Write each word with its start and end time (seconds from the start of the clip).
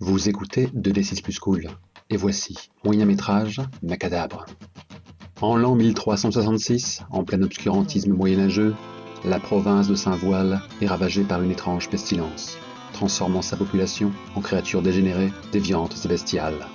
Vous 0.00 0.28
écoutez 0.28 0.68
2D6 0.76 1.22
plus 1.22 1.40
cool. 1.40 1.66
Et 2.08 2.16
voici, 2.16 2.56
moyen 2.84 3.04
métrage, 3.04 3.60
Macadabre. 3.82 4.46
En 5.40 5.56
l'an 5.56 5.74
1366, 5.74 7.02
en 7.10 7.24
plein 7.24 7.42
obscurantisme 7.42 8.12
moyenâgeux, 8.12 8.76
la 9.24 9.40
province 9.40 9.88
de 9.88 9.96
Saint-Voile 9.96 10.60
est 10.80 10.86
ravagée 10.86 11.24
par 11.24 11.42
une 11.42 11.50
étrange 11.50 11.90
pestilence, 11.90 12.58
transformant 12.92 13.42
sa 13.42 13.56
population 13.56 14.12
en 14.36 14.40
créatures 14.40 14.82
dégénérées, 14.82 15.32
déviantes 15.50 15.96
et 16.04 16.08
bestiales. 16.08 16.68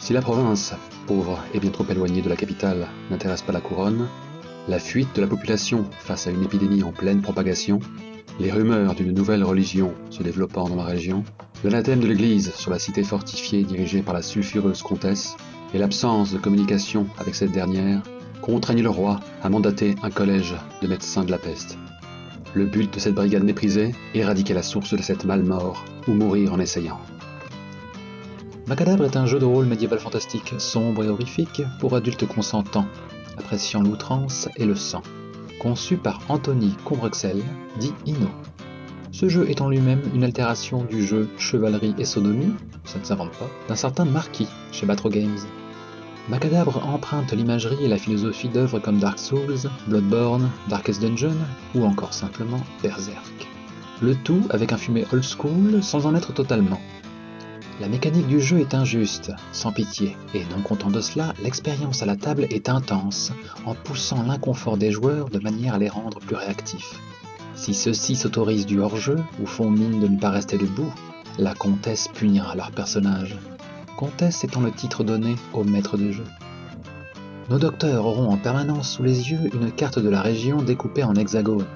Si 0.00 0.12
la 0.12 0.20
province, 0.20 0.74
pauvre 1.06 1.38
et 1.54 1.60
bien 1.60 1.70
trop 1.70 1.86
éloignée 1.88 2.20
de 2.20 2.28
la 2.28 2.36
capitale, 2.36 2.88
n'intéresse 3.12 3.42
pas 3.42 3.52
la 3.52 3.60
couronne, 3.60 4.08
la 4.66 4.80
fuite 4.80 5.14
de 5.14 5.20
la 5.20 5.28
population 5.28 5.84
face 6.00 6.26
à 6.26 6.32
une 6.32 6.42
épidémie 6.42 6.82
en 6.82 6.90
pleine 6.90 7.22
propagation, 7.22 7.78
les 8.40 8.50
rumeurs 8.50 8.94
d'une 8.94 9.12
nouvelle 9.12 9.44
religion 9.44 9.92
se 10.08 10.22
développant 10.22 10.66
dans 10.66 10.76
la 10.76 10.84
région, 10.84 11.24
l'anathème 11.62 12.00
de 12.00 12.06
l'Église 12.06 12.54
sur 12.54 12.70
la 12.70 12.78
cité 12.78 13.02
fortifiée 13.02 13.64
dirigée 13.64 14.00
par 14.00 14.14
la 14.14 14.22
sulfureuse 14.22 14.82
comtesse, 14.82 15.36
et 15.74 15.78
l'absence 15.78 16.32
de 16.32 16.38
communication 16.38 17.06
avec 17.18 17.34
cette 17.34 17.52
dernière, 17.52 18.02
contraignent 18.40 18.82
le 18.82 18.88
roi 18.88 19.20
à 19.42 19.50
mandater 19.50 19.94
un 20.02 20.10
collège 20.10 20.54
de 20.80 20.88
médecins 20.88 21.22
de 21.22 21.30
la 21.30 21.38
peste. 21.38 21.76
Le 22.54 22.64
but 22.64 22.92
de 22.92 22.98
cette 22.98 23.14
brigade 23.14 23.44
méprisée, 23.44 23.94
éradiquer 24.14 24.54
la 24.54 24.62
source 24.62 24.94
de 24.94 25.02
cette 25.02 25.26
malmort, 25.26 25.84
ou 26.08 26.14
mourir 26.14 26.54
en 26.54 26.60
essayant. 26.60 26.98
Macadabre 28.66 29.04
est 29.04 29.16
un 29.16 29.26
jeu 29.26 29.38
de 29.38 29.44
rôle 29.44 29.66
médiéval 29.66 29.98
fantastique, 29.98 30.54
sombre 30.56 31.04
et 31.04 31.08
horrifique, 31.08 31.62
pour 31.78 31.94
adultes 31.94 32.26
consentants, 32.26 32.86
appréciant 33.36 33.82
l'outrance 33.82 34.48
et 34.56 34.64
le 34.64 34.76
sang. 34.76 35.02
Conçu 35.60 35.98
par 35.98 36.20
Anthony 36.30 36.74
Combrexel, 36.86 37.42
dit 37.78 37.92
Ino. 38.06 38.30
Ce 39.12 39.28
jeu 39.28 39.50
est 39.50 39.60
en 39.60 39.68
lui-même 39.68 40.00
une 40.14 40.24
altération 40.24 40.84
du 40.84 41.06
jeu 41.06 41.28
Chevalerie 41.36 41.94
et 41.98 42.06
Sodomie, 42.06 42.54
ça 42.86 42.98
ne 42.98 43.04
s'invente 43.04 43.32
pas, 43.32 43.50
d'un 43.68 43.74
certain 43.74 44.06
Marquis 44.06 44.48
chez 44.72 44.86
Batro 44.86 45.10
Games. 45.10 45.36
Macadabre 46.30 46.82
emprunte 46.86 47.32
l'imagerie 47.32 47.84
et 47.84 47.88
la 47.88 47.98
philosophie 47.98 48.48
d'œuvres 48.48 48.78
comme 48.78 49.00
Dark 49.00 49.18
Souls, 49.18 49.68
Bloodborne, 49.86 50.48
Darkest 50.68 51.02
Dungeon 51.02 51.36
ou 51.74 51.84
encore 51.84 52.14
simplement 52.14 52.60
Berserk. 52.82 53.46
Le 54.00 54.14
tout 54.14 54.46
avec 54.48 54.72
un 54.72 54.78
fumé 54.78 55.04
old 55.12 55.24
school 55.24 55.82
sans 55.82 56.06
en 56.06 56.14
être 56.14 56.32
totalement. 56.32 56.80
La 57.80 57.88
mécanique 57.88 58.26
du 58.26 58.40
jeu 58.40 58.60
est 58.60 58.74
injuste, 58.74 59.32
sans 59.52 59.72
pitié, 59.72 60.14
et 60.34 60.44
non 60.54 60.60
content 60.62 60.90
de 60.90 61.00
cela, 61.00 61.32
l'expérience 61.42 62.02
à 62.02 62.06
la 62.06 62.14
table 62.14 62.46
est 62.50 62.68
intense, 62.68 63.32
en 63.64 63.74
poussant 63.74 64.22
l'inconfort 64.22 64.76
des 64.76 64.92
joueurs 64.92 65.30
de 65.30 65.38
manière 65.38 65.72
à 65.72 65.78
les 65.78 65.88
rendre 65.88 66.18
plus 66.18 66.36
réactifs. 66.36 67.00
Si 67.54 67.72
ceux-ci 67.72 68.16
s'autorisent 68.16 68.66
du 68.66 68.80
hors-jeu 68.80 69.16
ou 69.40 69.46
font 69.46 69.70
mine 69.70 69.98
de 69.98 70.08
ne 70.08 70.18
pas 70.18 70.28
rester 70.28 70.58
debout, 70.58 70.92
la 71.38 71.54
comtesse 71.54 72.08
punira 72.08 72.54
leur 72.54 72.70
personnage. 72.70 73.38
Comtesse 73.96 74.44
étant 74.44 74.60
le 74.60 74.72
titre 74.72 75.02
donné 75.02 75.34
au 75.54 75.64
maître 75.64 75.96
de 75.96 76.12
jeu. 76.12 76.26
Nos 77.48 77.58
docteurs 77.58 78.04
auront 78.04 78.28
en 78.28 78.36
permanence 78.36 78.90
sous 78.90 79.02
les 79.02 79.30
yeux 79.30 79.50
une 79.54 79.72
carte 79.72 79.98
de 79.98 80.10
la 80.10 80.20
région 80.20 80.60
découpée 80.60 81.04
en 81.04 81.14
hexagones. 81.14 81.66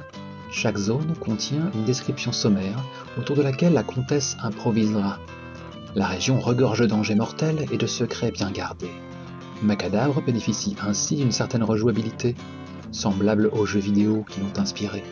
Chaque 0.51 0.77
zone 0.77 1.15
contient 1.19 1.71
une 1.75 1.85
description 1.85 2.31
sommaire 2.31 2.85
autour 3.19 3.37
de 3.37 3.43
laquelle 3.43 3.73
la 3.73 3.83
comtesse 3.83 4.37
improvisera. 4.43 5.19
La 5.97 6.07
région 6.07 6.41
regorge 6.41 6.85
d'angers 6.89 7.15
mortels 7.15 7.67
et 7.71 7.77
de 7.77 7.87
secrets 7.87 8.33
bien 8.33 8.51
gardés. 8.51 8.91
Macadabre 9.63 10.21
bénéficie 10.23 10.75
ainsi 10.85 11.15
d'une 11.15 11.31
certaine 11.31 11.63
rejouabilité, 11.63 12.35
semblable 12.91 13.49
aux 13.53 13.65
jeux 13.65 13.79
vidéo 13.79 14.25
qui 14.29 14.41
l'ont 14.41 14.61
inspiré. 14.61 15.05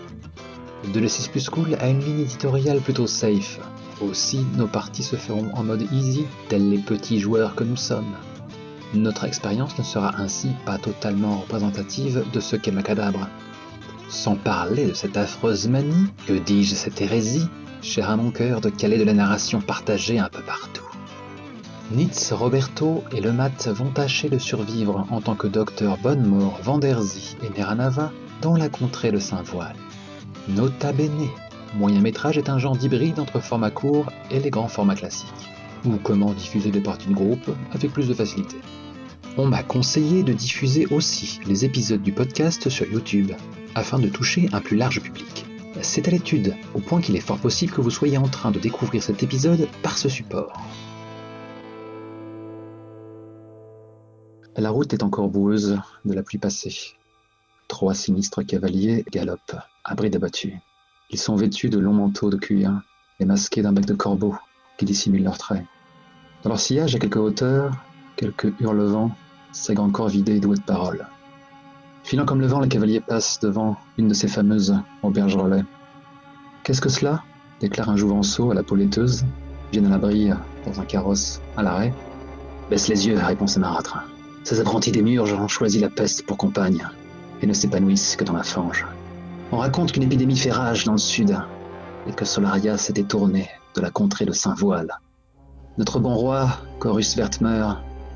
De 0.92 0.98
l'E6 0.98 1.30
Plus 1.30 1.48
Cool 1.50 1.76
a 1.78 1.88
une 1.88 2.00
ligne 2.00 2.22
éditoriale 2.22 2.80
plutôt 2.80 3.06
safe. 3.06 3.60
Aussi, 4.00 4.44
nos 4.56 4.66
parties 4.66 5.04
se 5.04 5.14
feront 5.14 5.52
en 5.54 5.62
mode 5.62 5.86
easy, 5.92 6.24
tels 6.48 6.68
les 6.68 6.78
petits 6.78 7.20
joueurs 7.20 7.54
que 7.54 7.62
nous 7.62 7.76
sommes. 7.76 8.16
Notre 8.92 9.22
expérience 9.24 9.78
ne 9.78 9.84
sera 9.84 10.18
ainsi 10.18 10.48
pas 10.66 10.78
totalement 10.78 11.38
représentative 11.38 12.24
de 12.32 12.40
ce 12.40 12.56
qu'est 12.56 12.72
Macadabre. 12.72 13.28
Sans 14.08 14.34
parler 14.34 14.86
de 14.86 14.94
cette 14.94 15.16
affreuse 15.16 15.68
manie, 15.68 16.08
que 16.26 16.32
dis-je 16.32 16.74
cette 16.74 17.00
hérésie, 17.00 17.46
cher 17.82 18.08
à 18.08 18.16
mon 18.16 18.30
cœur 18.30 18.60
de 18.60 18.70
caler 18.70 18.96
de 18.96 19.04
la 19.04 19.12
narration 19.12 19.60
partagée 19.60 20.18
un 20.18 20.28
peu 20.28 20.42
partout. 20.42 20.88
Nitz, 21.90 22.32
Roberto 22.32 23.04
et 23.14 23.20
le 23.20 23.32
Mat 23.32 23.68
vont 23.68 23.90
tâcher 23.90 24.28
de 24.30 24.38
survivre 24.38 25.06
en 25.10 25.20
tant 25.20 25.34
que 25.34 25.46
docteur 25.46 25.98
Bonnemort, 25.98 26.58
Vanderzy 26.62 27.36
et 27.42 27.58
Neranava 27.58 28.12
dans 28.40 28.56
la 28.56 28.68
contrée 28.68 29.10
de 29.10 29.18
Saint-Voile. 29.18 29.76
Nota 30.48 30.92
bene, 30.92 31.28
moyen 31.74 32.00
métrage 32.00 32.38
est 32.38 32.48
un 32.48 32.58
genre 32.58 32.76
d'hybride 32.76 33.18
entre 33.18 33.40
format 33.40 33.70
court 33.70 34.10
et 34.30 34.40
les 34.40 34.50
grands 34.50 34.68
formats 34.68 34.94
classiques, 34.94 35.28
ou 35.84 35.96
comment 36.02 36.32
diffuser 36.32 36.70
des 36.70 36.80
parties 36.80 37.08
de 37.08 37.14
groupe 37.14 37.50
avec 37.72 37.92
plus 37.92 38.08
de 38.08 38.14
facilité. 38.14 38.56
On 39.36 39.46
m'a 39.46 39.62
conseillé 39.62 40.22
de 40.22 40.32
diffuser 40.32 40.86
aussi 40.90 41.40
les 41.46 41.64
épisodes 41.64 42.02
du 42.02 42.12
podcast 42.12 42.68
sur 42.68 42.86
YouTube, 42.86 43.32
afin 43.74 43.98
de 43.98 44.08
toucher 44.08 44.48
un 44.52 44.60
plus 44.60 44.76
large 44.76 45.00
public. 45.00 45.41
C'est 45.80 46.06
à 46.06 46.10
l'étude, 46.10 46.54
au 46.74 46.80
point 46.80 47.00
qu'il 47.00 47.16
est 47.16 47.20
fort 47.20 47.38
possible 47.38 47.72
que 47.72 47.80
vous 47.80 47.90
soyez 47.90 48.18
en 48.18 48.28
train 48.28 48.50
de 48.50 48.58
découvrir 48.58 49.02
cet 49.02 49.22
épisode 49.22 49.68
par 49.82 49.96
ce 49.96 50.08
support. 50.08 50.60
La 54.56 54.70
route 54.70 54.92
est 54.92 55.02
encore 55.02 55.28
boueuse 55.28 55.80
de 56.04 56.12
la 56.12 56.22
pluie 56.22 56.38
passée. 56.38 56.94
Trois 57.68 57.94
sinistres 57.94 58.44
cavaliers 58.44 59.04
galopent, 59.10 59.56
à 59.84 59.94
bride 59.94 60.16
abattue. 60.16 60.58
Ils 61.10 61.18
sont 61.18 61.36
vêtus 61.36 61.70
de 61.70 61.78
longs 61.78 61.94
manteaux 61.94 62.28
de 62.28 62.36
cuir 62.36 62.82
et 63.18 63.24
masqués 63.24 63.62
d'un 63.62 63.72
bec 63.72 63.86
de 63.86 63.94
corbeau 63.94 64.36
qui 64.76 64.84
dissimule 64.84 65.24
leurs 65.24 65.38
traits. 65.38 65.64
Dans 66.42 66.50
leur 66.50 66.60
sillage, 66.60 66.94
à 66.94 66.98
quelques 66.98 67.16
hauteurs, 67.16 67.72
quelques 68.16 68.52
hurlevents, 68.60 69.10
grands 69.70 69.90
corps 69.90 70.08
vidés 70.08 70.36
et 70.36 70.40
doués 70.40 70.56
de 70.56 70.62
paroles. 70.62 71.06
Filant 72.02 72.24
comme 72.24 72.40
le 72.40 72.46
vent, 72.46 72.60
les 72.60 72.68
cavaliers 72.68 73.00
passent 73.00 73.40
devant 73.40 73.76
une 73.96 74.08
de 74.08 74.14
ces 74.14 74.28
fameuses 74.28 74.76
auberges 75.02 75.36
relais. 75.36 75.64
Qu'est-ce 76.64 76.80
que 76.80 76.88
cela? 76.88 77.22
déclare 77.60 77.90
un 77.90 77.96
jouvenceau 77.96 78.50
à 78.50 78.54
la 78.54 78.64
peau 78.64 78.74
laiteuse, 78.74 79.24
viennent 79.70 79.86
à 79.86 79.90
l'abri 79.90 80.30
dans 80.66 80.80
un 80.80 80.84
carrosse 80.84 81.40
à 81.56 81.62
l'arrêt. 81.62 81.94
Baisse 82.70 82.88
les 82.88 83.06
yeux, 83.06 83.18
répond 83.18 83.46
ce 83.46 83.60
marâtre. 83.60 83.98
Ces 84.42 84.60
apprentis 84.60 84.90
des 84.90 85.02
murs 85.02 85.32
ont 85.40 85.46
choisi 85.46 85.78
la 85.78 85.88
peste 85.88 86.26
pour 86.26 86.36
compagne 86.36 86.84
et 87.40 87.46
ne 87.46 87.52
s'épanouissent 87.52 88.16
que 88.16 88.24
dans 88.24 88.32
la 88.32 88.42
fange. 88.42 88.84
On 89.52 89.58
raconte 89.58 89.92
qu'une 89.92 90.02
épidémie 90.02 90.36
fait 90.36 90.50
rage 90.50 90.84
dans 90.84 90.92
le 90.92 90.98
sud 90.98 91.38
et 92.08 92.12
que 92.12 92.24
Solaria 92.24 92.76
s'est 92.78 92.92
détourné 92.92 93.48
de 93.76 93.80
la 93.80 93.90
contrée 93.90 94.24
de 94.24 94.32
Saint-Voile. 94.32 94.98
Notre 95.78 96.00
bon 96.00 96.14
roi, 96.14 96.48
Corus 96.80 97.16
Vertmer, 97.16 97.66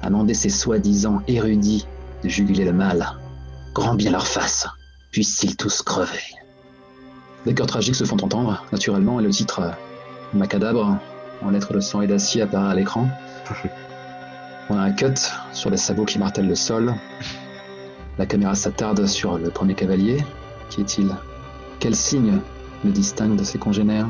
a 0.03 0.11
mandé 0.11 0.35
ses 0.35 0.49
soi-disant 0.49 1.23
érudits 1.29 1.87
de 2.25 2.29
juguler 2.29 2.65
le 2.65 2.73
mal. 2.73 3.17
Grand 3.76 3.94
bien 3.94 4.10
leur 4.10 4.26
face, 4.26 4.66
puissent-ils 5.10 5.54
tous 5.54 5.82
crever. 5.82 6.22
Des 7.44 7.53
cœurs 7.53 7.66
tragiques 7.66 7.94
se 7.94 8.04
font 8.04 8.16
entendre, 8.22 8.64
naturellement, 8.72 9.20
et 9.20 9.22
le 9.22 9.28
titre 9.28 9.60
euh, 9.60 9.70
Macadabre, 10.32 10.97
en 11.42 11.50
lettres 11.50 11.75
de 11.75 11.81
sang 11.81 12.00
et 12.00 12.06
d'acier, 12.06 12.41
apparaît 12.41 12.70
à 12.70 12.75
l'écran. 12.75 13.06
On 14.70 14.78
a 14.78 14.81
un 14.81 14.92
cut 14.92 15.20
sur 15.53 15.69
les 15.69 15.76
sabots 15.76 16.06
qui 16.06 16.19
martèlent 16.19 16.48
le 16.48 16.54
sol. 16.54 16.94
La 18.16 18.25
caméra 18.25 18.54
s'attarde 18.54 19.04
sur 19.04 19.37
le 19.37 19.50
premier 19.50 19.75
cavalier. 19.75 20.25
Qui 20.70 20.81
est-il? 20.81 21.14
Quel 21.78 21.94
signe 21.94 22.41
le 22.82 22.93
distingue 22.93 23.37
de 23.37 23.44
ses 23.44 23.58
congénères? 23.58 24.08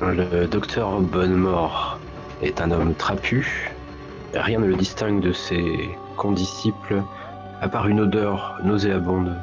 Le 0.00 0.48
docteur 0.48 1.00
Bonnemort 1.00 2.00
est 2.42 2.60
un 2.60 2.72
homme 2.72 2.96
trapu. 2.96 3.70
Rien 4.34 4.58
ne 4.58 4.66
le 4.66 4.74
distingue 4.74 5.20
de 5.20 5.32
ses 5.32 5.88
condisciples, 6.16 7.04
à 7.62 7.68
part 7.68 7.88
une 7.88 8.00
odeur 8.00 8.58
nauséabonde, 8.64 9.34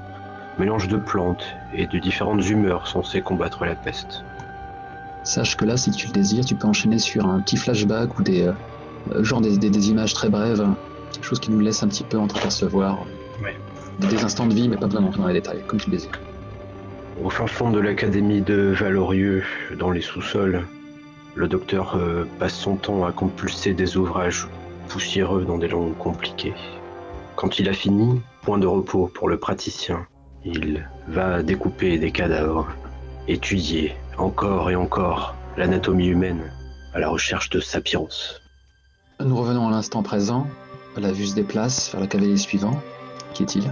mélange 0.59 0.87
de 0.89 0.97
plantes 0.97 1.45
et 1.73 1.87
de 1.87 1.97
différentes 1.99 2.47
humeurs 2.47 2.85
censées 2.87 3.21
combattre 3.21 3.65
la 3.65 3.75
peste. 3.75 4.23
Sache 5.23 5.55
que 5.57 5.65
là, 5.65 5.77
si 5.77 5.91
tu 5.91 6.07
le 6.07 6.13
désires, 6.13 6.45
tu 6.45 6.55
peux 6.55 6.67
enchaîner 6.67 6.99
sur 6.99 7.25
un 7.27 7.39
petit 7.41 7.57
flashback 7.57 8.19
ou 8.19 8.23
des, 8.23 8.43
euh, 9.11 9.23
genre 9.23 9.41
des, 9.41 9.57
des- 9.57 9.69
des 9.69 9.89
images 9.89 10.13
très 10.13 10.29
brèves, 10.29 10.65
quelque 11.13 11.23
chose 11.25 11.39
qui 11.39 11.49
nous 11.51 11.59
laisse 11.59 11.81
un 11.81 11.87
petit 11.87 12.03
peu 12.03 12.17
entreapercevoir 12.17 12.99
Ouais. 13.43 13.55
des, 13.99 14.07
des 14.07 14.23
instants 14.23 14.47
de 14.47 14.53
vie, 14.53 14.67
mais 14.67 14.75
pas 14.77 14.87
besoin 14.87 15.01
d'entrer 15.01 15.21
dans 15.21 15.27
les 15.27 15.33
détails, 15.35 15.63
comme 15.65 15.79
tu 15.79 15.89
le 15.89 15.95
désires. 15.95 16.11
Au 17.23 17.29
fin 17.29 17.47
fond 17.47 17.69
de 17.71 17.79
l'académie 17.79 18.41
de 18.41 18.73
Valorieux, 18.77 19.43
dans 19.77 19.91
les 19.91 20.01
sous-sols, 20.01 20.63
le 21.35 21.47
docteur 21.47 21.95
euh, 21.95 22.25
passe 22.37 22.53
son 22.55 22.75
temps 22.75 23.05
à 23.05 23.11
compulser 23.13 23.73
des 23.73 23.95
ouvrages 23.97 24.47
poussiéreux 24.89 25.45
dans 25.45 25.57
des 25.57 25.67
langues 25.69 25.95
compliquées. 25.97 26.53
Quand 27.35 27.59
il 27.59 27.69
a 27.69 27.73
fini, 27.73 28.21
point 28.41 28.57
de 28.57 28.67
repos 28.67 29.11
pour 29.13 29.29
le 29.29 29.37
praticien. 29.37 30.07
Il 30.43 30.87
va 31.07 31.43
découper 31.43 31.97
des 31.97 32.11
cadavres, 32.11 32.67
étudier 33.27 33.95
encore 34.17 34.69
et 34.69 34.75
encore 34.75 35.35
l'anatomie 35.57 36.07
humaine 36.07 36.51
à 36.93 36.99
la 36.99 37.09
recherche 37.09 37.49
de 37.49 37.59
sapiens. 37.59 38.07
Nous 39.19 39.35
revenons 39.35 39.67
à 39.67 39.71
l'instant 39.71 40.03
présent. 40.03 40.47
La 40.97 41.11
vue 41.11 41.27
se 41.27 41.35
déplace 41.35 41.91
vers 41.91 42.01
le 42.01 42.07
cavalier 42.07 42.37
suivant. 42.37 42.81
Qui 43.33 43.43
est-il? 43.43 43.71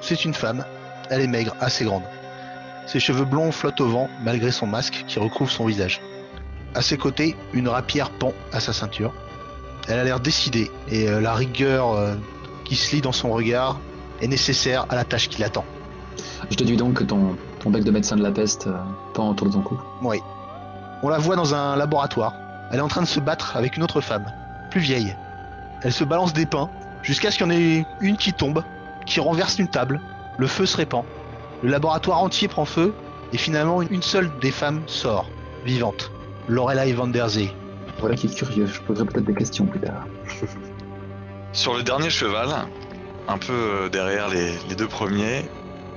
C'est 0.00 0.24
une 0.24 0.34
femme. 0.34 0.64
Elle 1.10 1.20
est 1.20 1.26
maigre, 1.26 1.54
assez 1.60 1.84
grande. 1.84 2.02
Ses 2.86 3.00
cheveux 3.00 3.24
blonds 3.24 3.52
flottent 3.52 3.80
au 3.80 3.88
vent 3.88 4.08
malgré 4.22 4.50
son 4.50 4.66
masque 4.66 5.04
qui 5.06 5.18
recouvre 5.18 5.50
son 5.50 5.66
visage. 5.66 6.00
À 6.74 6.82
ses 6.82 6.96
côtés, 6.96 7.36
une 7.52 7.68
rapière 7.68 8.10
pend 8.10 8.32
à 8.52 8.60
sa 8.60 8.72
ceinture. 8.72 9.12
Elle 9.88 9.98
a 9.98 10.04
l'air 10.04 10.20
décidée 10.20 10.70
et 10.88 11.08
euh, 11.08 11.20
la 11.20 11.34
rigueur 11.34 11.94
euh, 11.94 12.14
qui 12.70 12.76
se 12.76 12.94
lit 12.94 13.02
dans 13.02 13.10
son 13.10 13.32
regard 13.32 13.80
est 14.20 14.28
nécessaire 14.28 14.86
à 14.90 14.94
la 14.94 15.02
tâche 15.02 15.28
qui 15.28 15.40
l'attend. 15.40 15.64
Je 16.48 16.56
déduis 16.56 16.76
donc 16.76 16.94
que 16.94 17.02
ton, 17.02 17.36
ton 17.58 17.70
bec 17.70 17.82
de 17.82 17.90
médecin 17.90 18.14
de 18.14 18.22
la 18.22 18.30
peste 18.30 18.68
euh, 18.68 18.76
pend 19.12 19.28
autour 19.28 19.48
de 19.48 19.54
ton 19.54 19.60
cou. 19.60 19.76
Oui. 20.02 20.20
On 21.02 21.08
la 21.08 21.18
voit 21.18 21.34
dans 21.34 21.52
un 21.52 21.74
laboratoire. 21.74 22.32
Elle 22.70 22.78
est 22.78 22.82
en 22.82 22.86
train 22.86 23.02
de 23.02 23.08
se 23.08 23.18
battre 23.18 23.56
avec 23.56 23.76
une 23.76 23.82
autre 23.82 24.00
femme, 24.00 24.32
plus 24.70 24.80
vieille. 24.80 25.16
Elle 25.82 25.92
se 25.92 26.04
balance 26.04 26.32
des 26.32 26.46
pains 26.46 26.70
jusqu'à 27.02 27.32
ce 27.32 27.38
qu'il 27.38 27.46
y 27.46 27.50
en 27.50 27.52
ait 27.52 27.84
une 28.00 28.16
qui 28.16 28.32
tombe, 28.32 28.62
qui 29.04 29.18
renverse 29.18 29.58
une 29.58 29.66
table. 29.68 30.00
Le 30.38 30.46
feu 30.46 30.64
se 30.64 30.76
répand. 30.76 31.02
Le 31.64 31.70
laboratoire 31.70 32.22
entier 32.22 32.46
prend 32.46 32.66
feu 32.66 32.94
et 33.32 33.36
finalement 33.36 33.82
une 33.82 34.02
seule 34.02 34.30
des 34.40 34.52
femmes 34.52 34.82
sort, 34.86 35.28
vivante. 35.64 36.12
Lorelai 36.46 36.92
van 36.92 37.08
der 37.08 37.30
Zee. 37.30 37.52
Voilà 37.98 38.14
qui 38.14 38.28
est 38.28 38.34
curieux, 38.34 38.66
je 38.66 38.80
poserai 38.82 39.06
peut-être 39.06 39.26
des 39.26 39.34
questions 39.34 39.66
plus 39.66 39.80
tard. 39.80 40.06
Sur 41.52 41.74
le 41.74 41.82
dernier 41.82 42.10
cheval, 42.10 42.48
un 43.26 43.38
peu 43.38 43.52
euh, 43.52 43.88
derrière 43.88 44.28
les, 44.28 44.56
deux 44.76 44.86
premiers, 44.86 45.48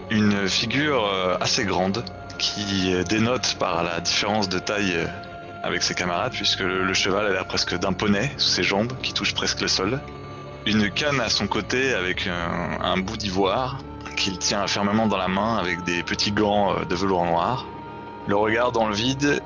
une 0.09 0.47
figure 0.47 1.05
euh, 1.05 1.38
assez 1.41 1.63
grande 1.63 2.03
qui 2.39 2.91
euh, 2.91 3.03
dénote 3.03 3.55
par 3.59 3.83
la 3.83 4.00
différence 4.00 4.50
de 4.50 4.57
taille 4.57 5.07
avec 5.61 5.83
ses 5.83 5.94
camarades, 5.94 6.33
puisque 6.33 6.61
le, 6.61 6.91
cheval 6.95 7.27
a 7.27 7.29
l'air 7.29 7.45
presque 7.45 7.77
d'un 7.77 7.94
poney 7.94 8.31
sous 8.38 8.50
ses 8.50 8.63
jambes 8.63 8.94
qui 9.03 9.13
touche 9.13 9.35
presque 9.35 9.61
le 9.61 9.67
sol. 9.67 10.01
Une 10.65 10.89
canne 10.89 11.21
à 11.21 11.29
son 11.29 11.45
côté 11.45 11.94
avec 11.94 12.27
un, 12.27 12.97
bout 12.97 13.17
d'ivoire 13.17 13.77
qu'il 14.15 14.39
tient 14.39 14.65
fermement 14.65 15.07
dans 15.07 15.17
la 15.17 15.27
main 15.27 15.57
avec 15.57 15.83
des 15.83 16.01
petits 16.01 16.31
gants 16.31 16.73
de 16.83 16.95
velours 16.95 17.25
noir. 17.25 17.67
Le 18.27 18.35
regard 18.35 18.71
dans 18.71 18.88
le 18.88 18.95
vide, 18.95 19.41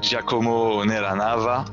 Giacomo 0.00 0.84
Neranava 0.84 1.64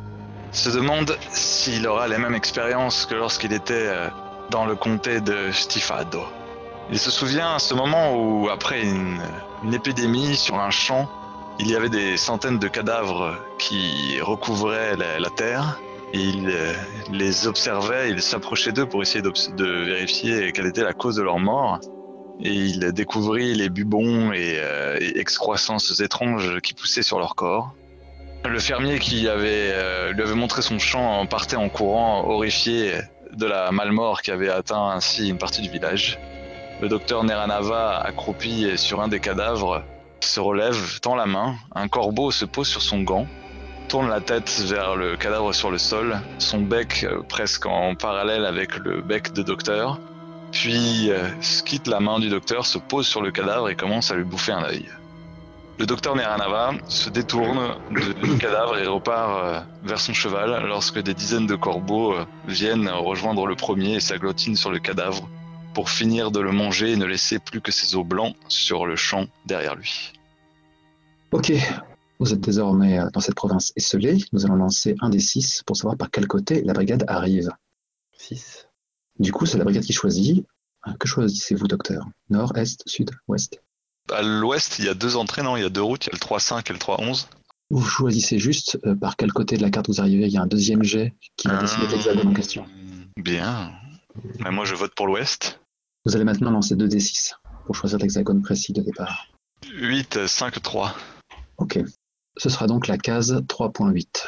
se 0.52 0.70
demande 0.70 1.18
s'il 1.32 1.88
aura 1.88 2.08
les 2.08 2.18
mêmes 2.18 2.36
expériences 2.36 3.06
que 3.06 3.16
lorsqu'il 3.16 3.54
était 3.54 3.74
euh, 3.74 4.08
dans 4.50 4.66
le 4.66 4.76
comté 4.76 5.22
de 5.22 5.52
Stifado. 5.52 6.24
Il 6.92 7.00
se 7.00 7.12
souvient 7.12 7.56
à 7.56 7.60
ce 7.60 7.74
moment 7.74 8.16
où, 8.16 8.50
après 8.50 8.82
une, 8.82 9.22
épidémie 9.72 10.36
sur 10.36 10.60
un 10.60 10.72
champ, 10.72 11.08
il 11.60 11.70
y 11.70 11.76
avait 11.76 11.90
des 11.90 12.18
centaines 12.18 12.58
de 12.58 12.68
cadavres 12.68 13.36
qui 13.60 14.20
recouvraient 14.22 14.96
la, 14.96 15.20
la 15.20 15.30
terre 15.30 15.80
il 16.14 16.50
euh, 16.50 16.74
les 17.12 17.48
observait, 17.48 18.10
il 18.10 18.22
s'approchait 18.22 18.72
d'eux 18.72 18.88
pour 18.88 19.02
essayer 19.02 19.22
de 19.22 19.64
vérifier 19.64 20.52
quelle 20.52 20.66
était 20.66 20.84
la 20.84 20.94
cause 20.94 21.16
de 21.16 21.22
leur 21.22 21.40
mort. 21.40 21.80
Et 22.40 22.54
il 22.54 22.80
découvrit 22.94 23.54
les 23.54 23.70
bubons 23.70 24.32
et, 24.32 24.58
euh, 24.58 24.98
et 25.00 25.20
excroissances 25.20 26.00
étranges 26.00 26.62
qui 26.62 26.74
poussaient 26.74 27.04
sur 27.04 27.20
leur 27.20 27.36
corps. 27.36 27.74
Le 28.46 28.60
fermier 28.60 29.00
qui 29.00 29.28
avait, 29.28 29.72
euh, 29.74 30.14
lui 30.14 30.24
avait 30.24 30.34
montré 30.34 30.62
son 30.62 30.80
champ 30.80 31.26
partait 31.26 31.58
en 31.58 31.70
courant, 31.70 32.26
horrifié 32.28 32.94
de 33.34 33.46
la 33.46 33.72
malmort 33.72 34.22
qui 34.22 34.32
avait 34.32 34.50
atteint 34.50 34.92
ainsi 34.92 35.30
une 35.30 35.38
partie 35.38 35.62
du 35.62 35.70
village. 35.70 36.20
Le 36.82 36.88
docteur 36.88 37.24
Neranava, 37.24 38.00
accroupi 38.00 38.78
sur 38.78 39.02
un 39.02 39.10
des 39.10 39.20
cadavres, 39.20 39.84
se 40.22 40.40
relève, 40.40 41.00
tend 41.02 41.16
la 41.16 41.26
main, 41.26 41.56
un 41.76 41.88
corbeau 41.88 42.32
se 42.32 42.46
pose 42.46 42.68
sur 42.68 42.82
son 42.82 43.02
gant, 43.02 43.28
tourne 43.90 44.08
la 44.08 44.22
tête 44.22 44.50
vers 44.68 44.96
le 44.96 45.18
cadavre 45.18 45.54
sur 45.54 45.72
le 45.72 45.78
sol, 45.78 46.20
son 46.38 46.62
bec 46.62 47.04
euh, 47.04 47.22
presque 47.28 47.66
en 47.66 47.96
parallèle 47.96 48.46
avec 48.46 48.78
le 48.78 49.02
bec 49.02 49.34
de 49.34 49.44
docteur, 49.44 50.00
puis 50.52 51.10
euh, 51.10 51.28
quitte 51.66 51.88
la 51.88 52.00
main 52.00 52.20
du 52.20 52.30
docteur, 52.30 52.66
se 52.66 52.78
pose 52.78 53.08
sur 53.08 53.22
le 53.22 53.32
cadavre 53.32 53.70
et 53.70 53.76
commence 53.76 54.12
à 54.12 54.16
lui 54.16 54.24
bouffer 54.24 54.52
un 54.52 54.64
œil. 54.64 54.86
Le 55.80 55.86
docteur 55.86 56.16
Neranava 56.16 56.74
se 56.90 57.10
détourne 57.10 57.76
de- 57.92 58.14
du 58.28 58.38
cadavre 58.38 58.78
et 58.78 58.86
repart 58.86 59.44
euh, 59.46 59.60
vers 59.84 60.00
son 60.02 60.14
cheval 60.14 60.66
lorsque 60.68 61.00
des 61.00 61.14
dizaines 61.14 61.48
de 61.48 61.56
corbeaux 61.56 62.14
euh, 62.16 62.26
viennent 62.48 62.90
rejoindre 62.90 63.48
le 63.48 63.56
premier 63.56 63.96
et 63.96 64.00
s'agglutinent 64.02 64.58
sur 64.58 64.72
le 64.72 64.80
cadavre 64.80 65.30
pour 65.74 65.90
finir 65.90 66.32
de 66.32 66.42
le 66.42 66.52
manger 66.52 66.92
et 66.92 66.96
ne 66.98 67.06
laisser 67.06 67.40
plus 67.40 67.62
que 67.62 67.72
ses 67.72 67.96
os 67.96 68.06
blancs 68.06 68.36
sur 68.50 68.86
le 68.86 68.98
champ 68.98 69.28
derrière 69.46 69.76
lui. 69.76 70.12
Ok, 71.32 71.54
vous 72.20 72.34
êtes 72.34 72.42
désormais 72.42 73.00
euh, 73.00 73.10
dans 73.14 73.22
cette 73.22 73.36
province 73.36 73.72
esselée. 73.78 74.18
Nous 74.34 74.46
allons 74.46 74.56
lancer 74.56 74.96
un 75.00 75.10
des 75.10 75.20
six 75.22 75.64
pour 75.64 75.78
savoir 75.78 75.96
par 75.96 76.12
quel 76.12 76.28
côté 76.28 76.62
la 76.62 76.74
brigade 76.74 77.06
arrive. 77.08 77.50
6. 78.18 78.68
Du 79.20 79.32
coup, 79.32 79.46
c'est 79.46 79.58
la 79.58 79.64
brigade 79.64 79.84
qui 79.84 79.94
choisit. 79.94 80.46
Que 81.00 81.08
choisissez-vous, 81.08 81.68
docteur? 81.68 82.06
Nord, 82.30 82.58
Est, 82.58 82.82
Sud, 82.86 83.12
Ouest? 83.28 83.62
À 84.14 84.22
l'ouest, 84.22 84.80
il 84.80 84.86
y 84.86 84.90
a 84.90 84.94
deux 84.94 85.16
entrées, 85.16 85.44
non 85.44 85.58
Il 85.58 85.62
y 85.62 85.66
a 85.66 85.70
deux 85.70 85.82
routes, 85.82 86.08
il 86.08 86.10
y 86.10 86.16
a 86.16 86.20
le 86.20 86.38
3-5 86.38 86.70
et 86.70 86.74
le 86.74 86.80
3-11. 86.80 87.28
Vous 87.72 87.84
choisissez 87.84 88.40
juste 88.40 88.80
euh, 88.86 88.96
par 88.96 89.16
quel 89.16 89.32
côté 89.32 89.56
de 89.58 89.62
la 89.62 89.70
carte 89.70 89.88
vous 89.88 90.02
arrivez. 90.02 90.26
Il 90.26 90.34
y 90.34 90.38
a 90.38 90.42
un 90.42 90.48
deuxième 90.48 90.84
jet 90.84 91.14
qui 91.38 91.48
va 91.48 91.58
décider 91.58 91.86
de 91.86 91.92
l'hexagone 91.92 92.28
en 92.28 92.34
question. 92.34 92.66
Bien. 93.18 93.72
Mais 94.40 94.52
moi, 94.52 94.66
je 94.66 94.76
vote 94.76 94.94
pour 94.96 95.08
l'ouest. 95.08 95.60
Vous 96.06 96.16
allez 96.16 96.26
maintenant 96.26 96.50
lancer 96.50 96.76
2 96.76 96.88
des 96.88 97.00
6 97.00 97.36
pour 97.66 97.76
choisir 97.76 98.00
l'hexagone 98.00 98.42
précis 98.42 98.74
de 98.74 98.82
départ. 98.82 99.28
8, 99.72 100.26
5, 100.26 100.62
3. 100.62 100.96
Ok. 101.58 101.80
Ce 102.38 102.50
sera 102.50 102.68
donc 102.68 102.88
la 102.88 102.98
case 102.98 103.44
3.8. 103.48 104.26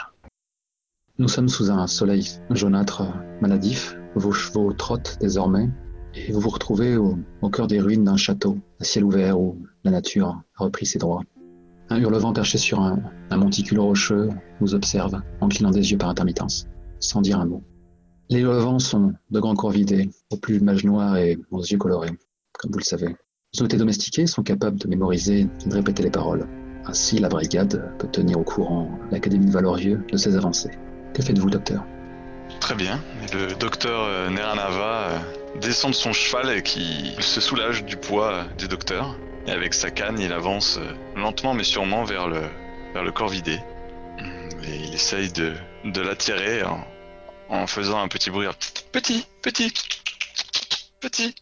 Nous 1.17 1.27
sommes 1.27 1.49
sous 1.49 1.71
un 1.71 1.87
soleil 1.87 2.27
jaunâtre 2.51 3.01
euh, 3.01 3.39
maladif. 3.41 3.95
Vos 4.15 4.31
chevaux 4.31 4.73
trottent 4.73 5.17
désormais 5.19 5.69
et 6.15 6.31
vous 6.31 6.39
vous 6.39 6.49
retrouvez 6.49 6.97
au, 6.97 7.17
cœur 7.51 7.67
des 7.67 7.79
ruines 7.79 8.03
d'un 8.03 8.17
château 8.17 8.57
à 8.79 8.83
ciel 8.83 9.03
ouvert 9.03 9.39
où 9.39 9.57
la 9.83 9.91
nature 9.91 10.41
a 10.57 10.63
repris 10.63 10.85
ses 10.85 10.99
droits. 10.99 11.21
Un 11.89 11.99
hurlevent 11.99 12.33
perché 12.33 12.57
sur 12.57 12.79
un, 12.79 13.01
monticule 13.31 13.79
rocheux 13.79 14.29
vous 14.59 14.75
observe 14.75 15.21
en 15.41 15.49
clignant 15.49 15.71
des 15.71 15.91
yeux 15.91 15.97
par 15.97 16.09
intermittence, 16.09 16.67
sans 16.99 17.21
dire 17.21 17.39
un 17.39 17.45
mot. 17.45 17.63
Les 18.29 18.39
hurlevents 18.39 18.79
sont 18.79 19.13
de 19.29 19.39
grands 19.39 19.55
corvidés, 19.55 20.09
aux 20.31 20.37
plumages 20.37 20.85
noirs 20.85 21.17
et 21.17 21.37
aux 21.49 21.61
yeux 21.61 21.77
colorés, 21.77 22.11
comme 22.53 22.71
vous 22.71 22.79
le 22.79 22.83
savez. 22.83 23.07
Les 23.53 23.59
unités 23.59 23.77
domestiquées 23.77 24.27
sont 24.27 24.43
capables 24.43 24.79
de 24.79 24.87
mémoriser 24.87 25.41
et 25.65 25.69
de 25.69 25.73
répéter 25.73 26.03
les 26.03 26.11
paroles. 26.11 26.47
Ainsi, 26.85 27.19
la 27.19 27.27
brigade 27.27 27.93
peut 27.99 28.07
tenir 28.07 28.39
au 28.39 28.43
courant 28.43 28.89
l'Académie 29.11 29.45
de 29.45 29.51
Valorieux 29.51 30.05
de 30.09 30.17
ses 30.17 30.37
avancées. 30.37 30.71
Que 31.13 31.21
faites-vous, 31.21 31.49
docteur? 31.49 31.85
Très 32.61 32.75
bien. 32.75 32.99
Le 33.33 33.53
docteur 33.59 34.03
euh, 34.05 34.29
Neranava 34.29 35.09
euh, 35.09 35.19
descend 35.59 35.91
de 35.91 35.95
son 35.95 36.13
cheval 36.13 36.57
et 36.57 36.63
qui 36.63 37.15
se 37.19 37.41
soulage 37.41 37.83
du 37.83 37.97
poids 37.97 38.45
du 38.57 38.67
docteur. 38.67 39.15
Et 39.47 39.51
avec 39.51 39.73
sa 39.73 39.89
canne, 39.91 40.19
il 40.19 40.31
avance 40.33 40.77
euh, 40.77 40.93
lentement 41.15 41.53
mais 41.53 41.63
sûrement 41.63 42.03
vers 42.03 42.27
le, 42.27 42.41
vers 42.93 43.03
le 43.03 43.11
corps 43.11 43.29
vidé. 43.29 43.59
Hum, 44.19 44.49
Et 44.63 44.75
il 44.75 44.93
essaye 44.93 45.31
de, 45.31 45.53
de 45.85 46.01
l'attirer 46.01 46.63
en, 46.63 46.85
en 47.49 47.67
faisant 47.67 47.99
un 47.99 48.07
petit 48.07 48.29
bruit. 48.29 48.47
Petit, 48.91 49.25
petit, 49.41 49.73
petit. 50.99 51.35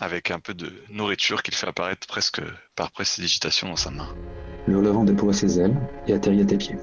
Avec 0.00 0.30
un 0.30 0.38
peu 0.40 0.54
de 0.54 0.72
nourriture 0.90 1.42
qu'il 1.42 1.54
fait 1.54 1.66
apparaître 1.68 2.06
presque 2.06 2.40
par 2.76 2.90
précipitation 2.90 3.68
dans 3.68 3.76
sa 3.76 3.90
main. 3.90 4.08
Le 4.66 4.74
hurlevent 4.74 5.04
déploie 5.04 5.32
ses 5.32 5.58
ailes 5.60 5.76
et 6.06 6.12
atterrit 6.12 6.42
à 6.42 6.44
tes 6.44 6.56
pieds. 6.56 6.76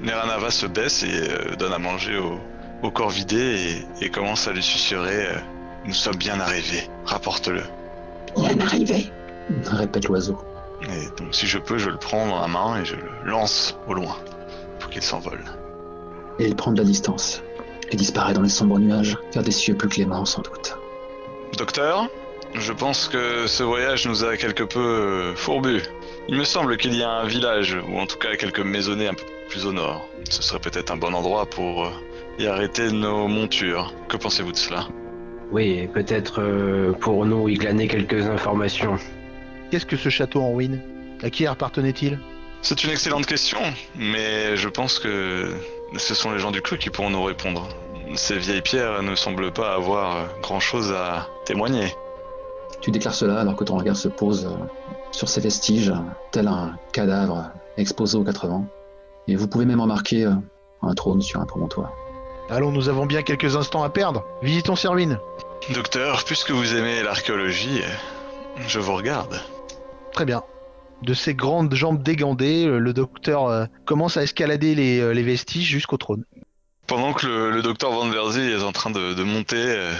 Neranava 0.00 0.50
se 0.50 0.66
baisse 0.66 1.02
et 1.02 1.10
euh, 1.30 1.56
donne 1.56 1.72
à 1.72 1.78
manger 1.78 2.16
au, 2.16 2.38
au 2.82 2.90
corps 2.90 3.10
vidé 3.10 3.84
et, 4.00 4.04
et 4.04 4.10
commence 4.10 4.46
à 4.48 4.52
lui 4.52 4.62
susurrer 4.62 5.26
euh, 5.26 5.38
Nous 5.88 5.94
sommes 5.94 6.16
bien 6.16 6.38
arrivés, 6.38 6.86
rapporte-le. 7.06 7.62
Bien 8.36 8.60
arrivé 8.60 9.10
répète 9.64 10.06
l'oiseau. 10.06 10.36
Et 10.82 11.06
donc, 11.18 11.34
si 11.34 11.46
je 11.46 11.56
peux, 11.56 11.78
je 11.78 11.88
le 11.88 11.96
prends 11.96 12.26
dans 12.28 12.42
la 12.42 12.46
main 12.46 12.78
et 12.78 12.84
je 12.84 12.94
le 12.94 13.08
lance 13.24 13.74
au 13.86 13.94
loin 13.94 14.18
pour 14.80 14.90
qu'il 14.90 15.00
s'envole. 15.00 15.42
Et 16.38 16.44
il 16.44 16.54
prend 16.54 16.72
de 16.72 16.76
la 16.76 16.84
distance 16.84 17.42
et 17.90 17.96
disparaît 17.96 18.34
dans 18.34 18.42
les 18.42 18.50
sombres 18.50 18.78
nuages 18.78 19.16
vers 19.32 19.42
des 19.42 19.50
cieux 19.50 19.74
plus 19.74 19.88
cléments 19.88 20.26
sans 20.26 20.42
doute. 20.42 20.76
Docteur, 21.56 22.10
je 22.52 22.74
pense 22.74 23.08
que 23.08 23.46
ce 23.46 23.62
voyage 23.62 24.06
nous 24.06 24.24
a 24.24 24.36
quelque 24.36 24.64
peu 24.64 24.78
euh, 24.78 25.34
fourbus. 25.36 25.80
Il 26.28 26.36
me 26.36 26.44
semble 26.44 26.76
qu'il 26.76 26.94
y 26.94 27.02
a 27.02 27.10
un 27.10 27.26
village, 27.26 27.78
ou 27.88 27.98
en 27.98 28.04
tout 28.04 28.18
cas 28.18 28.36
quelques 28.36 28.60
maisonnées 28.60 29.08
un 29.08 29.14
peu 29.14 29.24
plus 29.48 29.64
au 29.64 29.72
nord. 29.72 30.06
Ce 30.28 30.42
serait 30.42 30.60
peut-être 30.60 30.90
un 30.90 30.98
bon 30.98 31.14
endroit 31.14 31.46
pour 31.46 31.86
euh, 31.86 31.90
y 32.38 32.46
arrêter 32.46 32.92
nos 32.92 33.26
montures. 33.26 33.94
Que 34.10 34.18
pensez-vous 34.18 34.52
de 34.52 34.58
cela? 34.58 34.86
Oui, 35.50 35.78
et 35.78 35.86
peut-être 35.86 36.42
euh, 36.42 36.92
pour 36.92 37.24
nous 37.24 37.48
y 37.48 37.54
glaner 37.54 37.88
quelques 37.88 38.26
informations. 38.26 38.96
Qu'est-ce 39.70 39.86
que 39.86 39.96
ce 39.96 40.08
château 40.08 40.40
en 40.40 40.54
ruine? 40.54 40.80
À 41.22 41.30
qui 41.30 41.46
appartenait-il? 41.46 42.18
C'est 42.60 42.84
une 42.84 42.90
excellente 42.90 43.26
question, 43.26 43.58
mais 43.96 44.56
je 44.56 44.68
pense 44.68 44.98
que 44.98 45.52
ce 45.96 46.14
sont 46.14 46.32
les 46.32 46.38
gens 46.38 46.50
du 46.50 46.60
cru 46.60 46.76
qui 46.76 46.90
pourront 46.90 47.10
nous 47.10 47.22
répondre. 47.22 47.68
Ces 48.14 48.36
vieilles 48.36 48.62
pierres 48.62 49.02
ne 49.02 49.14
semblent 49.14 49.52
pas 49.52 49.74
avoir 49.74 50.28
grand-chose 50.42 50.92
à 50.92 51.28
témoigner. 51.44 51.94
Tu 52.80 52.90
déclares 52.90 53.14
cela 53.14 53.40
alors 53.40 53.56
que 53.56 53.64
ton 53.64 53.76
regard 53.76 53.96
se 53.96 54.08
pose 54.08 54.46
euh, 54.46 54.64
sur 55.12 55.28
ces 55.28 55.40
vestiges, 55.40 55.92
tel 56.30 56.48
un 56.48 56.76
cadavre 56.92 57.50
exposé 57.76 58.16
aux 58.16 58.24
quatre 58.24 58.46
vents. 58.46 58.66
Et 59.26 59.36
vous 59.36 59.48
pouvez 59.48 59.64
même 59.64 59.80
remarquer 59.80 60.24
euh, 60.24 60.32
un 60.82 60.94
trône 60.94 61.20
sur 61.20 61.40
un 61.40 61.46
promontoire. 61.46 61.92
Allons, 62.50 62.72
nous 62.72 62.88
avons 62.88 63.04
bien 63.04 63.22
quelques 63.22 63.56
instants 63.56 63.82
à 63.82 63.90
perdre. 63.90 64.24
Visitons 64.42 64.74
ces 64.74 64.88
ruines. 64.88 65.18
Docteur, 65.74 66.24
puisque 66.24 66.50
vous 66.50 66.74
aimez 66.74 67.02
l'archéologie, 67.02 67.82
je 68.66 68.78
vous 68.78 68.94
regarde. 68.94 69.40
Très 70.12 70.24
bien. 70.24 70.42
De 71.02 71.14
ses 71.14 71.34
grandes 71.34 71.74
jambes 71.74 72.02
dégandées, 72.02 72.66
euh, 72.66 72.78
le 72.78 72.92
docteur 72.92 73.46
euh, 73.46 73.66
commence 73.84 74.16
à 74.16 74.22
escalader 74.22 74.74
les, 74.74 74.98
euh, 74.98 75.12
les 75.12 75.22
vestiges 75.22 75.68
jusqu'au 75.68 75.96
trône. 75.96 76.24
Pendant 76.86 77.12
que 77.12 77.26
le, 77.26 77.50
le 77.50 77.62
docteur 77.62 77.92
Van 77.92 78.08
Verzi 78.08 78.40
est 78.40 78.62
en 78.62 78.72
train 78.72 78.90
de, 78.90 79.12
de 79.12 79.22
monter, 79.22 79.90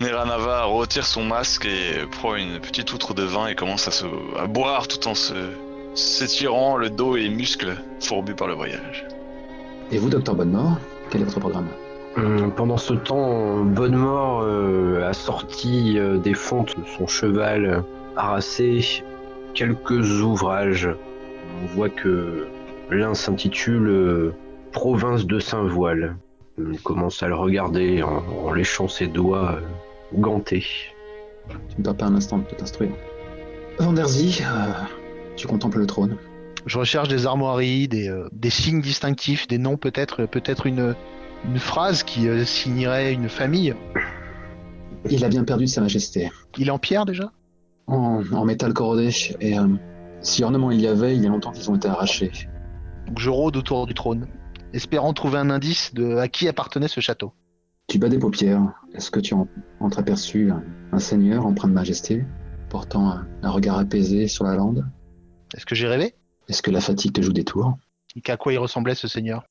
Neranava 0.00 0.64
retire 0.64 1.06
son 1.06 1.24
masque 1.24 1.64
et 1.64 2.04
prend 2.10 2.34
une 2.34 2.58
petite 2.58 2.92
outre 2.92 3.14
de 3.14 3.22
vin 3.22 3.46
et 3.46 3.54
commence 3.54 3.86
à, 3.86 3.92
se, 3.92 4.06
à 4.36 4.46
boire 4.46 4.88
tout 4.88 5.06
en 5.06 5.14
se 5.14 5.34
s'étirant 5.94 6.76
le 6.76 6.90
dos 6.90 7.16
et 7.16 7.22
les 7.22 7.28
muscles 7.30 7.76
fourbus 8.00 8.34
par 8.34 8.48
le 8.48 8.54
voyage. 8.54 9.06
Et 9.92 9.98
vous, 9.98 10.10
docteur 10.10 10.34
Bonnemort, 10.34 10.78
quel 11.10 11.22
est 11.22 11.24
votre 11.24 11.40
programme? 11.40 11.68
Pendant 12.56 12.78
ce 12.78 12.94
temps, 12.94 13.62
Bonnemort 13.62 14.40
euh, 14.42 15.06
a 15.06 15.12
sorti 15.12 15.98
euh, 15.98 16.16
des 16.16 16.32
fontes 16.32 16.74
de 16.78 16.84
son 16.86 17.06
cheval 17.06 17.66
euh, 17.66 17.80
harassé 18.16 19.02
quelques 19.52 20.22
ouvrages. 20.22 20.88
On 21.62 21.66
voit 21.74 21.90
que 21.90 22.46
l'un 22.90 23.12
s'intitule 23.12 23.88
euh, 23.88 24.34
Province 24.72 25.26
de 25.26 25.38
Saint-Voile. 25.38 26.16
Il 26.58 26.80
commence 26.80 27.22
à 27.22 27.28
le 27.28 27.34
regarder 27.34 28.02
en, 28.02 28.22
en 28.46 28.52
léchant 28.52 28.88
ses 28.88 29.08
doigts 29.08 29.58
euh, 29.58 30.18
gantés. 30.18 30.64
Tu 31.68 31.76
ne 31.78 31.84
perds 31.84 31.96
pas 31.96 32.06
un 32.06 32.14
instant 32.14 32.38
de 32.38 32.44
t'instruire. 32.56 32.92
Vanderzy, 33.78 34.40
euh, 34.42 34.72
tu 35.36 35.46
contemples 35.46 35.80
le 35.80 35.86
trône. 35.86 36.16
Je 36.64 36.78
recherche 36.78 37.08
des 37.08 37.26
armoiries, 37.26 37.88
des, 37.88 38.08
euh, 38.08 38.26
des 38.32 38.50
signes 38.50 38.80
distinctifs, 38.80 39.46
des 39.48 39.58
noms 39.58 39.76
peut-être, 39.76 40.24
peut-être 40.24 40.66
une, 40.66 40.94
une 41.44 41.58
phrase 41.58 42.02
qui 42.02 42.28
euh, 42.28 42.44
signerait 42.44 43.12
une 43.12 43.28
famille. 43.28 43.74
Il 45.10 45.24
a 45.24 45.28
bien 45.28 45.44
perdu 45.44 45.66
sa 45.66 45.80
majesté. 45.80 46.30
Il 46.58 46.68
est 46.68 46.70
en 46.70 46.78
pierre 46.78 47.04
déjà? 47.04 47.32
En, 47.86 48.22
en 48.32 48.44
métal 48.44 48.72
corrodé. 48.72 49.10
Et 49.40 49.58
euh, 49.58 49.68
si 50.20 50.42
ornement 50.42 50.70
il 50.70 50.80
y 50.80 50.86
avait, 50.86 51.14
il 51.14 51.22
y 51.22 51.26
a 51.26 51.28
longtemps 51.28 51.52
qu'ils 51.52 51.70
ont 51.70 51.76
été 51.76 51.88
arrachés. 51.88 52.32
Donc 53.06 53.18
je 53.18 53.30
rôde 53.30 53.56
autour 53.56 53.86
du 53.86 53.94
trône, 53.94 54.26
espérant 54.72 55.12
trouver 55.12 55.38
un 55.38 55.50
indice 55.50 55.94
de 55.94 56.16
à 56.16 56.26
qui 56.26 56.48
appartenait 56.48 56.88
ce 56.88 57.00
château. 57.00 57.32
Tu 57.86 57.98
bats 57.98 58.08
des 58.08 58.18
paupières. 58.18 58.72
Est-ce 58.94 59.12
que 59.12 59.20
tu 59.20 59.34
as 59.34 59.46
entreaperçu 59.78 60.50
un, 60.50 60.64
un 60.90 60.98
seigneur 60.98 61.46
empreint 61.46 61.68
de 61.68 61.74
majesté, 61.74 62.24
portant 62.68 63.08
un, 63.08 63.28
un 63.42 63.50
regard 63.50 63.78
apaisé 63.78 64.26
sur 64.26 64.44
la 64.44 64.56
lande? 64.56 64.84
Est-ce 65.54 65.66
que 65.66 65.76
j'ai 65.76 65.86
rêvé? 65.86 66.16
Est-ce 66.48 66.62
que 66.62 66.72
la 66.72 66.80
fatigue 66.80 67.12
te 67.12 67.22
joue 67.22 67.32
des 67.32 67.44
tours? 67.44 67.78
Et 68.16 68.20
qu'à 68.20 68.36
quoi 68.36 68.52
il 68.52 68.58
ressemblait 68.58 68.96
ce 68.96 69.06
seigneur? 69.06 69.44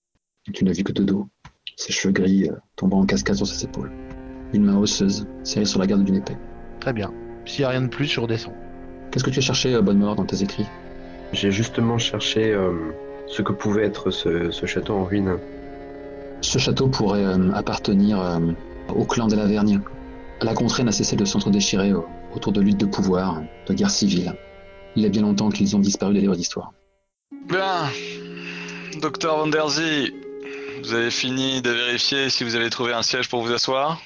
Tu 0.53 0.65
n'as 0.65 0.73
vu 0.73 0.83
que 0.83 0.91
de 0.91 1.03
dos, 1.03 1.29
ses 1.75 1.91
cheveux 1.93 2.13
gris 2.13 2.49
euh, 2.49 2.55
tombant 2.75 2.99
en 3.01 3.05
cascade 3.05 3.35
sur 3.35 3.47
ses 3.47 3.65
épaules. 3.65 3.91
Une 4.53 4.63
main 4.63 4.77
osseuse, 4.77 5.27
serrée 5.43 5.65
sur 5.65 5.79
la 5.79 5.87
garde 5.87 6.03
d'une 6.03 6.15
épée. 6.15 6.37
Très 6.79 6.93
bien. 6.93 7.11
S'il 7.45 7.61
n'y 7.61 7.65
a 7.65 7.69
rien 7.69 7.81
de 7.81 7.87
plus, 7.87 8.05
je 8.05 8.19
redescends. 8.19 8.53
Qu'est-ce 9.11 9.23
que 9.23 9.29
tu 9.29 9.39
as 9.39 9.41
cherché, 9.43 9.73
euh, 9.73 9.81
Bonne 9.81 9.97
Mort, 9.99 10.15
dans 10.15 10.25
tes 10.25 10.41
écrits? 10.43 10.65
J'ai 11.33 11.51
justement 11.51 11.97
cherché 11.97 12.51
euh, 12.53 12.71
ce 13.27 13.41
que 13.41 13.51
pouvait 13.51 13.83
être 13.85 14.11
ce, 14.11 14.51
ce 14.51 14.65
château 14.65 14.93
en 14.95 15.03
ruine. 15.05 15.37
Ce 16.41 16.57
château 16.59 16.87
pourrait 16.87 17.25
euh, 17.25 17.51
appartenir 17.53 18.21
euh, 18.21 18.39
au 18.93 19.05
clan 19.05 19.27
des 19.27 19.35
Lavergne. 19.35 19.81
La 20.41 20.53
contrée 20.53 20.83
n'a 20.83 20.91
cessé 20.91 21.15
de 21.15 21.25
s'entre-déchirer 21.25 21.93
au- 21.93 22.05
autour 22.35 22.51
de 22.51 22.61
luttes 22.61 22.79
de 22.79 22.85
pouvoir, 22.85 23.41
de 23.67 23.73
guerres 23.73 23.89
civiles. 23.89 24.33
Il 24.95 25.03
y 25.03 25.05
a 25.05 25.09
bien 25.09 25.23
longtemps 25.23 25.49
qu'ils 25.49 25.75
ont 25.75 25.79
disparu 25.79 26.13
des 26.13 26.21
livres 26.21 26.35
d'histoire. 26.35 26.73
Bien, 27.49 27.85
docteur 29.01 29.37
Van 29.37 29.47
Der 29.47 29.67
Zee, 29.69 30.13
vous 30.81 30.93
avez 30.93 31.11
fini 31.11 31.61
de 31.61 31.69
vérifier 31.71 32.29
si 32.29 32.43
vous 32.43 32.55
avez 32.55 32.69
trouvé 32.69 32.93
un 32.93 33.01
siège 33.01 33.29
pour 33.29 33.41
vous 33.41 33.51
asseoir 33.53 33.99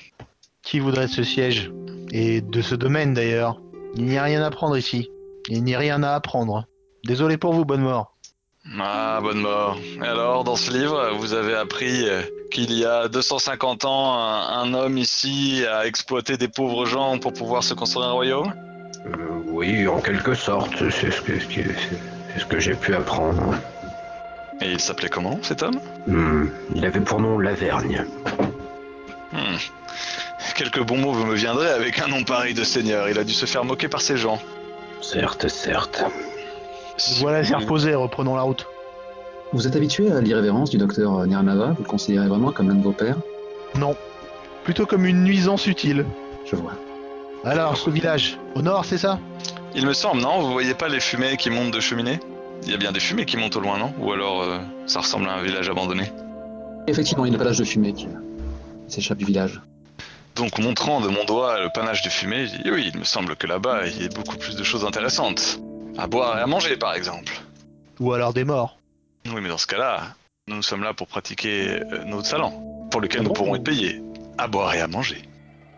Qui 0.64 0.80
voudrait 0.80 1.08
de 1.08 1.12
ce 1.12 1.24
siège 1.24 1.72
Et 2.12 2.42
de 2.42 2.62
ce 2.62 2.76
domaine 2.76 3.14
d'ailleurs. 3.14 3.60
Il 3.96 4.06
n'y 4.06 4.18
a 4.18 4.24
rien 4.24 4.44
à 4.44 4.50
prendre 4.52 4.78
ici. 4.78 5.10
Il 5.48 5.64
n'y 5.64 5.76
a 5.76 5.80
rien 5.80 6.04
à 6.04 6.14
apprendre. 6.14 6.66
Désolé 7.06 7.38
pour 7.38 7.54
vous, 7.54 7.66
bonne 7.66 7.82
mort. 7.82 8.16
Ah, 8.80 9.20
bonne 9.22 9.40
mort. 9.40 9.78
Et 10.04 10.06
alors, 10.08 10.44
dans 10.44 10.56
ce 10.56 10.72
livre, 10.72 11.12
vous 11.18 11.34
avez 11.34 11.56
appris 11.56 12.08
euh, 12.08 12.22
qu'il 12.52 12.72
y 12.74 12.86
a 12.86 13.08
250 13.08 13.86
ans, 13.86 14.14
un, 14.20 14.60
un 14.62 14.74
homme 14.74 14.98
ici 14.98 15.64
a 15.72 15.88
exploité 15.88 16.38
des 16.38 16.50
pauvres 16.50 16.86
gens 16.86 17.18
pour 17.18 17.34
pouvoir 17.34 17.64
se 17.64 17.74
construire 17.74 18.08
un 18.10 18.12
royaume? 18.12 18.54
Euh, 19.08 19.10
oui, 19.48 19.88
en 19.88 20.02
quelque 20.02 20.36
sorte, 20.36 20.74
c'est 20.92 21.10
ce 21.10 21.22
que, 21.22 21.40
ce 21.40 21.46
que- 21.48 21.74
c'est 22.34 22.40
ce 22.42 22.46
que 22.46 22.60
j'ai 22.60 22.76
pu 22.76 22.94
apprendre. 22.94 23.56
Et 24.62 24.72
il 24.72 24.80
s'appelait 24.80 25.10
comment, 25.10 25.40
cet 25.42 25.64
homme? 25.64 25.80
Hmm, 26.08 26.48
il 26.76 26.86
avait 26.86 27.00
pour 27.00 27.20
nom 27.22 27.40
Lavergne. 27.40 28.06
Hmm. 29.32 29.58
Quelques 30.56 30.84
bons 30.84 30.98
mots 30.98 31.14
vous 31.14 31.26
me 31.26 31.36
viendraient 31.36 31.72
avec 31.72 32.00
un 32.00 32.08
nom 32.08 32.24
pareil 32.24 32.54
de 32.54 32.64
seigneur. 32.66 33.08
Il 33.10 33.18
a 33.18 33.24
dû 33.24 33.34
se 33.34 33.46
faire 33.46 33.64
moquer 33.64 33.88
par 33.88 34.02
ces 34.02 34.18
gens. 34.18 34.40
Certes, 35.02 35.48
certes. 35.48 36.04
Si 36.98 37.22
Voilà, 37.22 37.44
c'est 37.46 37.56
reposé, 37.56 37.96
reprenons 37.96 38.36
la 38.36 38.42
route. 38.42 38.68
Vous 39.54 39.66
êtes 39.66 39.76
habitué 39.76 40.12
à 40.12 40.20
l'irrévérence 40.20 40.70
du 40.70 40.78
docteur 40.78 41.26
Nirnava 41.26 41.68
Vous 41.78 41.84
le 41.84 41.88
considérez 41.88 42.28
vraiment 42.28 42.52
comme 42.52 42.68
l'un 42.68 42.76
de 42.76 42.84
vos 42.84 42.92
pères? 42.92 43.16
Non. 43.76 43.96
Plutôt 44.66 44.86
comme 44.86 45.06
une 45.06 45.24
nuisance 45.24 45.66
utile. 45.66 46.06
Je 46.46 46.58
vois. 46.58 46.74
Alors, 47.46 47.78
ce 47.78 47.90
village, 47.90 48.38
au 48.56 48.62
nord, 48.62 48.84
c'est 48.84 48.98
ça? 48.98 49.18
Il 49.74 49.88
me 49.88 49.94
semble, 49.94 50.22
non? 50.22 50.42
Vous 50.42 50.52
voyez 50.52 50.74
pas 50.74 50.90
les 50.90 51.00
fumées 51.00 51.38
qui 51.38 51.50
montent 51.50 51.72
de 51.72 51.80
cheminée? 51.80 52.20
Il 52.64 52.72
y 52.72 52.74
a 52.74 52.78
bien 52.78 52.92
des 52.92 53.00
fumées 53.00 53.26
qui 53.26 53.38
montent 53.38 53.56
au 53.56 53.60
loin, 53.62 53.78
non? 53.78 53.94
Ou 54.00 54.12
alors 54.12 54.42
euh, 54.42 54.60
ça 54.86 55.00
ressemble 55.00 55.28
à 55.28 55.34
un 55.34 55.42
village 55.42 55.70
abandonné? 55.70 56.12
Effectivement, 56.88 57.26
il 57.26 57.32
y 57.32 57.36
a 57.36 57.38
le 57.38 57.44
panache 57.44 57.58
de 57.58 57.64
fumée 57.64 57.94
qui 57.94 58.08
euh, 58.08 58.10
s'échappe 58.88 59.18
du 59.18 59.26
village. 59.26 59.62
Donc 60.36 60.58
montrant 60.60 61.02
de 61.02 61.10
mon 61.10 61.26
doigt 61.26 61.60
le 61.62 61.70
panache 61.74 62.02
de 62.02 62.10
fumée, 62.10 62.48
je 62.48 62.62
dis 62.62 62.72
oui, 62.72 62.92
il 62.94 63.00
me 63.00 63.04
semble 63.04 63.36
que 63.36 63.46
là-bas 63.48 63.88
il 63.88 64.02
y 64.02 64.06
a 64.06 64.10
beaucoup 64.10 64.38
plus 64.38 64.56
de 64.56 64.64
choses 64.64 64.86
intéressantes. 64.86 65.60
À 65.98 66.08
boire 66.08 66.38
et 66.38 66.42
à 66.42 66.48
manger 66.48 66.78
par 66.78 66.94
exemple. 66.94 67.34
Ou 68.00 68.14
alors 68.14 68.34
des 68.34 68.46
morts 68.46 68.78
Oui, 69.26 69.42
mais 69.42 69.50
dans 69.50 69.58
ce 69.58 69.68
cas-là, 69.68 70.16
nous 70.48 70.62
sommes 70.62 70.84
là 70.84 70.94
pour 70.94 71.08
pratiquer 71.08 71.82
euh, 71.82 72.04
notre 72.06 72.28
salon, 72.28 72.88
pour 72.90 73.02
lequel 73.02 73.22
Ah 73.22 73.24
nous 73.24 73.30
bon 73.30 73.36
pourrons 73.36 73.56
être 73.56 73.64
payés. 73.64 74.02
À 74.38 74.48
boire 74.48 74.74
et 74.74 74.80
à 74.82 74.88
manger. 74.88 75.22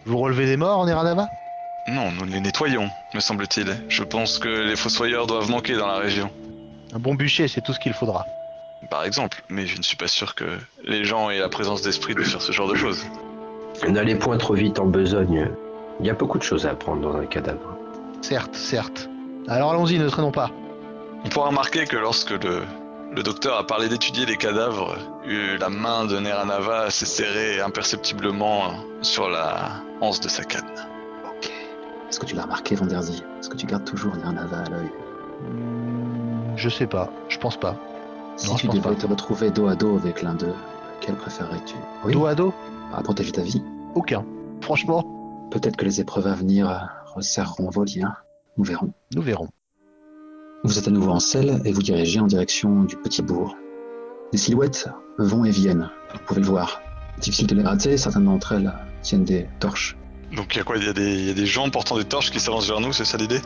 Vous 0.06 0.18
relevez 0.20 0.46
des 0.46 0.58
morts 0.58 0.80
en 0.80 0.88
Eranava 0.88 1.28
Non, 1.88 2.12
nous 2.12 2.26
les 2.26 2.40
nettoyons, 2.40 2.90
me 3.16 3.20
semble-t-il. 3.20 3.84
Je 3.90 4.04
pense 4.04 4.38
que 4.38 4.48
les 4.48 4.76
fossoyeurs 4.76 5.26
doivent 5.26 5.50
manquer 5.50 5.76
dans 5.76 5.88
la 5.88 5.98
région. 5.98 6.30
Un 6.94 7.00
bon 7.00 7.16
bûcher, 7.16 7.48
c'est 7.48 7.62
tout 7.62 7.74
ce 7.74 7.80
qu'il 7.80 7.94
faudra. 7.94 8.26
Par 8.90 9.04
exemple, 9.06 9.44
mais 9.50 9.66
je 9.66 9.78
ne 9.78 9.84
suis 9.84 9.96
pas 9.96 10.08
sûr 10.08 10.36
que 10.36 10.46
les 10.84 11.06
gens 11.06 11.30
aient 11.30 11.40
la 11.40 11.50
présence 11.50 11.82
d'esprit 11.82 12.16
de 12.16 12.24
faire 12.24 12.42
ce 12.42 12.52
genre 12.52 12.68
de 12.68 12.76
choses. 12.76 13.06
N'allez 13.88 14.16
point 14.16 14.38
trop 14.38 14.54
vite 14.54 14.80
en 14.80 14.86
besogne. 14.86 15.50
Il 16.00 16.06
y 16.06 16.10
a 16.10 16.14
beaucoup 16.14 16.38
de 16.38 16.44
choses 16.44 16.66
à 16.66 16.72
apprendre 16.72 17.02
dans 17.02 17.16
un 17.16 17.26
cadavre. 17.26 17.78
Certes, 18.22 18.56
certes. 18.56 19.10
Alors 19.48 19.72
allons-y, 19.72 19.98
ne 20.00 20.10
traînons 20.10 20.32
pas. 20.32 20.50
On 21.24 21.30
pourra 21.30 21.50
remarquer 21.50 21.86
que 21.86 21.96
lorsque 21.96 22.32
le, 22.32 22.64
le 23.16 23.24
docteur 23.24 23.58
a 23.58 23.66
parlé 23.66 23.88
d'étudier 23.88 24.26
les 24.26 24.36
cadavres, 24.38 24.98
la 25.26 25.70
main 25.70 26.06
de 26.06 26.20
Neranava 26.20 26.90
s'est 26.90 27.06
serrée 27.06 27.62
imperceptiblement 27.62 28.74
sur 29.02 29.30
la 29.30 29.72
anse 30.02 30.20
de 30.20 30.28
sa 30.28 30.44
canne. 30.44 30.66
Ok. 31.26 31.52
Est-ce 32.10 32.20
que 32.20 32.26
tu 32.26 32.36
l'as 32.36 32.44
remarqué, 32.44 32.76
Vanderzy 32.76 33.24
Est-ce 33.40 33.50
que 33.50 33.58
tu 33.58 33.66
gardes 33.68 33.86
toujours 33.86 34.16
Nirnava 34.16 34.58
à 34.58 34.70
l'œil? 34.70 34.92
Hmm, 35.42 36.31
je 36.56 36.70
sais 36.70 36.88
pas, 36.88 37.10
je 37.30 37.38
pense 37.38 37.58
pas. 37.58 37.76
Si 38.38 38.48
Non, 38.50 38.56
je 38.56 38.62
tu 38.62 38.68
pense 38.68 38.76
devais 38.78 38.96
pas. 38.96 39.02
te 39.02 39.08
retrouver 39.08 39.52
dos 39.52 39.68
à 39.68 39.76
dos 39.76 39.98
avec 39.98 40.22
l'un 40.22 40.34
d'eux, 40.34 40.54
quel 41.00 41.16
préférerais-tu? 41.16 41.76
Oui, 42.06 42.14
Dos 42.14 42.26
à 42.26 42.36
dos? 42.36 42.54
À 42.94 43.02
protéger 43.04 43.32
ta 43.32 43.42
vie. 43.42 43.64
Aucun. 43.96 44.26
Franchement, 44.62 45.06
Peut-être 45.52 45.76
que 45.76 45.84
les 45.84 46.00
épreuves 46.00 46.28
à 46.28 46.34
venir 46.34 46.70
euh, 46.70 46.76
resserreront 47.14 47.70
vos 47.70 47.84
liens. 47.84 48.16
Nous 48.58 48.64
verrons. 48.64 48.94
nous 49.14 49.22
verrons. 49.22 49.50
Vous 50.64 50.80
êtes 50.80 50.88
à 50.88 50.92
nouveau 50.92 51.12
en 51.12 51.20
selle 51.20 51.62
et 51.66 51.74
vous 51.74 51.82
dirigez 51.82 52.22
en 52.22 52.26
direction 52.28 52.84
du 52.84 52.96
petit 52.96 53.22
bourg. 53.22 53.58
Les 54.32 54.38
silhouettes 54.38 54.88
vont 55.18 55.44
et 55.44 55.50
viennent, 55.50 55.90
vous 56.14 56.20
pouvez 56.26 56.40
le 56.40 56.46
voir. 56.48 56.82
Difficile 57.20 57.48
de 57.48 57.56
les 57.56 57.64
rater, 57.64 57.98
certaines 57.98 58.24
d'entre 58.26 58.54
elles 58.54 58.72
tiennent 59.02 59.26
des 59.26 59.46
torches. 59.60 59.98
Donc 60.34 60.56
il 60.56 60.60
y 60.60 60.62
a 60.62 60.64
quoi? 60.64 60.78
Il 60.78 60.86
y, 60.86 60.88
a 60.88 60.94
des- 60.94 61.16
il 61.20 61.28
y 61.28 61.32
a 61.32 61.34
des 61.34 61.46
gens 61.46 61.70
portant 61.70 61.98
des 61.98 62.06
torches 62.06 62.32
qui 62.32 62.40
s'avancent 62.40 62.70
vers 62.70 62.80
nous, 62.80 62.94
c'est 62.94 63.04
ça 63.04 63.18
l'idée? 63.18 63.42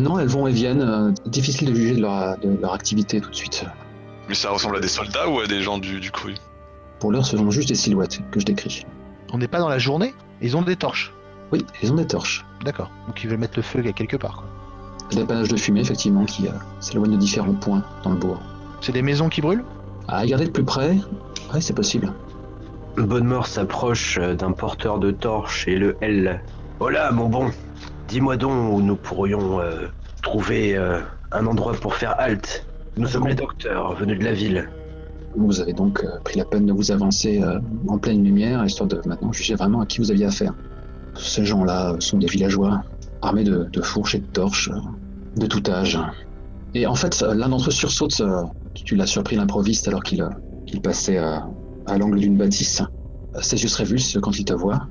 Non, 0.00 0.18
elles 0.18 0.28
vont 0.28 0.46
et 0.46 0.52
viennent, 0.52 0.82
euh, 0.82 1.12
difficile 1.26 1.70
de 1.70 1.74
juger 1.74 1.94
de 1.94 2.02
leur, 2.02 2.38
de 2.38 2.56
leur 2.60 2.72
activité 2.72 3.20
tout 3.20 3.30
de 3.30 3.34
suite. 3.36 3.64
Mais 4.28 4.34
ça 4.34 4.50
ressemble 4.50 4.76
à 4.76 4.80
des 4.80 4.88
soldats 4.88 5.28
ou 5.28 5.40
à 5.40 5.46
des 5.46 5.62
gens 5.62 5.78
du, 5.78 6.00
du 6.00 6.10
cru 6.10 6.34
Pour 6.98 7.12
l'heure, 7.12 7.26
ce 7.26 7.36
sont 7.36 7.50
juste 7.50 7.68
des 7.68 7.74
silhouettes 7.74 8.20
que 8.30 8.40
je 8.40 8.44
décris. 8.44 8.86
On 9.32 9.38
n'est 9.38 9.48
pas 9.48 9.58
dans 9.58 9.68
la 9.68 9.78
journée? 9.78 10.14
Ils 10.40 10.56
ont 10.56 10.62
des 10.62 10.76
torches. 10.76 11.12
Oui, 11.52 11.64
ils 11.82 11.92
ont 11.92 11.96
des 11.96 12.06
torches. 12.06 12.44
D'accord. 12.64 12.90
Donc 13.06 13.22
ils 13.22 13.28
veulent 13.28 13.38
mettre 13.38 13.56
le 13.56 13.62
feu 13.62 13.82
à 13.86 13.92
quelque 13.92 14.16
part. 14.16 14.36
quoi. 14.36 14.44
Des 15.10 15.24
panaches 15.24 15.48
de 15.48 15.56
fumée, 15.56 15.80
effectivement, 15.80 16.24
qui 16.24 16.48
euh, 16.48 16.52
s'éloignent 16.80 17.12
de 17.12 17.16
différents 17.18 17.54
points 17.54 17.84
dans 18.02 18.10
le 18.10 18.16
bourg. 18.16 18.40
C'est 18.80 18.92
des 18.92 19.02
maisons 19.02 19.28
qui 19.28 19.40
brûlent? 19.42 19.64
À 20.08 20.20
regarder 20.20 20.46
de 20.46 20.50
plus 20.50 20.64
près, 20.64 20.96
ouais, 21.52 21.60
c'est 21.60 21.74
possible. 21.74 22.12
Bonnemort 22.96 23.46
s'approche 23.46 24.18
euh, 24.18 24.34
d'un 24.34 24.52
porteur 24.52 24.98
de 24.98 25.10
torche 25.10 25.68
et 25.68 25.76
le 25.76 25.96
L. 26.00 26.42
Hola, 26.80 27.12
mon 27.12 27.28
bon. 27.28 27.50
Dis-moi 28.08 28.36
donc 28.36 28.72
où 28.72 28.82
nous 28.82 28.96
pourrions 28.96 29.60
euh, 29.60 29.86
trouver 30.22 30.76
euh, 30.76 31.00
un 31.32 31.46
endroit 31.46 31.72
pour 31.74 31.94
faire 31.94 32.14
halte. 32.18 32.66
Nous 32.96 33.08
sommes 33.08 33.26
les 33.26 33.34
docteurs 33.34 33.94
venus 33.96 34.18
de 34.18 34.24
la 34.24 34.32
ville. 34.32 34.68
Vous 35.36 35.60
avez 35.60 35.72
donc 35.72 36.04
euh, 36.04 36.08
pris 36.24 36.38
la 36.38 36.44
peine 36.44 36.66
de 36.66 36.72
vous 36.72 36.92
avancer 36.92 37.42
euh, 37.42 37.58
en 37.88 37.98
pleine 37.98 38.22
lumière, 38.22 38.64
histoire 38.64 38.88
de 38.88 39.00
maintenant 39.06 39.32
juger 39.32 39.54
vraiment 39.54 39.80
à 39.80 39.86
qui 39.86 39.98
vous 39.98 40.10
aviez 40.10 40.26
affaire. 40.26 40.52
Ces 41.16 41.44
gens-là 41.44 41.96
sont 41.98 42.18
des 42.18 42.26
villageois, 42.26 42.82
armés 43.22 43.44
de, 43.44 43.64
de 43.64 43.82
fourches 43.82 44.14
et 44.14 44.20
de 44.20 44.26
torches, 44.26 44.70
euh, 44.70 45.40
de 45.40 45.46
tout 45.46 45.62
âge. 45.68 45.98
Et 46.74 46.86
en 46.86 46.94
fait, 46.94 47.20
l'un 47.22 47.48
d'entre 47.48 47.68
eux 47.68 47.72
sursaute. 47.72 48.20
euh, 48.20 48.42
Tu 48.74 48.96
l'as 48.96 49.06
surpris 49.06 49.36
l'improviste 49.36 49.88
alors 49.88 50.02
qu'il 50.02 50.22
euh, 50.22 50.80
passait 50.82 51.18
euh, 51.18 51.38
à 51.86 51.98
l'angle 51.98 52.18
d'une 52.18 52.36
bâtisse. 52.36 52.82
Ses 53.40 53.62
yeux 53.62 53.68
se 53.68 53.78
révulsent 53.78 54.18
quand 54.20 54.38
il 54.38 54.44
te 54.44 54.54
voit. 54.54 54.86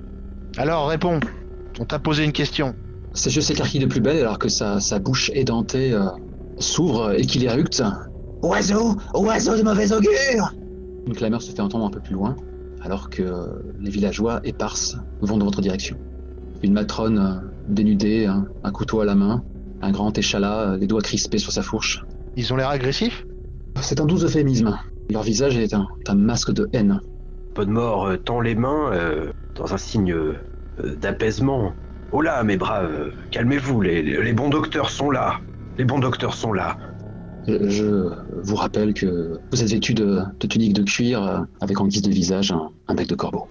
Alors, 0.58 0.88
réponds. 0.88 1.20
On 1.79 1.86
t'a 1.86 2.00
posé 2.00 2.24
une 2.25 2.34
question. 2.34 2.75
Ses 3.13 3.36
yeux 3.36 3.41
s'écarquillent 3.41 3.79
de 3.82 3.86
plus 3.86 4.01
belle 4.01 4.17
alors 4.17 4.39
que 4.39 4.50
sa, 4.50 4.79
sa 4.79 5.00
bouche 5.00 5.29
édentée 5.34 5.93
euh, 5.93 6.05
s'ouvre 6.58 7.13
et 7.13 7.25
qu'il 7.25 7.43
éructe. 7.43 7.84
Oiseau 8.41 8.96
Oiseau 9.13 9.58
de 9.58 9.63
mauvais 9.63 9.91
augure 9.93 10.53
Une 11.08 11.13
clameur 11.15 11.41
se 11.41 11.51
fait 11.51 11.62
entendre 11.62 11.86
un 11.86 11.89
peu 11.91 12.00
plus 12.00 12.13
loin 12.13 12.36
alors 12.82 13.10
que 13.10 13.22
euh, 13.24 13.46
les 13.79 13.89
villageois 13.89 14.41
éparses 14.43 14.98
vont 15.22 15.38
dans 15.38 15.46
votre 15.46 15.62
direction. 15.62 15.98
Une 16.62 16.74
matrone 16.74 17.17
euh, 17.17 17.48
dénudée, 17.70 18.25
un, 18.25 18.46
un 18.63 18.72
couteau 18.72 19.00
à 19.00 19.05
la 19.05 19.15
main, 19.15 19.43
un 19.82 19.91
grand 19.91 20.17
échalas, 20.17 20.72
euh, 20.72 20.77
les 20.77 20.88
doigts 20.88 21.01
crispés 21.01 21.38
sur 21.38 21.51
sa 21.51 21.62
fourche. 21.62 22.03
Ils 22.36 22.51
ont 22.51 22.58
l'air 22.58 22.70
agressifs? 22.70 23.25
C'est 23.82 24.01
un 24.01 24.05
doux 24.05 24.24
euphémisme. 24.24 24.77
Leur 25.10 25.24
visage 25.24 25.58
est 25.58 25.74
un, 25.74 25.88
un 26.08 26.15
masque 26.15 26.51
de 26.51 26.67
haine. 26.74 27.00
Podmore 27.53 28.08
euh, 28.08 28.17
tend 28.17 28.41
les 28.41 28.55
mains 28.55 28.91
euh, 28.91 29.32
dans 29.55 29.74
un 29.74 29.77
signe 29.77 30.12
euh, 30.12 30.36
d'apaisement. 31.00 31.74
Oh 32.13 32.22
là, 32.22 32.43
mes 32.43 32.58
braves, 32.58 33.12
calmez-vous, 33.32 33.82
les, 33.82 34.01
les 34.03 34.34
bons 34.34 34.50
docteurs 34.50 34.89
sont 34.89 35.10
là. 35.10 35.39
Les 35.77 35.84
bons 35.84 36.00
docteurs 36.00 36.36
sont 36.36 36.53
là. 36.53 36.77
Je, 37.48 37.70
je 37.70 38.10
vous 38.43 38.55
rappelle 38.55 38.93
que 38.93 39.39
vous 39.51 39.62
êtes 39.63 39.70
vêtu 39.70 39.93
de, 39.93 40.22
de 40.39 40.48
tunique 40.48 40.74
de 40.74 40.84
cuir 40.84 41.22
euh, 41.24 41.39
avec 41.60 41.82
en 41.82 41.88
guise 41.88 42.03
de 42.03 42.12
visage 42.12 42.51
un, 42.51 42.70
un 42.88 42.93
bec 42.93 43.08
de 43.08 43.15
corbeau. 43.15 43.50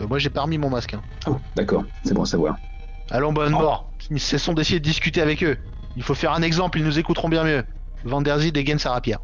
Euh, 0.00 0.06
Moi, 0.08 0.18
j'ai 0.18 0.30
pas 0.30 0.42
remis 0.42 0.58
mon 0.58 0.70
masque. 0.70 0.94
hein. 0.94 1.02
Oh, 1.26 1.36
d'accord, 1.54 1.84
c'est 2.02 2.14
bon 2.14 2.22
à 2.22 2.26
savoir. 2.26 2.56
Allons, 3.10 3.32
bonne 3.32 3.52
mort. 3.52 3.92
Cessons 4.16 4.54
d'essayer 4.54 4.80
de 4.80 4.84
discuter 4.84 5.20
avec 5.20 5.44
eux. 5.44 5.58
Il 5.94 6.02
faut 6.02 6.14
faire 6.14 6.32
un 6.32 6.42
exemple, 6.42 6.78
ils 6.78 6.84
nous 6.84 6.98
écouteront 6.98 7.28
bien 7.28 7.44
mieux. 7.44 7.62
Vanderzy 8.04 8.50
dégaine 8.50 8.78
sa 8.78 8.92
rapière. 8.92 9.18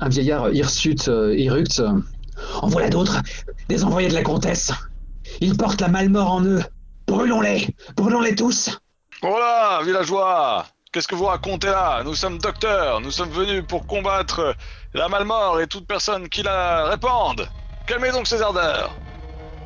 Un 0.00 0.08
vieillard 0.08 0.50
hirsute, 0.52 1.08
euh, 1.08 1.36
irructe. 1.36 1.80
euh, 1.80 2.00
En 2.62 2.68
voilà 2.68 2.88
d'autres, 2.88 3.20
des 3.68 3.84
envoyés 3.84 4.08
de 4.08 4.14
la 4.14 4.22
comtesse. 4.22 4.72
Ils 5.40 5.56
portent 5.56 5.80
la 5.80 5.88
malmort 5.88 6.32
en 6.32 6.44
eux. 6.44 6.62
Brûlons-les, 7.08 7.66
brûlons-les 7.96 8.34
tous. 8.34 8.78
Oh 9.22 9.36
là, 9.38 9.80
villageois 9.82 10.66
Qu'est-ce 10.92 11.08
que 11.08 11.14
vous 11.14 11.24
racontez 11.24 11.68
là? 11.68 12.02
Nous 12.04 12.14
sommes 12.14 12.38
docteurs, 12.38 13.00
nous 13.00 13.10
sommes 13.10 13.30
venus 13.30 13.62
pour 13.66 13.86
combattre 13.86 14.54
la 14.92 15.08
malmort 15.08 15.58
et 15.60 15.66
toute 15.66 15.86
personne 15.86 16.28
qui 16.28 16.42
la 16.42 16.84
répande. 16.84 17.48
Calmez 17.86 18.10
donc 18.10 18.26
ces 18.26 18.42
ardeurs. 18.42 18.98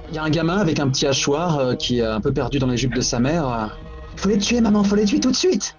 Il 0.09 0.15
y 0.15 0.19
a 0.19 0.23
un 0.23 0.31
gamin 0.31 0.59
avec 0.59 0.79
un 0.79 0.89
petit 0.89 1.05
hachoir 1.05 1.59
euh, 1.59 1.75
qui 1.75 1.99
est 1.99 2.05
un 2.05 2.21
peu 2.21 2.33
perdu 2.33 2.61
dans 2.61 2.69
les 2.69 2.77
jupes 2.77 2.95
de 2.95 3.01
sa 3.01 3.19
mère. 3.19 3.77
Faut 4.17 4.29
les 4.29 4.39
tuer, 4.39 4.61
maman, 4.61 4.85
faut 4.85 4.95
les 4.95 5.05
tuer 5.05 5.19
tout 5.19 5.31
de 5.33 5.37
suite. 5.37 5.77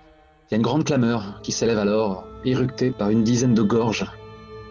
Il 0.50 0.52
y 0.52 0.56
a 0.56 0.58
une 0.58 0.64
grande 0.64 0.84
clameur 0.84 1.40
qui 1.44 1.54
s'élève 1.54 1.78
alors, 1.78 2.26
éructée 2.44 2.92
par 2.92 3.10
une 3.10 3.24
dizaine 3.24 3.54
de 3.54 3.62
gorges. 3.62 4.06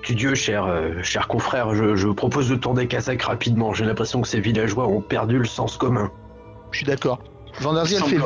Tu 0.03 0.15
Dieu, 0.15 0.35
cher, 0.35 0.67
euh, 0.67 1.03
cher 1.03 1.27
confrère, 1.27 1.75
je, 1.75 1.97
je 1.97 2.09
propose 2.09 2.51
de 2.51 2.57
tourner 2.57 2.87
Kazakh 2.87 3.23
rapidement. 3.23 3.73
J'ai 3.73 3.87
l'impression 3.87 4.21
que 4.21 4.29
ces 4.29 4.41
villageois 4.41 4.89
ont 4.89 5.01
perdu 5.01 5.39
le 5.39 5.47
sens 5.47 5.79
commun. 5.79 6.11
Je 6.73 6.79
suis 6.79 6.87
d'accord. 6.87 7.21
Vanderzy, 7.61 7.95
elle 7.95 8.03
fait 8.03 8.19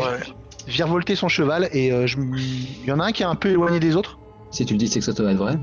virevolter 0.66 1.14
son 1.14 1.28
cheval 1.28 1.68
et 1.72 1.92
euh, 1.92 2.06
je... 2.06 2.16
il 2.18 2.84
y 2.84 2.92
en 2.92 2.98
a 2.98 3.04
un 3.04 3.12
qui 3.12 3.22
est 3.22 3.26
un 3.26 3.34
peu 3.34 3.50
éloigné 3.50 3.78
des 3.78 3.94
autres. 3.94 4.18
Si 4.50 4.64
tu 4.64 4.74
le 4.74 4.78
dis, 4.78 4.88
c'est 4.88 5.00
que 5.00 5.04
ça 5.04 5.12
doit 5.12 5.30
être 5.30 5.38
vrai. 5.38 5.58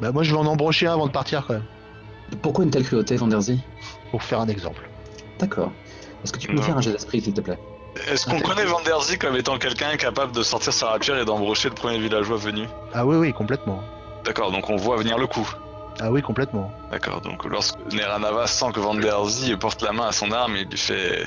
Bah, 0.00 0.10
moi, 0.12 0.22
je 0.22 0.32
vais 0.32 0.38
en 0.38 0.46
embrocher 0.46 0.86
un 0.86 0.94
avant 0.94 1.06
de 1.06 1.12
partir, 1.12 1.44
quand 1.46 1.54
même. 1.54 1.64
Pourquoi 2.42 2.64
une 2.64 2.70
telle 2.70 2.84
cruauté, 2.84 3.16
Vanderzy 3.16 3.60
Pour 4.10 4.22
faire 4.22 4.40
un 4.40 4.48
exemple. 4.48 4.88
D'accord. 5.38 5.70
Est-ce 6.24 6.32
que 6.32 6.38
tu 6.38 6.48
peux 6.48 6.54
me 6.54 6.62
faire 6.62 6.76
un 6.76 6.80
jet 6.80 6.92
d'esprit, 6.92 7.20
s'il 7.20 7.34
te 7.34 7.40
plaît? 7.40 7.58
Est-ce 8.10 8.26
qu'on 8.26 8.40
connaît 8.40 8.64
Vanderzy 8.64 9.18
comme 9.18 9.36
étant 9.36 9.58
quelqu'un 9.58 9.96
capable 9.96 10.32
de 10.32 10.42
sortir 10.42 10.72
sa 10.72 10.88
rapière 10.88 11.18
et 11.18 11.24
d'embrocher 11.24 11.68
le 11.68 11.74
premier 11.74 11.98
villageois 11.98 12.38
venu? 12.38 12.66
Ah 12.92 13.06
oui, 13.06 13.16
oui, 13.16 13.32
complètement. 13.32 13.80
D'accord, 14.24 14.50
donc 14.50 14.68
on 14.70 14.76
voit 14.76 14.96
venir 14.96 15.18
le 15.18 15.26
coup. 15.26 15.48
Ah 16.00 16.10
oui, 16.10 16.22
complètement. 16.22 16.72
D'accord, 16.90 17.20
donc 17.20 17.44
lorsque 17.44 17.76
Neranava 17.92 18.46
sent 18.48 18.72
que 18.74 18.80
Vanderzy 18.80 19.54
porte 19.56 19.82
la 19.82 19.92
main 19.92 20.08
à 20.08 20.12
son 20.12 20.32
arme, 20.32 20.56
il 20.56 20.66
lui 20.68 20.78
fait, 20.78 21.24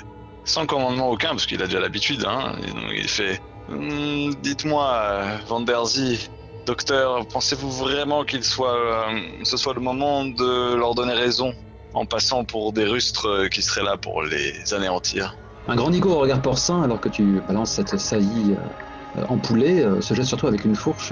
sans 0.48 0.66
commandement 0.66 1.10
aucun, 1.12 1.30
parce 1.30 1.46
qu'il 1.46 1.62
a 1.62 1.66
déjà 1.68 1.80
l'habitude, 1.80 2.26
hein, 2.28 2.56
il 2.96 3.08
fait 3.08 3.40
Hmm, 3.70 4.32
Dites-moi, 4.42 5.24
Vanderzy, 5.48 6.30
docteur, 6.66 7.28
pensez-vous 7.28 7.70
vraiment 7.70 8.24
qu'il 8.24 8.44
soit, 8.44 8.76
euh, 8.76 9.20
ce 9.44 9.58
soit 9.58 9.74
le 9.74 9.82
moment 9.82 10.24
de 10.24 10.74
leur 10.74 10.96
donner 10.96 11.14
raison 11.14 11.54
en 11.94 12.06
passant 12.06 12.46
pour 12.46 12.72
des 12.72 12.86
rustres 12.86 13.50
qui 13.52 13.62
seraient 13.62 13.84
là 13.84 13.98
pour 13.98 14.24
les 14.24 14.74
anéantir? 14.74 15.36
Un 15.68 15.76
grand 15.76 15.90
nigo 15.90 16.12
au 16.12 16.20
regard 16.20 16.42
porcin, 16.42 16.82
alors 16.82 17.02
que 17.02 17.10
tu 17.10 17.42
balances 17.46 17.72
cette 17.72 17.98
saillie 17.98 18.56
euh, 18.56 19.20
euh, 19.20 19.26
en 19.28 19.38
poulet, 19.38 19.84
euh, 19.84 20.00
se 20.00 20.14
jette 20.14 20.26
sur 20.26 20.38
toi 20.38 20.48
avec 20.48 20.64
une 20.64 20.76
fourche. 20.76 21.12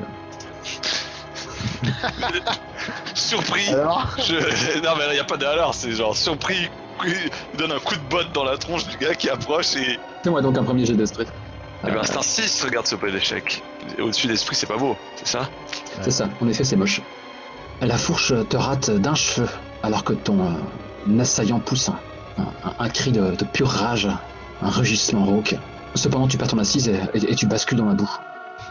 Surpris. 3.13 3.67
Alors? 3.69 4.15
Je... 4.17 4.79
Non 4.81 4.95
mais 4.97 5.03
il 5.09 5.13
n'y 5.13 5.19
a 5.19 5.25
pas 5.25 5.35
de 5.37 5.45
alors, 5.45 5.73
c'est 5.73 5.91
genre 5.91 6.15
surpris, 6.15 6.69
il 7.05 7.57
donne 7.59 7.71
un 7.71 7.79
coup 7.79 7.95
de 7.95 8.01
botte 8.09 8.31
dans 8.33 8.43
la 8.43 8.57
tronche 8.57 8.85
du 8.87 8.97
gars 8.97 9.15
qui 9.15 9.29
approche 9.29 9.75
et... 9.75 9.99
Fais-moi 10.23 10.41
donc 10.41 10.57
un 10.57 10.63
premier 10.63 10.85
jet 10.85 10.95
d'esprit. 10.95 11.25
Eh 11.83 11.91
ben 11.91 11.97
Euh, 11.97 12.01
c'est 12.03 12.17
un 12.17 12.21
6, 12.21 12.63
regarde 12.63 12.87
ce 12.87 12.95
play 12.95 13.11
d'échec. 13.11 13.61
Au-dessus 13.99 14.27
d'esprit 14.27 14.55
c'est 14.55 14.65
pas 14.65 14.77
beau, 14.77 14.95
c'est 15.17 15.27
ça? 15.27 15.49
C'est 16.01 16.11
ça, 16.11 16.29
en 16.41 16.47
effet, 16.47 16.63
c'est 16.63 16.75
moche. 16.75 17.01
La 17.81 17.97
fourche 17.97 18.33
te 18.49 18.57
rate 18.57 18.89
d'un 18.89 19.15
cheveu, 19.15 19.47
alors 19.83 20.03
que 20.03 20.13
ton 20.13 20.39
euh, 20.45 21.19
assaillant 21.21 21.59
pousse 21.59 21.89
un, 21.89 21.99
un- 22.37 22.73
un 22.79 22.89
cri 22.89 23.11
de, 23.11 23.31
de 23.35 23.45
pure 23.45 23.69
rage, 23.69 24.07
un 24.61 24.69
rugissement 24.69 25.23
rauque. 25.25 25.55
Cependant, 25.95 26.27
tu 26.27 26.37
perds 26.37 26.49
ton 26.49 26.57
assise 26.57 26.87
et, 26.89 26.99
et- 27.13 27.31
et 27.31 27.35
tu 27.35 27.45
bascules 27.45 27.77
dans 27.77 27.85
la 27.85 27.93
boue. 27.93 28.09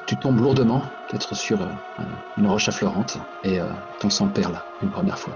Tu 0.07 0.17
tombes 0.17 0.41
lourdement, 0.41 0.83
peut-être 1.09 1.35
sur 1.35 1.63
euh, 1.63 1.67
un- 1.99 2.05
une 2.37 2.47
roche 2.47 2.69
affleurante, 2.69 3.19
et 3.45 3.61
euh, 3.61 3.67
ton 4.01 4.11
sang 4.11 4.29
perle 4.29 4.61
une 4.83 4.91
première 4.91 5.19
fois. 5.19 5.35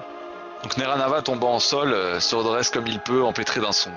Donc 0.62 0.76
Neranava 0.76 1.22
tombant 1.22 1.54
en 1.54 1.58
sol, 1.58 1.92
euh, 1.92 2.20
se 2.20 2.34
redresse 2.34 2.70
comme 2.70 2.86
il 2.86 3.00
peut, 3.00 3.22
empêtré 3.22 3.60
dans 3.60 3.72
son, 3.72 3.90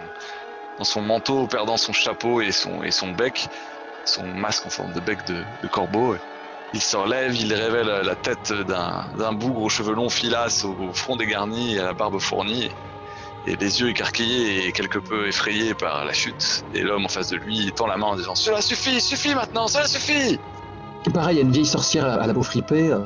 dans 0.78 0.84
son 0.84 1.02
manteau, 1.02 1.47
perdant 1.47 1.78
son 1.78 1.93
chapeau 1.93 2.41
et 2.41 2.52
son, 2.52 2.84
et 2.84 2.91
son 2.91 3.12
bec, 3.12 3.47
son 4.06 4.24
masque 4.26 4.65
en 4.65 4.69
forme 4.69 4.93
de 4.93 5.00
bec 5.00 5.26
de, 5.28 5.43
corbeau. 5.67 6.15
Il 6.74 6.82
se 6.82 6.95
relève, 6.95 7.36
il 7.36 7.54
révèle 7.54 7.88
la 7.88 8.15
tête 8.15 8.54
d'un 8.54 9.34
bougre 9.34 9.63
aux 9.63 9.69
cheveux 9.69 9.93
longs 9.93 10.10
filasses, 10.10 10.63
au, 10.63 10.74
au 10.74 10.93
front 10.93 11.17
dégarni 11.17 11.76
et 11.76 11.80
à 11.80 11.84
la 11.84 11.93
barbe 11.93 12.19
fournie, 12.19 12.69
et 13.47 13.56
les 13.56 13.82
yeux 13.82 13.89
écarquillés 13.89 14.67
et 14.67 14.71
quelque 14.71 15.00
peu 15.00 15.28
effrayés 15.28 15.74
par 15.74 16.06
la 16.06 16.13
chute. 16.13 16.63
Et 16.74 16.82
l'homme 16.82 17.06
en 17.06 17.10
face 17.10 17.30
de 17.30 17.38
lui 17.38 17.71
tend 17.76 17.88
la 17.88 17.97
main 17.97 18.08
en 18.08 18.15
disant 18.15 18.36
Cela 18.36 18.62
suffit, 18.62 19.02
suffit 19.02 19.36
maintenant, 19.36 19.67
cela 19.67 19.88
suffit 19.88 20.39
Pareil, 21.13 21.38
il 21.38 21.39
y 21.39 21.41
a 21.41 21.45
une 21.45 21.52
vieille 21.52 21.65
sorcière 21.65 22.06
à 22.06 22.28
la 22.28 22.34
peau 22.34 22.43
fripée, 22.43 22.91
euh, 22.91 23.00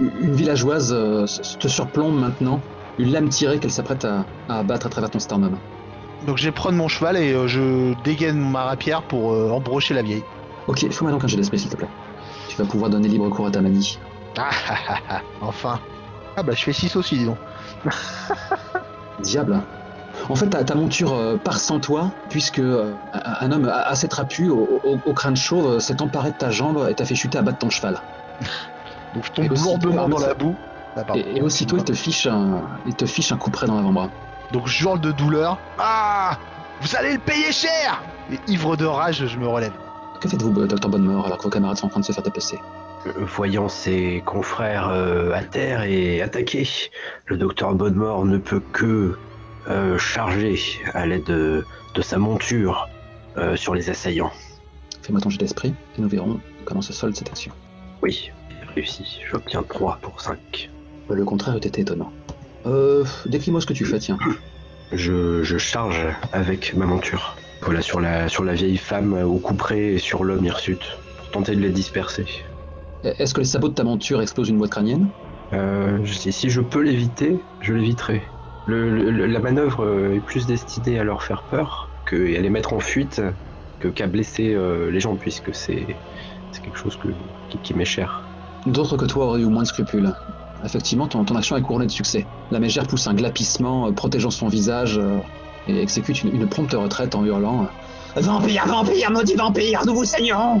une 0.00 0.34
villageoise 0.34 0.92
euh, 0.92 1.26
te 1.58 1.68
surplombe 1.68 2.18
maintenant, 2.18 2.60
une 2.98 3.10
lame 3.12 3.28
tirée 3.28 3.58
qu'elle 3.58 3.72
s'apprête 3.72 4.04
à, 4.04 4.26
à 4.48 4.58
abattre 4.58 4.86
à 4.86 4.90
travers 4.90 5.10
ton 5.10 5.18
sternum. 5.18 5.56
Donc, 6.26 6.38
je 6.38 6.44
vais 6.44 6.52
prendre 6.52 6.76
mon 6.76 6.88
cheval 6.88 7.16
et 7.16 7.32
euh, 7.32 7.48
je 7.48 7.94
dégaine 8.04 8.38
ma 8.38 8.64
rapière 8.64 9.02
pour 9.02 9.32
euh, 9.32 9.50
embrocher 9.50 9.92
la 9.94 10.02
vieille. 10.02 10.24
Ok, 10.68 10.78
fais-moi 10.90 11.10
donc 11.10 11.24
un 11.24 11.26
jet 11.26 11.36
d'esprit, 11.36 11.58
s'il 11.58 11.70
te 11.70 11.76
plaît. 11.76 11.88
Tu 12.48 12.56
vas 12.56 12.64
pouvoir 12.64 12.90
donner 12.90 13.08
libre 13.08 13.28
cours 13.30 13.46
à 13.46 13.50
ta 13.50 13.60
manie. 13.60 13.98
Ah 14.38 14.50
ah 14.68 14.74
ah 14.88 14.98
ah, 15.08 15.20
enfin. 15.40 15.80
Ah 16.36 16.42
bah, 16.42 16.52
je 16.54 16.62
fais 16.62 16.72
6 16.72 16.94
aussi, 16.96 17.18
dis 17.18 17.24
donc. 17.24 17.38
Diable. 19.20 19.60
En 20.28 20.34
fait, 20.36 20.48
ta, 20.48 20.62
ta 20.62 20.74
monture 20.74 21.14
euh, 21.14 21.36
part 21.36 21.58
sans 21.58 21.80
toi, 21.80 22.12
puisque 22.28 22.60
un, 22.60 23.50
homme 23.52 23.68
assez 23.68 24.08
trapu, 24.08 24.48
au, 24.50 24.80
au- 24.84 25.00
au 25.04 25.14
crâne 25.14 25.36
chauve, 25.36 25.80
s'est 25.80 26.00
emparé 26.02 26.30
de 26.30 26.36
ta 26.36 26.50
jambe 26.50 26.86
et 26.90 26.94
t'a 26.94 27.04
fait 27.04 27.14
chuter 27.14 27.38
à 27.38 27.42
bas 27.42 27.52
de 27.52 27.56
ton 27.56 27.70
cheval. 27.70 28.00
Donc, 29.14 29.24
je 29.24 29.32
tombe 29.32 29.48
lourdement 29.50 30.08
dans 30.08 30.18
la 30.18 30.34
boue. 30.34 30.56
Ah, 30.96 31.04
pardon. 31.04 31.22
Et, 31.24 31.38
et 31.38 31.42
aussitôt, 31.42 31.76
il 31.76 31.84
te 31.84 31.92
fiche 31.92 32.26
un, 32.26 32.62
il 32.86 32.94
te 32.94 33.06
fiche 33.06 33.32
un 33.32 33.36
coup 33.36 33.50
près 33.50 33.66
dans 33.66 33.76
l'avant-bras. 33.76 34.10
Donc, 34.52 34.66
je 34.66 34.84
hurle 34.84 35.00
de 35.00 35.12
douleur. 35.12 35.58
Ah 35.78 36.38
Vous 36.82 36.94
allez 36.96 37.14
le 37.14 37.18
payer 37.18 37.52
cher 37.52 38.02
Et 38.30 38.38
ivre 38.52 38.76
de 38.76 38.84
rage, 38.84 39.26
je 39.26 39.38
me 39.38 39.46
relève. 39.48 39.72
Que 40.20 40.28
faites-vous, 40.28 40.66
docteur 40.66 40.90
Bonnemort, 40.90 41.26
alors 41.26 41.38
que 41.38 41.44
vos 41.44 41.50
camarades 41.50 41.78
sont 41.78 41.86
en 41.86 41.90
train 41.90 42.00
de 42.00 42.04
se 42.04 42.12
faire 42.12 42.22
tapisser 42.22 42.58
Euh, 43.06 43.10
Voyant 43.24 43.68
ses 43.68 44.22
confrères 44.26 44.88
euh, 44.90 45.32
à 45.32 45.42
terre 45.42 45.82
et 45.82 46.20
attaqués, 46.22 46.68
le 47.26 47.36
docteur 47.38 47.74
Bonnemort 47.74 48.24
ne 48.24 48.38
peut 48.38 48.62
que 48.72 49.16
euh, 49.68 49.96
charger 49.98 50.60
à 50.94 51.06
l'aide 51.06 51.24
de, 51.24 51.64
de 51.94 52.02
sa 52.02 52.18
monture 52.18 52.88
euh, 53.36 53.56
sur 53.56 53.74
les 53.74 53.90
assaillants. 53.90 54.30
Fais-moi 55.02 55.20
ton 55.20 55.30
jet 55.30 55.38
d'esprit, 55.38 55.74
et 55.98 56.00
nous 56.00 56.08
verrons 56.08 56.38
comment 56.64 56.82
se 56.82 56.92
solde 56.92 57.16
cette 57.16 57.28
action. 57.30 57.52
Oui, 58.02 58.30
réussi. 58.74 59.20
J'obtiens 59.28 59.64
3 59.68 59.98
pour 60.02 60.20
5. 60.20 60.70
Euh, 61.12 61.14
Le 61.14 61.24
contraire 61.24 61.56
était 61.56 61.80
étonnant. 61.80 62.12
Euh, 62.66 63.04
décris-moi 63.26 63.60
ce 63.60 63.66
que 63.66 63.72
tu 63.72 63.84
fais, 63.84 63.98
tiens. 63.98 64.18
Je, 64.92 65.42
je 65.42 65.58
charge 65.58 66.06
avec 66.32 66.74
ma 66.74 66.86
monture. 66.86 67.36
Voilà, 67.62 67.80
sur 67.82 68.00
la, 68.00 68.28
sur 68.28 68.44
la 68.44 68.54
vieille 68.54 68.76
femme 68.76 69.14
euh, 69.14 69.24
au 69.24 69.38
couperet 69.38 69.94
et 69.94 69.98
sur 69.98 70.24
l'homme 70.24 70.44
hirsute, 70.44 70.98
pour 71.16 71.30
tenter 71.30 71.54
de 71.54 71.60
les 71.60 71.70
disperser. 71.70 72.26
Est-ce 73.04 73.34
que 73.34 73.40
les 73.40 73.46
sabots 73.46 73.68
de 73.68 73.74
ta 73.74 73.84
monture 73.84 74.20
explosent 74.20 74.48
une 74.48 74.58
boîte 74.58 74.70
crânienne? 74.70 75.08
Euh, 75.52 76.04
si, 76.06 76.32
si 76.32 76.50
je 76.50 76.60
peux 76.60 76.80
l'éviter, 76.82 77.44
je 77.60 77.74
l'éviterai. 77.74 78.22
Le, 78.66 78.90
le- 79.10 79.26
la 79.26 79.38
manœuvre 79.40 79.84
euh, 79.84 80.14
est 80.14 80.20
plus 80.20 80.46
destinée 80.46 80.98
à 80.98 81.04
leur 81.04 81.22
faire 81.22 81.42
peur 81.50 81.88
que 82.06 82.16
à 82.36 82.40
les 82.40 82.50
mettre 82.50 82.72
en 82.72 82.80
fuite 82.80 83.20
que 83.80 83.88
qu'à 83.88 84.06
blesser 84.06 84.54
euh, 84.54 84.90
les 84.90 85.00
gens, 85.00 85.16
puisque 85.16 85.52
c'est 85.54 85.96
c'est 86.52 86.62
quelque 86.62 86.78
chose 86.78 86.96
que, 86.96 87.08
qui, 87.48 87.58
qui 87.58 87.74
m'est 87.74 87.84
cher. 87.84 88.28
D'autres 88.66 88.96
que 88.96 89.04
toi 89.04 89.26
auraient 89.26 89.40
eu 89.40 89.46
moins 89.46 89.62
de 89.62 89.68
scrupules. 89.68 90.12
Effectivement, 90.64 91.08
ton, 91.08 91.24
action 91.36 91.56
est 91.56 91.62
couronnée 91.62 91.86
de 91.86 91.90
succès. 91.90 92.26
La 92.50 92.60
mégère 92.60 92.86
pousse 92.86 93.06
un 93.06 93.14
glapissement, 93.14 93.88
euh, 93.88 93.92
protégeant 93.92 94.30
son 94.30 94.48
visage, 94.48 94.98
euh, 94.98 95.18
et 95.66 95.80
exécute 95.80 96.22
une, 96.22 96.48
prompte 96.48 96.72
retraite 96.72 97.14
en 97.14 97.24
hurlant 97.24 97.64
euh, 98.16 98.20
Vampire, 98.20 98.66
vampire, 98.66 99.10
maudit 99.10 99.34
vampire, 99.34 99.82
nous 99.86 99.94
vous 99.94 100.04
saignerons 100.04 100.60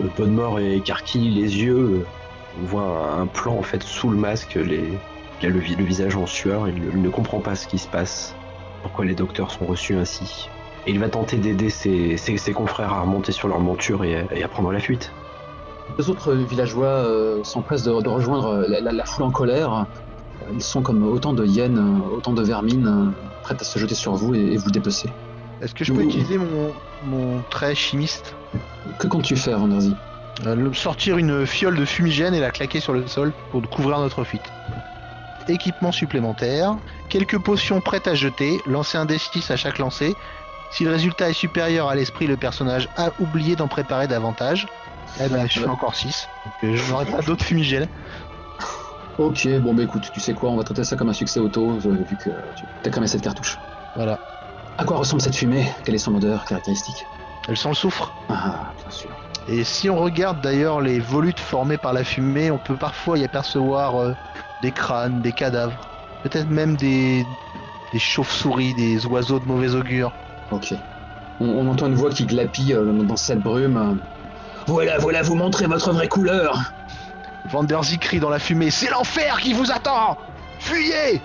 Euh, 0.00 0.08
Bonnemort 0.16 0.58
écarquille 0.58 1.30
les 1.30 1.58
yeux. 1.62 2.06
On 2.60 2.66
voit 2.66 3.12
un, 3.12 3.26
plan 3.26 3.56
en 3.56 3.62
fait 3.62 3.82
sous 3.82 4.08
le 4.08 4.16
masque. 4.16 4.56
Il 4.56 5.46
a 5.46 5.48
le, 5.50 5.60
vi- 5.60 5.76
le 5.76 5.84
visage 5.84 6.16
en 6.16 6.26
sueur. 6.26 6.68
Il, 6.68 6.76
ne- 6.76 6.90
il 6.90 7.02
ne 7.02 7.10
comprend 7.10 7.40
pas 7.40 7.54
ce 7.54 7.68
qui 7.68 7.78
se 7.78 7.86
passe. 7.86 8.34
Pourquoi 8.82 9.04
les 9.04 9.14
docteurs 9.14 9.50
sont 9.50 9.66
reçus 9.66 9.94
ainsi. 9.96 10.48
Et 10.86 10.92
il 10.92 10.98
va 10.98 11.08
tenter 11.08 11.36
d'aider 11.36 11.68
ses, 11.68 12.16
confrères 12.54 12.92
à 12.92 13.02
remonter 13.02 13.32
sur 13.32 13.48
leur 13.48 13.60
monture 13.60 14.04
et 14.04 14.42
à 14.42 14.48
prendre 14.48 14.72
la 14.72 14.80
fuite. 14.80 15.12
Deux 15.96 16.10
autres 16.10 16.32
villageois 16.34 16.86
euh, 16.88 17.42
s'empressent 17.44 17.82
de, 17.82 18.00
de 18.02 18.08
rejoindre 18.08 18.46
euh, 18.48 18.66
la, 18.68 18.80
la- 18.80 18.92
la 18.92 19.04
foule 19.04 19.24
en 19.24 19.30
colère. 19.30 19.72
Euh, 20.42 20.52
Ils 20.52 20.62
sont 20.62 20.82
comme 20.82 21.02
autant 21.02 21.32
de 21.32 21.44
hyènes, 21.44 21.78
autant 22.12 22.32
de 22.32 22.42
vermines, 22.42 23.12
prêtes 23.42 23.60
à 23.60 23.64
se 23.64 23.78
jeter 23.78 23.94
sur 23.94 24.14
vous 24.14 24.34
et, 24.34 24.52
et 24.52 24.56
vous 24.56 24.70
dépecer. 24.70 25.10
Est-ce 25.60 25.74
que 25.74 25.84
je 25.84 25.92
peux 25.92 26.02
utiliser 26.02 26.38
mon, 26.38 26.72
mon 27.04 27.42
trait 27.50 27.74
chimiste? 27.74 28.36
Que 28.98 29.08
comptes-tu 29.08 29.34
faire, 29.36 29.58
Vanderzy 29.58 29.96
Euh, 30.46 30.72
Sortir 30.72 31.18
une 31.18 31.44
fiole 31.46 31.76
de 31.76 31.84
fumigène 31.84 32.32
et 32.34 32.40
la 32.40 32.50
claquer 32.52 32.78
sur 32.78 32.92
le 32.92 33.06
sol 33.08 33.32
pour 33.50 33.62
couvrir 33.68 33.98
notre 33.98 34.22
fuite. 34.22 34.52
Équipement 35.48 35.90
supplémentaire, 35.92 36.76
quelques 37.08 37.38
potions 37.38 37.80
prêtes 37.80 38.06
à 38.06 38.14
jeter, 38.14 38.60
lancer 38.66 38.98
un 38.98 39.06
D6 39.06 39.50
à 39.50 39.56
chaque 39.56 39.78
lancer. 39.78 40.14
Si 40.70 40.84
le 40.84 40.90
résultat 40.90 41.30
est 41.30 41.32
supérieur 41.34 41.88
à 41.88 41.94
l'esprit, 41.96 42.26
le 42.26 42.36
personnage 42.36 42.88
a 42.96 43.10
oublié 43.18 43.56
d'en 43.56 43.66
préparer 43.66 44.06
davantage. 44.06 44.66
Eh 45.20 45.28
ben, 45.28 45.46
je 45.48 45.60
fais 45.60 45.66
encore 45.68 45.94
6. 45.94 46.28
Donc, 46.44 46.54
euh, 46.64 46.76
je 46.76 46.90
n'aurai 46.90 47.06
pas 47.06 47.22
d'autres 47.22 47.44
fumigènes. 47.44 47.88
Ok, 49.16 49.48
bon 49.60 49.74
bah 49.74 49.82
écoute, 49.82 50.10
tu 50.12 50.20
sais 50.20 50.32
quoi, 50.32 50.50
on 50.50 50.56
va 50.56 50.62
traiter 50.62 50.84
ça 50.84 50.96
comme 50.96 51.08
un 51.08 51.12
succès 51.12 51.40
auto, 51.40 51.80
euh, 51.84 52.04
vu 52.04 52.16
que 52.16 52.30
tu 52.54 52.66
as 52.84 52.90
quand 52.90 53.00
même 53.00 53.08
cette 53.08 53.22
cartouche. 53.22 53.58
Voilà. 53.96 54.20
À 54.76 54.84
quoi 54.84 54.96
ressemble 54.96 55.20
cette 55.20 55.34
fumée? 55.34 55.68
Quelle 55.84 55.96
est 55.96 55.98
son 55.98 56.14
odeur 56.14 56.44
caractéristique? 56.44 57.08
Elle 57.48 57.56
sent 57.56 57.68
le 57.70 57.74
soufre. 57.74 58.14
Ah, 58.28 58.72
bien 58.76 58.90
sûr. 58.90 59.10
Et 59.48 59.64
si 59.64 59.90
on 59.90 59.96
regarde 59.96 60.40
d'ailleurs 60.40 60.80
les 60.80 61.00
volutes 61.00 61.40
formées 61.40 61.78
par 61.78 61.92
la 61.92 62.04
fumée, 62.04 62.52
on 62.52 62.58
peut 62.58 62.76
parfois 62.76 63.18
y 63.18 63.24
apercevoir 63.24 63.96
euh, 63.96 64.14
des 64.60 64.70
crânes, 64.70 65.20
des 65.20 65.32
cadavres, 65.32 65.80
peut-être 66.22 66.48
même 66.48 66.76
des, 66.76 67.26
des 67.90 67.98
chauves-souris, 67.98 68.74
des 68.74 69.04
oiseaux 69.06 69.40
de 69.40 69.46
mauvais 69.46 69.74
augure. 69.74 70.12
Ok. 70.50 70.74
On, 71.40 71.46
on 71.46 71.66
entend 71.68 71.86
une 71.86 71.94
voix 71.94 72.10
qui 72.10 72.26
glapit 72.26 72.72
euh, 72.74 72.92
dans 73.04 73.16
cette 73.16 73.40
brume. 73.40 74.00
Voilà, 74.68 74.98
voilà, 74.98 75.22
vous 75.22 75.34
montrez 75.34 75.66
votre 75.66 75.92
vraie 75.92 76.08
couleur 76.08 76.60
Vanderzy 77.46 77.98
crie 77.98 78.20
dans 78.20 78.28
la 78.28 78.38
fumée 78.38 78.70
C'est 78.70 78.90
l'enfer 78.90 79.40
qui 79.40 79.54
vous 79.54 79.72
attend 79.72 80.18
Fuyez 80.58 81.22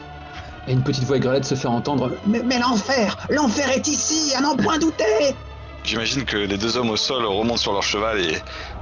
Et 0.66 0.72
une 0.72 0.82
petite 0.82 1.04
voix 1.04 1.18
aigrelette 1.18 1.44
se 1.44 1.54
fait 1.54 1.68
entendre. 1.68 2.12
Mais, 2.26 2.42
mais 2.42 2.58
l'enfer 2.58 3.18
L'enfer 3.30 3.70
est 3.70 3.86
ici, 3.90 4.34
à 4.34 4.40
n'en 4.40 4.56
point 4.56 4.80
douter 4.80 5.36
J'imagine 5.84 6.24
que 6.24 6.38
les 6.38 6.58
deux 6.58 6.78
hommes 6.78 6.90
au 6.90 6.96
sol 6.96 7.26
remontent 7.26 7.58
sur 7.58 7.74
leur 7.74 7.84
cheval 7.84 8.22
et, 8.22 8.38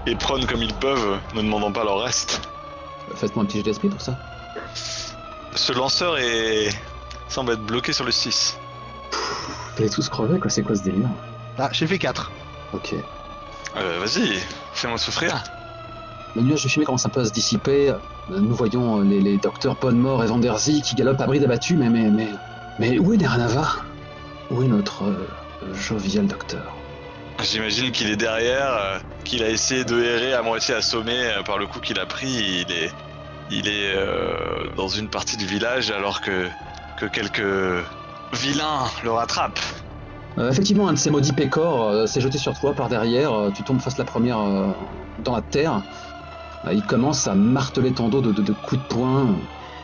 et 0.06 0.15
prônent 0.15 0.45
comme 0.45 0.62
ils 0.62 0.76
peuvent, 0.76 1.17
ne 1.34 1.41
demandant 1.41 1.71
pas 1.71 1.84
leur 1.84 2.04
reste. 2.04 2.47
Faites-moi 3.15 3.43
un 3.43 3.47
petit 3.47 3.58
jet 3.58 3.63
d'esprit 3.63 3.89
pour 3.89 4.00
ça. 4.00 4.15
Ce 5.56 5.74
lanceur 5.74 6.19
est... 6.19 6.69
semble 7.30 7.54
être 7.54 7.65
bloqué 7.65 7.93
sur 7.93 8.06
le 8.06 8.12
6. 8.12 8.60
Vous 9.12 9.82
allez 9.82 9.89
tous 9.89 10.08
crever, 10.08 10.39
quoi, 10.39 10.52
c'est 10.52 10.62
quoi 10.62 10.76
ce 10.76 10.84
délire? 10.84 11.10
Ah, 11.58 11.69
j'ai 11.71 11.88
fait 11.88 11.97
4. 11.97 12.32
Ok. 12.74 12.93
Euh, 13.78 14.00
vas-y, 14.00 14.40
fais-moi 14.74 14.98
souffrir. 14.98 15.44
Le 16.36 16.42
nuage 16.42 16.64
de 16.64 16.70
fumée 16.70 16.86
commence 16.86 17.06
un 17.06 17.10
peu 17.10 17.22
à 17.22 17.26
se 17.26 17.32
dissiper. 17.32 17.90
Euh, 17.90 17.98
Nous 18.30 18.56
voyons 18.56 19.00
euh, 19.00 19.04
les, 19.04 19.20
les 19.22 19.38
docteurs 19.38 19.76
Bonnemort 19.76 20.24
et 20.24 20.28
Vanderzy 20.28 20.82
qui 20.82 20.96
galopent 20.96 21.22
à 21.22 21.26
bride 21.26 21.44
abattue, 21.44 21.76
mais, 21.76 21.90
mais, 21.90 22.10
mais, 22.10 22.28
mais 22.80 23.00
où 23.00 23.14
est 23.14 23.18
Neranava? 23.18 23.68
Où 24.50 24.62
est 24.64 24.68
notre 24.68 25.04
euh, 25.06 25.74
jovial 25.74 26.28
docteur? 26.28 26.76
J'imagine 27.42 27.92
qu'il 27.92 28.10
est 28.10 28.18
derrière, 28.18 28.74
euh, 28.74 29.00
qu'il 29.24 29.44
a 29.44 29.50
essayé 29.50 29.84
de 29.84 30.02
errer 30.02 30.34
à 30.34 30.42
moitié 30.42 30.76
assommé 30.76 31.34
par 31.46 31.58
le 31.58 31.68
coup 31.68 31.80
qu'il 31.80 32.00
a 32.00 32.06
pris. 32.06 32.66
Il 32.68 32.72
est, 32.72 32.92
il 33.50 33.68
est 33.68 33.96
euh, 33.96 34.70
dans 34.78 34.90
une 34.90 35.08
partie 35.10 35.38
du 35.38 35.46
village 35.46 35.92
alors 35.92 36.22
que, 36.22 36.48
que 36.98 37.06
quelques 37.06 37.86
vilains 38.34 38.86
le 39.04 39.12
rattrapent. 39.12 39.60
Euh, 40.38 40.50
Effectivement, 40.50 40.88
un 40.88 40.94
de 40.94 40.98
ces 40.98 41.10
maudits 41.10 41.34
pécores 41.34 41.89
euh, 41.89 42.08
s'est 42.08 42.22
jeté 42.22 42.38
sur 42.38 42.58
toi 42.58 42.74
par 42.74 42.89
derrière. 42.89 43.34
Euh, 43.34 43.52
tu 43.52 43.63
tombes 43.63 43.82
face 43.82 43.98
la 43.98 44.06
première 44.06 44.38
dans 45.20 45.36
la 45.36 45.41
terre. 45.41 45.84
Il 46.72 46.86
commence 46.86 47.28
à 47.28 47.34
marteler 47.36 47.91
ton 47.94 48.08
dos 48.10 48.22
de, 48.22 48.32
de- 48.32 48.54
coups 48.54 48.82
de 48.82 48.88
poing. 48.88 49.36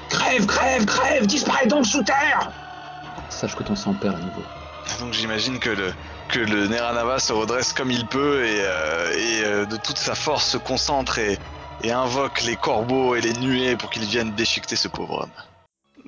Crève, 0.09 0.45
crève, 0.45 0.85
crève 0.85 1.25
Disparais 1.25 1.67
donc 1.67 1.85
sous 1.85 2.03
terre 2.03 2.51
Sache 3.29 3.55
que 3.55 3.63
ton 3.63 3.75
sang 3.75 3.93
perd 3.93 4.15
à 4.15 4.19
nouveau. 4.19 4.43
Donc 4.99 5.11
j'imagine 5.13 5.59
que 5.59 5.69
le, 5.71 5.91
que 6.29 6.39
le 6.39 6.67
Neranava 6.67 7.19
se 7.19 7.33
redresse 7.33 7.73
comme 7.73 7.91
il 7.91 8.07
peut 8.07 8.45
et, 8.45 8.61
de 9.65 9.75
toute 9.75 9.97
sa 9.97 10.15
force 10.15 10.45
se 10.51 10.57
concentre 10.57 11.19
et, 11.19 11.37
et 11.83 11.91
invoque 11.91 12.43
les 12.43 12.55
corbeaux 12.55 13.15
et 13.15 13.21
les 13.21 13.33
nuées 13.33 13.75
pour 13.75 13.89
qu'ils 13.89 14.05
viennent 14.05 14.31
déchiqueter 14.31 14.75
ce 14.77 14.87
pauvre 14.87 15.23
homme. 15.23 15.31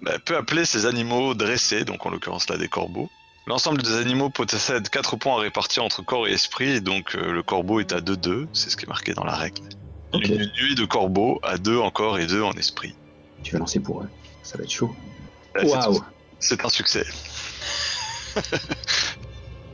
Bah, 0.01 0.13
peut 0.23 0.37
appeler 0.37 0.63
ces 0.63 0.85
animaux 0.85 1.33
dressés, 1.33 1.83
donc 1.83 2.05
en 2.05 2.09
l'occurrence 2.09 2.47
là 2.47 2.57
des 2.57 2.69
corbeaux. 2.69 3.09
L'ensemble 3.49 3.81
des 3.81 3.95
animaux 3.97 4.29
possède 4.29 4.89
4 4.89 5.15
points 5.15 5.37
à 5.37 5.39
répartir 5.39 5.83
entre 5.83 6.03
corps 6.03 6.27
et 6.27 6.33
esprit, 6.33 6.69
et 6.69 6.81
donc 6.81 7.15
euh, 7.15 7.31
le 7.31 7.41
corbeau 7.41 7.79
est 7.79 7.91
à 7.93 7.99
2-2, 7.99 8.45
c'est 8.53 8.69
ce 8.69 8.77
qui 8.77 8.85
est 8.85 8.87
marqué 8.87 9.15
dans 9.15 9.23
la 9.23 9.33
règle. 9.33 9.63
Une 10.13 10.51
nuée 10.55 10.75
de 10.75 10.85
corbeaux 10.85 11.39
à 11.41 11.57
2 11.57 11.79
en 11.79 11.89
corps 11.89 12.19
et 12.19 12.27
2 12.27 12.43
en 12.43 12.51
esprit. 12.51 12.93
Tu 13.41 13.53
vas 13.53 13.59
lancer 13.59 13.79
pour 13.79 14.03
eux. 14.03 14.09
Ça 14.43 14.55
va 14.59 14.65
être 14.65 14.71
chaud. 14.71 14.95
Waouh 15.63 15.99
C'est 16.37 16.63
un 16.63 16.69
succès. 16.69 17.03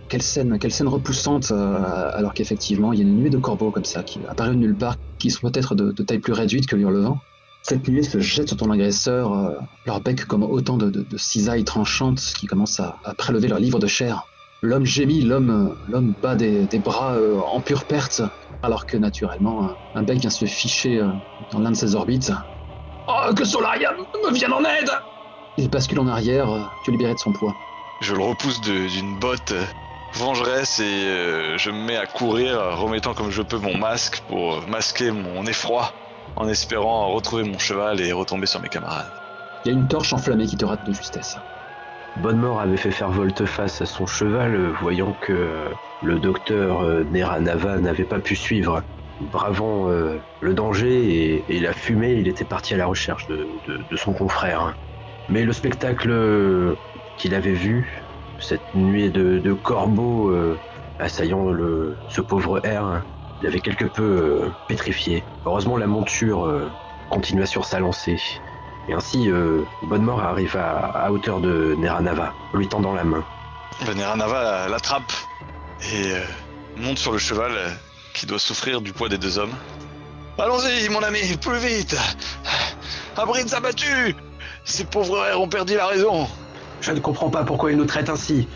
Quelle 0.08 0.22
scène, 0.22 0.60
quelle 0.60 0.72
scène 0.72 0.88
repoussante, 0.88 1.52
euh, 1.52 2.12
alors 2.14 2.36
qu'effectivement, 2.36 2.94
il 2.94 3.00
y 3.00 3.02
a 3.02 3.06
une 3.06 3.18
nuée 3.18 3.32
de 3.32 3.40
corbeaux 3.40 3.72
comme 3.72 3.86
ça 3.86 4.04
qui 4.04 4.20
apparaît 4.30 4.52
de 4.52 4.56
nulle 4.56 4.76
part, 4.76 4.98
qui 5.18 5.32
sont 5.32 5.50
peut-être 5.50 5.74
de, 5.74 5.92
de 5.92 6.04
taille 6.04 6.20
plus 6.20 6.32
réduite 6.32 6.68
que 6.68 6.76
l'hurlevent. 6.76 7.18
Cette 7.68 7.88
nuée 7.88 8.04
se 8.04 8.20
jette 8.20 8.50
sur 8.50 8.58
ton 8.58 8.70
agresseur, 8.70 9.34
euh, 9.34 9.56
leur 9.86 10.00
bec 10.00 10.26
comme 10.26 10.44
autant 10.44 10.78
de, 10.78 10.92
de- 10.92 11.02
de 11.02 11.18
cisailles 11.18 11.64
tranchantes 11.64 12.20
qui 12.38 12.46
commencent 12.46 12.80
à, 12.80 13.00
à 13.04 13.16
prélever 13.16 13.48
leur 13.48 13.58
livre 13.58 13.80
de 13.80 13.88
chair. 13.88 14.28
L'homme 14.62 14.86
gémit, 14.86 15.22
l'homme 15.22 15.50
euh, 15.50 15.74
l'homme 15.88 16.14
bat 16.22 16.36
des, 16.36 16.68
des 16.68 16.78
bras 16.80 17.16
euh, 17.16 17.40
en 17.40 17.62
pure 17.62 17.86
perte, 17.86 18.22
alors 18.62 18.86
que 18.86 18.98
naturellement, 18.98 19.64
un, 19.64 19.78
un 19.96 20.04
bec 20.04 20.20
vient 20.20 20.30
se 20.30 20.46
ficher 20.46 21.00
euh, 21.00 21.08
dans 21.50 21.58
l'un 21.60 21.72
de 21.72 21.76
ses 21.76 21.96
orbites. 21.96 22.32
Oh, 23.08 23.34
que 23.36 23.44
Solaria 23.44 23.92
me 23.94 24.32
vienne 24.32 24.54
en 24.54 24.64
aide 24.64 24.92
Il 25.58 25.68
bascule 25.70 26.00
en 26.00 26.08
arrière, 26.08 26.52
euh, 26.52 26.66
tu 26.84 26.92
es 26.92 26.94
libéré 26.94 27.16
de 27.16 27.20
son 27.20 27.32
poids. 27.32 27.56
Je 28.00 28.14
le 28.14 28.22
repousse 28.22 28.62
de- 28.62 28.88
d'une 28.88 29.18
botte 29.18 29.54
euh, 29.54 29.66
vengeresse 30.14 30.78
et 30.80 30.84
euh, 30.84 31.58
je 31.58 31.72
me 31.72 31.84
mets 31.84 31.98
à 31.98 32.06
courir, 32.06 32.60
euh, 32.60 32.76
remettant 32.76 33.16
comme 33.16 33.32
je 33.32 33.42
peux 33.42 33.58
mon 33.58 33.76
masque 33.76 34.22
pour 34.28 34.54
euh, 34.56 34.66
masquer 34.68 35.10
mon 35.10 35.48
effroi, 35.48 35.92
en 36.36 36.48
espérant 36.48 37.14
retrouver 37.14 37.44
mon 37.44 37.58
cheval 37.58 38.02
et 38.02 38.12
retomber 38.12 38.48
sur 38.48 38.60
mes 38.60 38.70
camarades. 38.70 39.14
Il 39.64 39.72
y 39.72 39.76
a 39.76 39.80
une 39.80 39.88
torche 39.88 40.14
enflammée 40.14 40.46
qui 40.48 40.58
te 40.58 40.66
rate 40.66 40.84
de 40.84 40.92
justesse. 40.94 41.38
Bonnemort 42.16 42.62
avait 42.62 42.78
fait 42.78 42.92
faire 42.92 43.12
volte-face 43.12 43.82
à 43.82 43.86
son 43.86 44.06
cheval, 44.06 44.56
euh, 44.56 44.72
voyant 44.72 45.14
que 45.14 45.34
euh, 45.34 45.74
le 46.00 46.20
docteur 46.20 46.82
euh, 46.82 47.04
Neranava 47.04 47.80
n'avait 47.80 48.06
pas 48.06 48.20
pu 48.20 48.36
suivre. 48.36 48.84
Bravant 49.20 49.90
euh, 49.90 50.20
le 50.40 50.54
danger 50.54 51.06
et, 51.08 51.56
et 51.56 51.60
la 51.60 51.74
fumée, 51.74 52.14
il 52.14 52.28
était 52.28 52.46
parti 52.46 52.74
à 52.74 52.78
la 52.78 52.86
recherche 52.86 53.28
de, 53.28 53.62
de- 53.66 53.86
de 53.90 53.96
son 53.96 54.14
confrère. 54.14 54.76
Mais 55.28 55.44
le 55.44 55.54
spectacle 55.54 56.78
qu'il 57.16 57.34
avait 57.34 57.54
vu, 57.54 58.06
cette 58.38 58.66
nuée 58.74 59.10
de, 59.10 59.40
de 59.40 59.54
corbeaux 59.54 60.30
euh, 60.30 60.62
assaillant 60.98 61.50
le, 61.52 62.00
ce 62.08 62.22
pauvre 62.22 62.62
air, 63.36 63.44
l'avait 63.44 63.60
quelque 63.60 63.86
peu 63.86 64.04
euh, 64.04 64.50
pétrifié. 64.68 65.24
Heureusement, 65.46 65.78
la 65.78 65.88
monture 65.88 66.46
euh, 66.46 66.70
continua 67.10 67.46
sur 67.46 67.66
sa 67.66 67.80
lancée. 67.80 68.20
Et 68.88 68.94
ainsi, 68.94 69.30
euh, 69.30 69.64
Bonnemort 69.84 70.22
arrive 70.22 70.56
à, 70.58 71.06
à 71.06 71.12
hauteur 71.12 71.40
de 71.40 71.76
Neranava, 71.80 72.34
lui 72.54 72.68
tendant 72.68 72.94
la 72.94 73.04
main. 73.04 73.24
Le 73.88 73.94
Neranava 73.94 74.68
l'attrape 74.70 75.12
et 75.94 76.12
euh, 76.14 76.22
monte 76.78 76.98
sur 76.98 77.12
le 77.12 77.18
cheval 77.18 77.52
euh, 77.54 77.70
qui 78.14 78.26
doit 78.26 78.40
souffrir 78.40 78.82
du 78.82 78.94
poids 78.94 79.10
des 79.10 79.18
deux 79.18 79.38
hommes. 79.40 79.54
Allons-y, 80.38 80.90
mon 80.90 81.02
ami, 81.02 81.20
plus 81.42 81.58
vite 81.58 81.98
À 83.18 83.26
bride 83.26 83.54
abattu 83.54 84.16
Ces 84.66 84.86
pauvres 84.86 85.26
airs 85.26 85.42
ont 85.42 85.48
perdu 85.48 85.76
la 85.76 85.88
raison 85.88 86.28
Je 86.82 86.92
ne 86.92 87.00
comprends 87.00 87.30
pas 87.30 87.44
pourquoi 87.44 87.72
il 87.72 87.78
nous 87.78 87.86
traite 87.86 88.10
ainsi. 88.10 88.48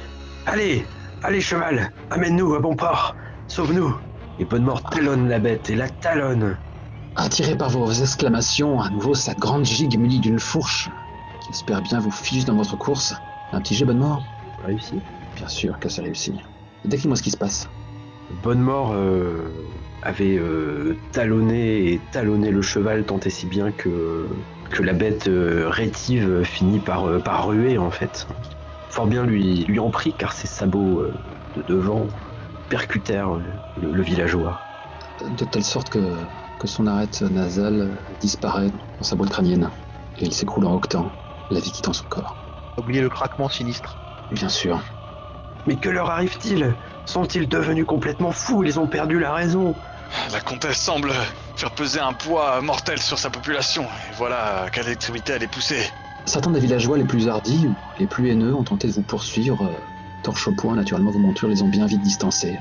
Allez, 0.45 0.85
allez 1.23 1.41
cheval, 1.41 1.91
amène-nous 2.11 2.55
à 2.55 2.59
bon 2.59 2.75
port, 2.75 3.15
sauve-nous. 3.47 3.95
Et 4.39 4.45
Bonnemort 4.45 4.81
talonne 4.83 5.27
la 5.27 5.39
bête 5.39 5.69
et 5.69 5.75
la 5.75 5.89
talonne. 5.89 6.57
Attiré 7.17 7.57
par 7.57 7.69
vos 7.69 7.91
exclamations, 7.91 8.79
à 8.79 8.89
nouveau 8.89 9.13
sa 9.13 9.33
grande 9.33 9.65
gigue 9.65 9.99
munie 9.99 10.19
d'une 10.19 10.39
fourche, 10.39 10.89
qui 11.41 11.51
espère 11.51 11.81
bien 11.81 11.99
vous 11.99 12.11
fiche 12.11 12.45
dans 12.45 12.55
votre 12.55 12.77
course. 12.77 13.13
Un 13.51 13.59
petit 13.59 13.75
jet 13.75 13.83
bonne 13.83 13.97
mort 13.97 14.23
Réussi. 14.65 15.01
Bien 15.35 15.47
sûr 15.49 15.77
que 15.79 15.89
c'est 15.89 16.01
réussi. 16.01 16.33
Décris-moi 16.85 17.17
ce 17.17 17.23
qui 17.23 17.31
se 17.31 17.37
passe. 17.37 17.67
Bonnemort 18.41 18.93
euh, 18.93 19.51
avait 20.03 20.37
euh, 20.37 20.95
talonné 21.11 21.91
et 21.91 21.99
talonné 22.11 22.51
le 22.51 22.61
cheval 22.61 23.03
tant 23.03 23.19
et 23.19 23.29
si 23.29 23.45
bien 23.45 23.71
que, 23.71 24.27
que 24.69 24.83
la 24.83 24.93
bête 24.93 25.27
euh, 25.27 25.67
rétive 25.69 26.43
finit 26.43 26.79
par, 26.79 27.05
euh, 27.07 27.19
par 27.19 27.47
ruer 27.47 27.77
en 27.77 27.91
fait. 27.91 28.27
Fort 28.89 29.07
bien 29.07 29.25
lui, 29.25 29.65
lui 29.65 29.79
en 29.79 29.89
prit 29.89 30.13
car 30.17 30.31
ses 30.31 30.47
sabots 30.47 30.99
euh, 31.01 31.13
de 31.57 31.63
devant 31.63 32.07
percutèrent 32.69 33.35
euh, 33.35 33.41
le, 33.81 33.91
le 33.91 34.03
villageois. 34.03 34.61
De 35.37 35.45
telle 35.45 35.63
sorte 35.63 35.89
que, 35.89 36.15
que 36.59 36.67
son 36.67 36.87
arête 36.87 37.21
nasale 37.21 37.97
disparaît 38.21 38.69
dans 38.97 39.03
sa 39.03 39.15
boîte 39.15 39.31
crânienne. 39.31 39.69
Et 40.17 40.25
il 40.25 40.33
s'écroule 40.33 40.65
en 40.65 40.75
octant, 40.75 41.11
la 41.49 41.59
vie 41.59 41.71
quittant 41.71 41.93
son 41.93 42.05
corps. 42.05 42.37
Oubliez 42.77 43.01
le 43.01 43.09
craquement 43.09 43.49
sinistre. 43.49 43.97
Bien 44.31 44.49
sûr. 44.49 44.81
Mais 45.67 45.75
que 45.75 45.89
leur 45.89 46.09
arrive-t-il? 46.09 46.73
Sont-ils 47.05 47.47
devenus 47.47 47.85
complètement 47.85 48.31
fous? 48.31 48.63
Ils 48.63 48.79
ont 48.79 48.87
perdu 48.87 49.19
la 49.19 49.33
raison 49.33 49.75
La 50.31 50.39
comtesse 50.39 50.77
semble 50.77 51.11
faire 51.55 51.71
peser 51.71 51.99
un 51.99 52.13
poids 52.13 52.61
mortel 52.61 52.99
sur 52.99 53.19
sa 53.19 53.29
population. 53.29 53.83
Et 53.83 54.15
voilà 54.17 54.63
à 54.63 54.69
quelle 54.69 54.87
extrémité 54.87 55.33
elle 55.33 55.43
est 55.43 55.51
poussée. 55.51 55.83
Certains 56.25 56.51
des 56.51 56.59
villageois 56.59 56.97
les 56.97 57.05
plus 57.05 57.27
hardis 57.27 57.67
ou 57.67 57.75
les 57.99 58.07
plus 58.07 58.29
haineux 58.29 58.53
ont 58.53 58.63
tenté 58.63 58.87
de 58.87 58.93
vous 58.93 59.01
poursuivre. 59.01 59.71
Torche 60.29 60.47
au 60.47 60.51
poing, 60.51 60.75
naturellement, 60.75 61.09
vos 61.09 61.17
montures 61.17 61.47
les 61.47 61.63
ont 61.63 61.67
bien 61.67 61.87
vite 61.87 62.01
distancés. 62.01 62.55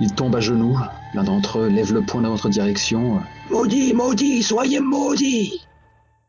Ils 0.00 0.14
tombent 0.14 0.36
à 0.36 0.40
genoux, 0.40 0.78
l'un 1.12 1.24
d'entre 1.24 1.58
eux 1.58 1.68
lève 1.68 1.92
le 1.92 2.02
poing 2.02 2.22
dans 2.22 2.30
votre 2.30 2.48
direction. 2.48 3.20
Maudit, 3.50 3.92
maudit, 3.94 4.44
soyez 4.44 4.78
maudits 4.78 5.66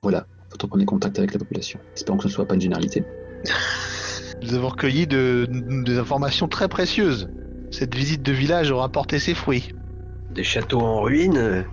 Voilà, 0.01 0.25
faut 0.59 0.67
prenez 0.67 0.85
contact 0.85 1.19
avec 1.19 1.33
la 1.33 1.37
population. 1.39 1.79
Espérons 1.95 2.17
que 2.17 2.23
ce 2.23 2.29
ne 2.29 2.33
soit 2.33 2.47
pas 2.47 2.55
une 2.55 2.61
généralité. 2.61 3.03
Nous 4.41 4.55
avons 4.55 4.69
recueilli 4.69 5.05
de- 5.05 5.47
des 5.85 5.99
informations 5.99 6.47
très 6.47 6.67
précieuses. 6.67 7.29
Cette 7.69 7.93
visite 7.93 8.23
de 8.23 8.31
village 8.31 8.71
aura 8.71 8.89
porté 8.89 9.19
ses 9.19 9.35
fruits. 9.35 9.75
Des 10.33 10.43
châteaux 10.43 10.81
en 10.81 11.01
ruine 11.01 11.63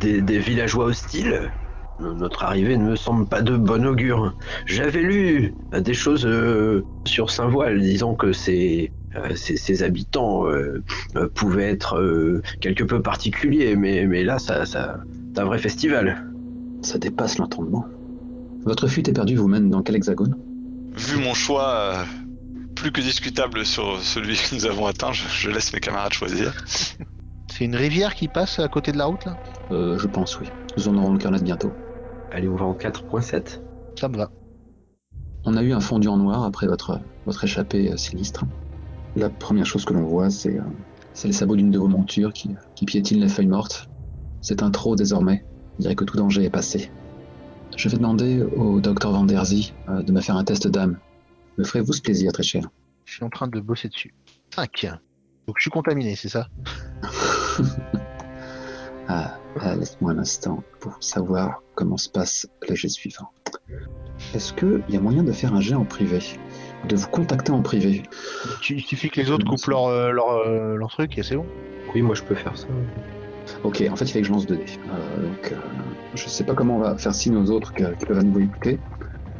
des, 0.00 0.22
des 0.22 0.38
villageois 0.38 0.86
hostiles 0.86 1.52
Notre 2.00 2.42
arrivée 2.44 2.76
ne 2.76 2.90
me 2.90 2.96
semble 2.96 3.26
pas 3.26 3.40
de 3.40 3.56
bon 3.56 3.86
augure. 3.86 4.34
J'avais 4.66 5.00
lu 5.02 5.54
des 5.72 5.94
choses 5.94 6.26
euh, 6.26 6.84
sur 7.06 7.30
Saint-Voile 7.30 7.80
disant 7.80 8.14
que 8.14 8.32
ces, 8.32 8.92
euh, 9.14 9.34
ces, 9.36 9.56
ces 9.56 9.82
habitants 9.84 10.46
euh, 10.48 10.82
euh, 11.14 11.28
pouvaient 11.28 11.70
être 11.70 11.98
euh, 12.00 12.42
quelque 12.60 12.82
peu 12.82 13.00
particuliers, 13.00 13.76
mais, 13.76 14.06
mais 14.06 14.24
là, 14.24 14.38
ça, 14.40 14.66
ça, 14.66 15.00
c'est 15.32 15.40
un 15.40 15.44
vrai 15.44 15.58
festival. 15.58 16.26
Ça 16.82 16.98
dépasse 16.98 17.38
l'entendement. 17.38 17.86
Votre 18.64 18.88
fuite 18.88 19.08
est 19.08 19.12
perdue 19.12 19.36
vous 19.36 19.48
mène 19.48 19.70
dans 19.70 19.82
quel 19.82 19.94
hexagone? 19.94 20.36
Vu 20.96 21.22
mon 21.22 21.34
choix 21.34 21.68
euh, 21.68 22.04
plus 22.74 22.90
que 22.90 23.00
discutable 23.00 23.64
sur 23.64 24.00
celui 24.00 24.34
que 24.34 24.54
nous 24.54 24.66
avons 24.66 24.86
atteint, 24.86 25.12
je, 25.12 25.22
je 25.28 25.50
laisse 25.50 25.72
mes 25.72 25.80
camarades 25.80 26.12
choisir. 26.12 26.52
C'est 26.66 27.64
une 27.64 27.76
rivière 27.76 28.14
qui 28.16 28.26
passe 28.26 28.58
à 28.58 28.66
côté 28.68 28.90
de 28.90 28.98
la 28.98 29.04
route 29.04 29.24
là? 29.26 29.36
Euh, 29.70 29.96
Je 29.96 30.08
pense, 30.08 30.40
oui. 30.40 30.48
Nous 30.76 30.88
en 30.88 30.96
aurons 30.96 31.12
le 31.12 31.18
carnet 31.18 31.38
bientôt. 31.40 31.72
Allez, 32.34 32.48
on 32.48 32.56
va 32.56 32.64
en 32.64 32.74
4.7. 32.74 33.60
Ça 33.96 34.08
me 34.08 34.16
va. 34.16 34.28
On 35.44 35.56
a 35.56 35.62
eu 35.62 35.72
un 35.72 35.78
fondu 35.78 36.08
en 36.08 36.16
noir 36.16 36.42
après 36.42 36.66
votre, 36.66 36.98
votre 37.26 37.44
échappée 37.44 37.92
euh, 37.92 37.96
sinistre. 37.96 38.44
La 39.14 39.30
première 39.30 39.66
chose 39.66 39.84
que 39.84 39.92
l'on 39.94 40.02
voit, 40.02 40.30
c'est 40.30 40.58
euh, 40.58 40.64
c'est 41.12 41.28
les 41.28 41.32
sabots 41.32 41.54
d'une 41.54 41.70
de 41.70 41.78
vos 41.78 41.86
montures 41.86 42.32
qui, 42.32 42.50
qui 42.74 42.86
piétinent 42.86 43.20
les 43.20 43.28
feuilles 43.28 43.46
mortes. 43.46 43.88
C'est 44.40 44.64
un 44.64 44.72
trop 44.72 44.96
désormais. 44.96 45.44
Je 45.76 45.82
dirais 45.82 45.94
que 45.94 46.02
tout 46.02 46.16
danger 46.16 46.42
est 46.42 46.50
passé. 46.50 46.90
Je 47.76 47.88
vais 47.88 47.98
demander 47.98 48.42
au 48.42 48.80
docteur 48.80 49.12
Van 49.12 49.22
der 49.22 49.44
Zee 49.44 49.72
euh, 49.88 50.02
de 50.02 50.10
me 50.10 50.20
faire 50.20 50.36
un 50.36 50.42
test 50.42 50.66
d'âme. 50.66 50.98
Me 51.56 51.62
ferez-vous 51.62 51.92
ce 51.92 52.02
plaisir, 52.02 52.32
très 52.32 52.42
cher? 52.42 52.68
Je 53.04 53.14
suis 53.14 53.24
en 53.24 53.30
train 53.30 53.46
de 53.46 53.60
bosser 53.60 53.88
dessus. 53.88 54.12
5. 54.56 54.88
Donc 55.46 55.54
je 55.58 55.62
suis 55.62 55.70
contaminé, 55.70 56.16
c'est 56.16 56.30
ça? 56.30 56.48
Ah, 59.06 59.36
ah, 59.60 59.76
laisse-moi 59.76 60.12
un 60.12 60.18
instant 60.18 60.64
pour 60.80 60.96
savoir 60.98 61.60
comment 61.74 61.96
se 61.96 62.08
passe 62.08 62.46
le 62.68 62.74
jet 62.74 62.88
suivant. 62.88 63.30
Est-ce 64.34 64.52
qu'il 64.52 64.82
y 64.88 64.96
a 64.96 65.00
moyen 65.00 65.22
de 65.22 65.32
faire 65.32 65.54
un 65.54 65.60
jet 65.60 65.74
en 65.74 65.84
privé 65.84 66.18
De 66.88 66.96
vous 66.96 67.08
contacter 67.08 67.52
en 67.52 67.62
privé 67.62 68.02
Il 68.70 68.80
suffit 68.80 69.10
que 69.10 69.20
les 69.20 69.30
autres 69.30 69.46
coupent 69.46 69.66
leur, 69.66 69.86
euh, 69.86 70.10
leur, 70.10 70.28
euh, 70.30 70.76
leur 70.76 70.88
truc 70.90 71.18
et 71.18 71.22
c'est 71.22 71.36
bon. 71.36 71.46
Oui, 71.94 72.02
moi 72.02 72.14
je 72.14 72.22
peux 72.22 72.34
faire 72.34 72.56
ça. 72.56 72.66
Ok, 73.62 73.84
en 73.90 73.96
fait, 73.96 74.04
il 74.06 74.08
fallait 74.12 74.22
que 74.22 74.26
je 74.28 74.32
lance 74.32 74.46
2 74.46 74.56
dés. 74.56 74.64
Euh, 74.88 75.22
donc, 75.28 75.52
euh, 75.52 75.56
je 76.14 76.28
sais 76.28 76.44
pas 76.44 76.54
comment 76.54 76.76
on 76.76 76.80
va 76.80 76.96
faire 76.96 77.14
signe 77.14 77.36
aux 77.36 77.50
autres 77.50 77.74
que- 77.74 77.94
qui 77.94 78.06
peuvent 78.06 78.18
à 78.18 78.22
nouveau 78.22 78.40
écouter. 78.40 78.78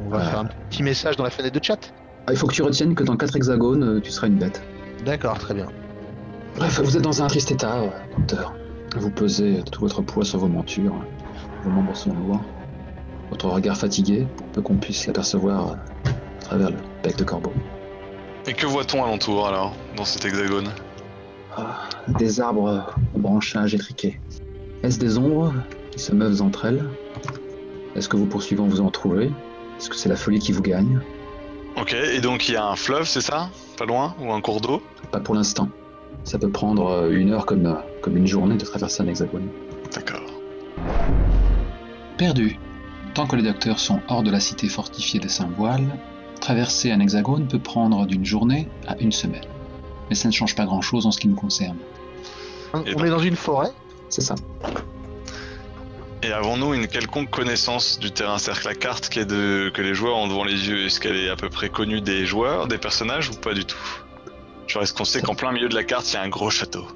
On 0.04 0.08
va 0.10 0.20
faire 0.20 0.40
un 0.40 0.44
petit 0.44 0.82
message 0.82 1.16
dans 1.16 1.24
la 1.24 1.30
fenêtre 1.30 1.58
de 1.58 1.64
chat. 1.64 1.92
Ah, 2.26 2.32
il 2.32 2.36
faut 2.36 2.46
que 2.46 2.52
tu 2.54 2.62
retiennes 2.62 2.94
que 2.94 3.02
dans 3.04 3.16
4 3.16 3.36
hexagones, 3.36 4.00
tu 4.02 4.10
seras 4.10 4.26
une 4.26 4.36
bête. 4.36 4.62
D'accord, 5.06 5.38
très 5.38 5.54
bien. 5.54 5.68
Bref, 6.56 6.80
vous 6.82 6.96
êtes 6.96 7.02
dans 7.02 7.22
un 7.22 7.26
triste 7.28 7.50
état, 7.50 7.80
docteur. 8.16 8.54
Vous 8.96 9.10
pesez 9.10 9.62
tout 9.72 9.80
votre 9.80 10.02
poids 10.02 10.24
sur 10.24 10.38
vos 10.38 10.48
montures. 10.48 10.94
Vos 11.64 11.70
membres 11.70 11.96
sont 11.96 12.12
lourds. 12.12 12.42
Votre 13.31 13.48
regard 13.48 13.79
fatigué, 13.79 14.27
pour 14.37 14.46
peu 14.48 14.61
qu'on 14.61 14.77
puisse 14.77 15.07
l'apercevoir 15.07 15.70
euh, 15.70 16.11
à 16.11 16.40
travers 16.40 16.70
le 16.70 16.77
bec 17.03 17.16
de 17.16 17.24
corbeau. 17.24 17.55
Et 18.46 18.53
que 18.53 18.66
voit-on 18.66 19.03
alentour 19.03 19.46
alors, 19.46 19.74
dans 19.96 20.05
cet 20.05 20.27
hexagone? 20.27 20.68
Ah, 21.57 21.88
des 22.18 22.38
arbres 22.40 22.94
au 23.14 23.18
branchage 23.18 23.74
étriqué. 23.74 24.20
Est-ce 24.83 24.98
des 24.98 25.16
ombres 25.16 25.55
qui 25.90 26.00
se 26.00 26.14
meuvent 26.14 26.42
entre 26.42 26.66
elles? 26.66 26.85
Est-ce 27.96 28.11
que 28.11 28.18
vous 28.18 28.27
poursuivant 28.27 28.66
vous 28.66 28.83
en 28.83 28.90
trouvez 28.90 29.33
Est-ce 29.79 29.88
que 29.88 29.96
c'est 29.96 30.11
la 30.11 30.16
folie 30.16 30.40
qui 30.40 30.53
vous 30.53 30.62
gagne? 30.62 31.00
Ok, 31.81 31.94
et 31.94 32.20
donc 32.20 32.46
il 32.48 32.53
y 32.53 32.57
a 32.57 32.66
un 32.66 32.77
fleuve, 32.77 33.09
c'est 33.09 33.22
ça? 33.22 33.48
Pas 33.79 33.87
loin? 33.87 34.14
Ou 34.20 34.31
un 34.33 34.42
cours 34.42 34.61
d'eau? 34.61 34.83
Pas 35.11 35.20
pour 35.20 35.35
l'instant. 35.35 35.70
Ça 36.24 36.38
peut 36.38 36.50
prendre 36.50 36.88
euh, 36.88 37.11
une 37.11 37.33
heure 37.33 37.46
comme, 37.46 37.64
euh, 37.64 37.74
comme 38.03 38.18
une 38.18 38.27
journée 38.27 38.57
de 38.57 38.64
traverser 38.64 39.03
un 39.03 39.07
hexagone. 39.07 39.48
D'accord. 39.94 40.20
Perdu. 42.16 42.59
Tant 43.14 43.27
que 43.27 43.37
les 43.37 43.42
docteurs 43.42 43.79
sont 43.79 44.00
hors 44.09 44.22
de 44.22 44.31
la 44.31 44.40
cité 44.40 44.68
fortifiée 44.68 45.20
de 45.20 45.29
Saint-Voile, 45.29 45.87
traverser 46.40 46.90
un 46.92 47.00
hexagone 47.00 47.46
peut 47.48 47.59
prendre 47.59 48.07
d'une 48.07 48.24
journée 48.24 48.68
à 48.87 48.96
une 48.98 49.12
semaine. 49.12 49.44
Mais 50.11 50.14
ça 50.16 50.29
ne 50.29 50.33
change 50.33 50.55
pas 50.55 50.64
grand-chose 50.64 51.07
en 51.07 51.11
ce 51.12 51.18
qui 51.20 51.29
nous 51.29 51.37
concerne. 51.37 51.77
On 52.72 52.83
Et 52.85 52.90
on 52.94 52.98
donc 52.98 53.07
est 53.07 53.11
dans 53.11 53.18
une 53.20 53.37
forêt? 53.37 53.70
C'est 54.09 54.20
ça. 54.20 54.35
Et 56.22 56.33
avons-nous 56.33 56.74
une 56.74 56.87
quelconque 56.88 57.31
connaissance 57.31 57.98
du 57.98 58.11
terrain 58.11 58.38
cercle 58.38 58.66
à 58.68 58.74
carte 58.74 59.09
qui 59.11 59.18
est 59.20 59.24
de... 59.27 59.70
que 59.72 59.83
les 59.83 59.94
joueurs 59.94 60.16
ont 60.16 60.27
devant 60.27 60.44
les 60.44 60.68
yeux? 60.68 60.87
Est-ce 60.87 60.98
qu'elle 61.00 61.16
est 61.16 61.29
à 61.29 61.37
peu 61.37 61.50
près 61.50 61.68
connue 61.68 62.00
des 62.00 62.24
joueurs, 62.27 62.66
des 62.66 62.79
personnages 62.79 63.29
ou 63.31 63.35
pas 63.35 63.53
du 63.55 63.64
tout? 63.64 63.77
Genre 64.66 64.83
est-ce 64.83 64.94
qu'on 64.94 65.05
sait 65.05 65.20
qu'en 65.20 65.35
plein 65.35 65.53
milieu 65.53 65.68
de 65.68 65.74
la 65.74 65.85
carte 65.85 66.11
il 66.11 66.14
y 66.14 66.16
a 66.16 66.22
un 66.22 66.29
gros 66.31 66.48
château? 66.50 66.87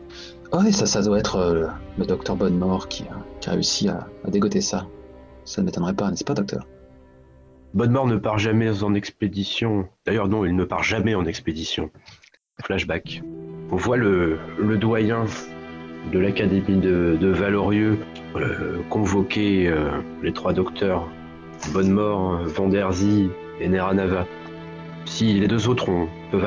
Oui, 0.52 0.72
ça, 0.72 0.86
ça 0.86 1.02
doit 1.02 1.18
être 1.18 1.36
euh, 1.36 1.66
le, 1.98 2.06
docteur 2.06 2.36
Bonnemort 2.36 2.88
qui, 2.88 3.02
a- 3.02 3.18
qui 3.40 3.50
a 3.50 3.52
réussi 3.52 3.88
à, 3.90 4.08
à 4.26 4.30
dégoter 4.30 4.62
ça. 4.62 4.86
Ça 5.48 5.62
ne 5.62 5.66
m'étonnerait 5.66 5.94
pas, 5.94 6.10
n'est-ce 6.10 6.24
pas, 6.24 6.34
docteur? 6.34 6.66
Bonnemort 7.72 8.06
ne 8.06 8.16
part 8.16 8.38
jamais 8.38 8.82
en 8.82 8.92
expédition. 8.92 9.88
D'ailleurs, 10.04 10.28
non, 10.28 10.44
il 10.44 10.54
ne 10.54 10.64
part 10.64 10.82
jamais 10.82 11.14
en 11.14 11.24
expédition. 11.24 11.90
Flashback. 12.64 13.22
On 13.70 13.76
voit 13.76 13.96
le, 13.96 14.38
doyen 14.78 15.24
de 16.12 16.18
l'académie 16.18 16.80
de, 16.80 17.16
Valorieux 17.28 17.98
euh, 18.36 18.80
convoquer 18.90 19.68
euh, 19.68 19.90
les 20.22 20.34
trois 20.34 20.52
docteurs, 20.52 21.08
Bonnemort, 21.72 22.40
Vanderzy 22.44 23.30
et 23.58 23.68
Neranava. 23.68 24.26
Si 25.06 25.32
les 25.32 25.48
deux 25.48 25.66
autres 25.68 25.88
ont- 25.88 26.08
peuvent 26.30 26.46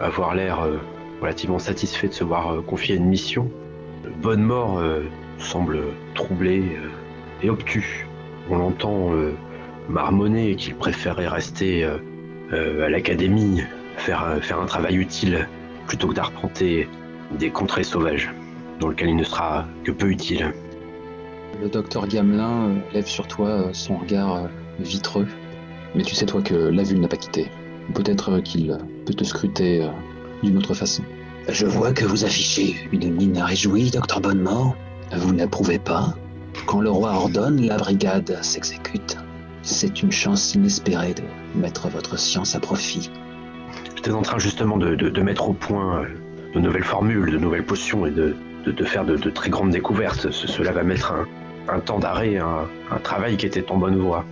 avoir 0.00 0.34
l'air 0.34 0.60
euh, 0.62 0.78
relativement 1.20 1.60
satisfaits 1.60 2.08
de 2.08 2.12
se 2.14 2.24
voir 2.24 2.64
confier 2.66 2.96
une 2.96 3.06
mission, 3.06 3.48
Bonnemort 4.22 4.82
semble 5.38 5.78
troublé 6.16 6.64
et 7.42 7.50
obtus. 7.50 8.07
On 8.50 8.56
l'entend 8.56 9.12
euh, 9.12 9.34
marmonner 9.88 10.56
qu'il 10.56 10.74
préférait 10.74 11.28
rester 11.28 11.84
euh, 11.84 11.98
euh, 12.52 12.86
à 12.86 12.88
l'académie, 12.88 13.62
faire, 13.96 14.38
faire 14.40 14.60
un 14.60 14.66
travail 14.66 14.96
utile, 14.96 15.48
plutôt 15.86 16.08
que 16.08 16.14
d'arpenter 16.14 16.88
des 17.38 17.50
contrées 17.50 17.84
sauvages, 17.84 18.32
dans 18.80 18.88
lesquelles 18.88 19.10
il 19.10 19.16
ne 19.16 19.24
sera 19.24 19.66
que 19.84 19.92
peu 19.92 20.08
utile. 20.08 20.52
Le 21.60 21.68
docteur 21.68 22.06
Gamelin 22.06 22.76
lève 22.94 23.06
sur 23.06 23.26
toi 23.26 23.70
son 23.72 23.96
regard 23.96 24.48
vitreux. 24.80 25.26
Mais 25.94 26.02
tu 26.02 26.14
sais, 26.14 26.24
toi, 26.24 26.40
que 26.40 26.54
la 26.54 26.82
vue 26.82 26.98
n'a 26.98 27.08
pas 27.08 27.16
quitté. 27.16 27.50
Peut-être 27.94 28.40
qu'il 28.40 28.78
peut 29.04 29.14
te 29.14 29.24
scruter 29.24 29.86
d'une 30.42 30.56
autre 30.56 30.74
façon. 30.74 31.02
Je 31.48 31.66
vois 31.66 31.92
que 31.92 32.04
vous 32.04 32.24
affichez 32.24 32.76
une 32.92 33.12
mine 33.14 33.38
réjouie, 33.40 33.90
docteur 33.90 34.20
Bonnemort. 34.20 34.76
Vous 35.16 35.34
n'approuvez 35.34 35.78
pas 35.78 36.14
Quand 36.66 36.80
le 36.80 36.90
roi 36.90 37.12
ordonne, 37.12 37.60
la 37.66 37.76
brigade 37.76 38.38
s'exécute. 38.42 39.16
C'est 39.62 40.02
une 40.02 40.12
chance 40.12 40.54
inespérée 40.54 41.14
de 41.14 41.22
mettre 41.58 41.88
votre 41.88 42.18
science 42.18 42.54
à 42.54 42.60
profit. 42.60 43.10
J'étais 43.96 44.12
en 44.12 44.22
train 44.22 44.38
justement 44.38 44.76
de, 44.76 44.94
de- 44.94 45.08
de 45.10 45.22
mettre 45.22 45.48
au 45.48 45.52
point 45.52 46.02
euh, 46.02 46.06
de 46.54 46.60
nouvelles 46.60 46.84
formules, 46.84 47.30
de 47.32 47.38
nouvelles 47.38 47.64
potions 47.64 48.06
et 48.06 48.10
de, 48.10 48.34
faire 48.84 49.04
de, 49.04 49.16
de 49.16 49.30
très 49.30 49.50
grandes 49.50 49.70
découvertes. 49.70 50.30
Ce- 50.30 50.46
cela 50.46 50.72
va 50.72 50.82
mettre 50.82 51.12
un, 51.12 51.26
un 51.74 51.80
temps 51.80 51.98
d'arrêt, 51.98 52.36
un, 52.38 52.66
un 52.90 52.98
travail 52.98 53.36
qui 53.36 53.46
était 53.46 53.70
en 53.70 53.76
bonne 53.76 53.96
voie. 53.98 54.24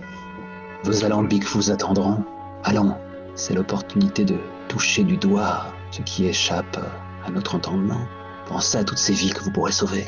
Vos 0.83 1.03
alambics 1.03 1.45
vous 1.47 1.69
attendront. 1.71 2.23
Allons, 2.63 2.95
c'est 3.35 3.53
l'opportunité 3.53 4.25
de 4.25 4.35
toucher 4.67 5.03
du 5.03 5.17
doigt 5.17 5.65
ce 5.91 6.01
qui 6.01 6.25
échappe 6.25 6.77
à 7.25 7.29
notre 7.31 7.55
entendement. 7.55 8.01
Pensez 8.47 8.77
à 8.77 8.83
toutes 8.83 8.97
ces 8.97 9.13
vies 9.13 9.31
que 9.31 9.43
vous 9.43 9.51
pourrez 9.51 9.71
sauver. 9.71 10.05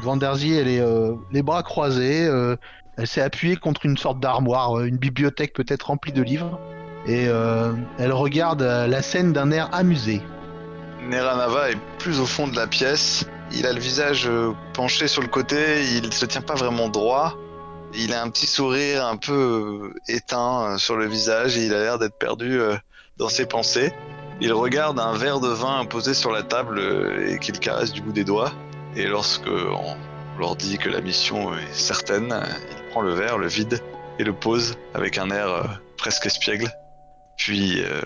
Vanderzy, 0.00 0.54
elle 0.54 0.68
est 0.68 0.80
euh, 0.80 1.14
les 1.30 1.42
bras 1.42 1.62
croisés. 1.62 2.26
euh, 2.26 2.56
elle 2.96 3.06
s'est 3.06 3.22
appuyée 3.22 3.56
contre 3.56 3.86
une 3.86 3.96
sorte 3.96 4.20
d'armoire, 4.20 4.78
euh, 4.78 4.84
une 4.84 4.98
bibliothèque 4.98 5.52
peut-être 5.52 5.84
remplie 5.84 6.12
de 6.12 6.22
livres. 6.22 6.58
Et 7.06 7.24
elle 7.24 8.12
regarde 8.12 8.60
la 8.60 9.00
scène 9.00 9.32
d'un 9.32 9.50
air 9.52 9.70
amusé. 9.72 10.20
Neranava 11.08 11.70
est 11.70 11.78
plus 11.98 12.20
au 12.20 12.26
fond 12.26 12.46
de 12.46 12.54
la 12.54 12.66
pièce. 12.66 13.26
Il 13.52 13.66
a 13.66 13.72
le 13.72 13.80
visage 13.80 14.28
penché 14.74 15.08
sur 15.08 15.22
le 15.22 15.28
côté, 15.28 15.82
il 15.96 16.12
se 16.12 16.26
tient 16.26 16.42
pas 16.42 16.54
vraiment 16.54 16.90
droit. 16.90 17.38
Il 17.94 18.12
a 18.12 18.22
un 18.22 18.28
petit 18.28 18.46
sourire 18.46 19.06
un 19.06 19.16
peu 19.16 19.94
éteint 20.08 20.76
sur 20.76 20.96
le 20.96 21.06
visage 21.06 21.56
et 21.56 21.64
il 21.64 21.74
a 21.74 21.80
l'air 21.80 21.98
d'être 21.98 22.18
perdu 22.18 22.60
dans 23.16 23.30
ses 23.30 23.46
pensées. 23.46 23.94
Il 24.42 24.52
regarde 24.52 25.00
un 25.00 25.14
verre 25.14 25.40
de 25.40 25.48
vin 25.48 25.86
posé 25.86 26.12
sur 26.12 26.30
la 26.30 26.42
table 26.42 26.82
et 27.26 27.38
qu'il 27.38 27.58
caresse 27.58 27.92
du 27.92 28.02
bout 28.02 28.12
des 28.12 28.24
doigts. 28.24 28.52
Et 28.96 29.06
lorsque 29.06 29.48
on 29.48 29.96
leur 30.38 30.56
dit 30.56 30.78
que 30.78 30.88
la 30.88 31.00
mission 31.00 31.54
est 31.54 31.72
certaine, 31.72 32.34
il 32.70 32.90
prend 32.90 33.02
le 33.02 33.12
verre, 33.12 33.38
le 33.38 33.46
vide 33.46 33.80
et 34.18 34.24
le 34.24 34.32
pose 34.32 34.76
avec 34.94 35.18
un 35.18 35.30
air 35.30 35.48
euh, 35.48 35.62
presque 35.96 36.26
espiègle. 36.26 36.68
Puis, 37.36 37.82
euh, 37.82 38.02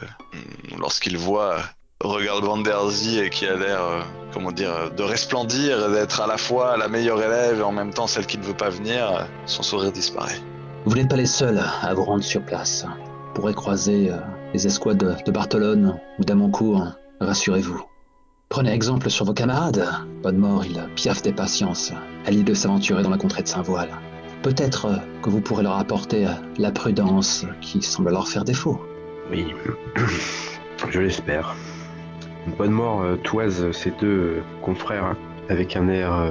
lorsqu'il 0.79 1.17
voit 1.17 1.57
regarde 2.03 2.45
Van 2.45 2.63
qui 2.63 3.47
a 3.47 3.57
l'air, 3.57 3.83
euh, 3.83 4.01
comment 4.33 4.53
dire, 4.53 4.91
de 4.95 5.03
resplendir, 5.03 5.91
d'être 5.91 6.21
à 6.21 6.27
la 6.27 6.37
fois 6.37 6.77
la 6.77 6.89
meilleure 6.89 7.23
élève 7.23 7.61
et 7.61 7.63
en 7.63 7.73
même 7.73 7.95
temps 7.95 8.07
celle 8.07 8.27
qui 8.27 8.37
ne 8.37 8.45
veut 8.45 8.55
pas 8.55 8.69
venir, 8.69 9.27
son 9.47 9.63
sourire 9.63 9.91
disparaît. 9.91 10.39
Vous 10.85 10.97
n'êtes 10.97 11.09
pas 11.09 11.17
les 11.17 11.27
seuls 11.27 11.63
à 11.83 11.95
vous 11.95 12.05
rendre 12.05 12.23
sur 12.23 12.45
place. 12.45 12.85
Vous 12.85 13.41
pourrez 13.41 13.55
croiser 13.55 14.11
les 14.53 14.67
escouades 14.67 14.99
de, 14.99 15.31
Bartolone 15.31 15.99
ou 16.19 16.25
d'Amoncourt. 16.25 16.89
Rassurez-vous. 17.21 17.83
Prenez 18.55 18.71
exemple 18.71 19.11
sur 19.11 19.25
vos 19.25 19.33
camarades. 19.33 19.85
Bonne 20.23 20.37
mort, 20.37 20.65
il 20.65 20.81
piaffe 20.95 21.23
des 21.23 21.33
patiences 21.33 21.93
à 22.25 22.31
l'idée 22.31 22.45
de 22.45 22.55
s'aventurer 22.55 23.03
dans 23.03 23.11
la 23.11 23.19
contrée 23.19 23.43
de 23.43 23.49
Saint-Voile. 23.49 23.89
Peut-être 24.45 25.01
que 25.23 25.29
vous 25.29 25.41
pourrez 25.41 25.65
leur 25.65 25.77
apporter 25.77 26.29
la 26.57 26.71
prudence 26.71 27.45
qui 27.61 27.83
semble 27.83 28.13
leur 28.13 28.29
faire 28.29 28.45
défaut. 28.45 28.81
Oui, 29.29 29.47
je 30.89 31.01
l'espère. 31.01 31.57
Bonne 32.57 32.71
mort 32.71 33.03
euh, 33.03 33.17
toise 33.17 33.73
ces 33.73 33.91
deux 34.01 34.45
confrères 34.63 35.17
avec 35.49 35.75
un 35.75 35.89
air 35.89 36.15
euh, 36.15 36.31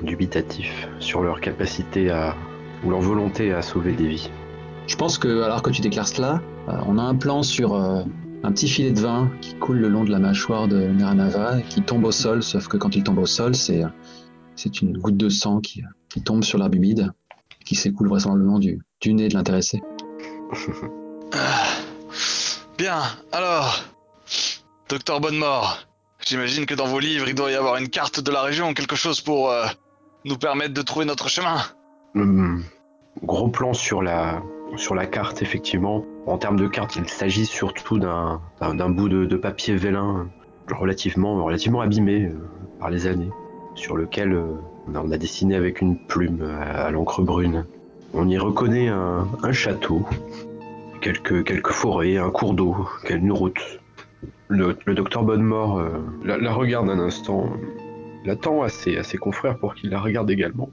dubitatif 0.00 0.88
sur 1.00 1.22
leur 1.22 1.40
capacité 1.40 2.08
à 2.12 2.36
ou 2.84 2.90
leur 2.90 3.00
volonté 3.00 3.52
à 3.52 3.62
sauver 3.62 3.94
des 3.94 4.06
vies. 4.06 4.30
Je 4.86 4.94
pense 4.94 5.18
que, 5.18 5.42
alors 5.42 5.62
que 5.62 5.70
tu 5.70 5.82
déclares 5.82 6.06
cela, 6.06 6.40
euh, 6.68 6.74
on 6.86 6.98
a 6.98 7.02
un 7.02 7.16
plan 7.16 7.42
sur 7.42 7.74
un 8.44 8.52
petit 8.52 8.68
filet 8.68 8.90
de 8.90 9.00
vin 9.00 9.30
qui 9.40 9.54
coule 9.54 9.78
le 9.78 9.88
long 9.88 10.04
de 10.04 10.10
la 10.10 10.18
mâchoire 10.18 10.68
de 10.68 10.78
Neranava 10.88 11.60
et 11.60 11.62
qui 11.62 11.82
tombe 11.82 12.04
au 12.04 12.12
sol, 12.12 12.42
sauf 12.42 12.68
que 12.68 12.76
quand 12.76 12.96
il 12.96 13.02
tombe 13.02 13.18
au 13.18 13.26
sol, 13.26 13.54
c'est, 13.54 13.84
euh, 13.84 13.88
c'est 14.56 14.82
une 14.82 14.98
goutte 14.98 15.16
de 15.16 15.28
sang 15.28 15.60
qui, 15.60 15.82
qui 16.08 16.22
tombe 16.22 16.42
sur 16.42 16.58
l'herbe 16.58 16.74
humide, 16.74 17.12
qui 17.64 17.74
s'écoule 17.74 18.08
vraisemblablement 18.08 18.58
du, 18.58 18.80
du 19.00 19.14
nez 19.14 19.28
de 19.28 19.34
l'intéressé. 19.34 19.80
Ah. 21.34 21.64
Bien, 22.76 23.00
alors, 23.32 23.84
docteur 24.90 25.20
Bonnemort, 25.20 25.86
j'imagine 26.20 26.66
que 26.66 26.74
dans 26.74 26.86
vos 26.86 26.98
livres, 26.98 27.26
il 27.26 27.34
doit 27.34 27.50
y 27.50 27.54
avoir 27.54 27.76
une 27.76 27.88
carte 27.88 28.20
de 28.20 28.30
la 28.30 28.42
région, 28.42 28.74
quelque 28.74 28.96
chose 28.96 29.22
pour 29.22 29.50
euh, 29.50 29.64
nous 30.26 30.36
permettre 30.36 30.74
de 30.74 30.82
trouver 30.82 31.06
notre 31.06 31.28
chemin. 31.28 31.56
Hum, 32.14 32.64
gros 33.22 33.48
plan 33.48 33.72
sur 33.72 34.02
la, 34.02 34.42
sur 34.76 34.94
la 34.94 35.06
carte, 35.06 35.40
effectivement. 35.40 36.04
En 36.26 36.38
termes 36.38 36.58
de 36.58 36.68
carte, 36.68 36.94
il 36.96 37.08
s'agit 37.08 37.46
surtout 37.46 37.98
d'un, 37.98 38.40
bout 38.90 39.08
de, 39.08 39.36
papier 39.36 39.74
vélin 39.74 40.28
relativement, 40.70 41.80
abîmé 41.80 42.26
euh, 42.26 42.34
par 42.78 42.90
les 42.90 43.06
années, 43.06 43.30
sur 43.74 43.96
lequel 43.96 44.32
euh, 44.32 44.44
on, 44.86 45.10
a, 45.10 45.18
dessiné 45.18 45.56
avec 45.56 45.80
une 45.80 45.98
plume 45.98 46.42
à, 46.42 46.90
l'encre 46.92 47.22
brune. 47.22 47.66
On 48.14 48.28
y 48.28 48.38
reconnaît 48.38 48.88
un, 48.88 49.52
château, 49.52 50.06
quelques, 51.00 51.72
forêts, 51.72 52.18
un 52.18 52.30
cours 52.30 52.54
d'eau, 52.54 52.76
une 53.10 53.32
route. 53.32 53.80
Le, 54.48 54.76
le 54.84 54.94
docteur 54.94 55.24
Bonnemort 55.24 55.78
euh, 55.78 55.98
la, 56.24 56.52
regarde 56.52 56.88
un 56.88 57.00
instant, 57.00 57.48
l'attend 58.24 58.62
à 58.62 58.68
ses, 58.68 58.96
à 58.96 59.02
ses 59.02 59.18
confrères 59.18 59.58
pour 59.58 59.74
qu'ils 59.74 59.90
la 59.90 59.98
regardent 59.98 60.30
également. 60.30 60.70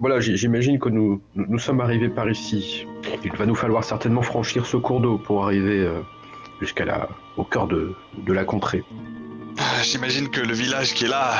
Voilà, 0.00 0.18
j- 0.20 0.36
j'imagine 0.36 0.78
que 0.78 0.88
nous, 0.88 1.22
nous, 1.34 1.46
nous 1.48 1.58
sommes 1.58 1.80
arrivés 1.80 2.08
par 2.08 2.28
ici. 2.28 2.86
Il 3.24 3.32
va 3.36 3.46
nous 3.46 3.54
falloir 3.54 3.84
certainement 3.84 4.22
franchir 4.22 4.66
ce 4.66 4.76
cours 4.76 5.00
d'eau 5.00 5.18
pour 5.18 5.44
arriver 5.44 5.80
euh, 5.80 6.00
jusqu'à 6.60 6.84
la, 6.86 7.08
au 7.36 7.44
cœur 7.44 7.66
de, 7.66 7.94
de 8.18 8.32
la 8.32 8.44
contrée. 8.44 8.82
Ah, 9.58 9.82
J'imagine 9.82 10.28
que 10.30 10.40
le 10.40 10.54
village 10.54 10.94
qui 10.94 11.04
est 11.04 11.08
là 11.08 11.34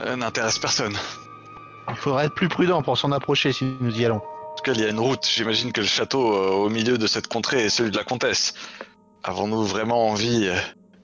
euh, 0.00 0.16
n'intéresse 0.16 0.58
personne. 0.58 0.94
Il 1.88 1.96
faudrait 1.96 2.26
être 2.26 2.34
plus 2.34 2.48
prudent 2.48 2.82
pour 2.82 2.96
s'en 2.96 3.10
approcher 3.10 3.52
si 3.52 3.64
nous 3.80 3.98
y 4.00 4.04
allons. 4.04 4.16
En 4.22 4.54
tout 4.56 4.62
cas, 4.64 4.72
il 4.74 4.80
y 4.80 4.84
a 4.84 4.88
une 4.90 5.00
route. 5.00 5.26
J'imagine 5.26 5.72
que 5.72 5.80
le 5.80 5.86
château 5.86 6.32
euh, 6.34 6.50
au 6.50 6.68
milieu 6.68 6.98
de 6.98 7.06
cette 7.08 7.26
contrée 7.26 7.64
est 7.64 7.68
celui 7.70 7.90
de 7.90 7.96
la 7.96 8.04
comtesse. 8.04 8.54
Avons-nous 9.24 9.64
vraiment 9.64 10.08
envie 10.08 10.46
euh, 10.46 10.54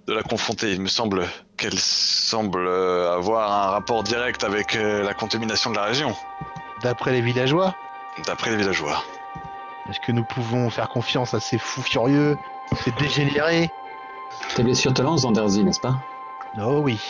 de 0.07 0.13
la 0.13 0.23
confronter? 0.23 0.73
Il 0.73 0.81
me 0.81 0.89
semble 0.89 1.25
qu'elle 1.57 1.79
semble 1.79 2.69
avoir 2.69 3.51
un 3.51 3.71
rapport 3.73 4.05
direct 4.05 4.45
avec 4.45 4.75
la 4.75 5.13
contamination 5.13 5.71
de 5.71 5.77
la 5.77 5.83
région, 5.87 6.15
D'après 6.83 7.13
les 7.13 7.21
villageois, 7.21 7.75
d'après 8.27 8.51
les 8.51 8.57
villageois. 8.57 9.03
est-ce 9.89 10.01
que 10.01 10.13
nous 10.13 10.25
pouvons 10.25 10.71
faire 10.71 10.89
confiance 10.89 11.35
à 11.35 11.41
ces 11.41 11.59
fous 11.59 11.83
furieux, 11.83 12.39
ces 12.85 12.91
dégénérés? 12.93 13.71
Tes 14.55 14.63
blessures 14.63 14.95
te 14.95 15.03
lancent, 15.03 15.23
Zanderzi, 15.23 15.65
n'est-ce 15.65 15.81
pas? 15.81 15.97
Oh 16.61 16.81
oui, 16.83 17.01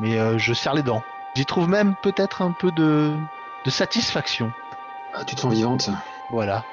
mais 0.00 0.18
euh, 0.18 0.38
je 0.38 0.54
serre 0.54 0.74
les 0.74 0.82
dents. 0.82 1.02
J'y 1.34 1.44
trouve 1.46 1.68
même 1.68 1.94
peut-être 2.02 2.42
un 2.42 2.52
peu 2.52 2.70
de, 2.72 3.16
de 3.64 3.70
satisfaction. 3.70 4.50
Ah, 5.12 5.24
Tu 5.24 5.34
te 5.34 5.40
sens 5.40 5.52
vivante 5.52 5.90
Voilà. 6.30 6.64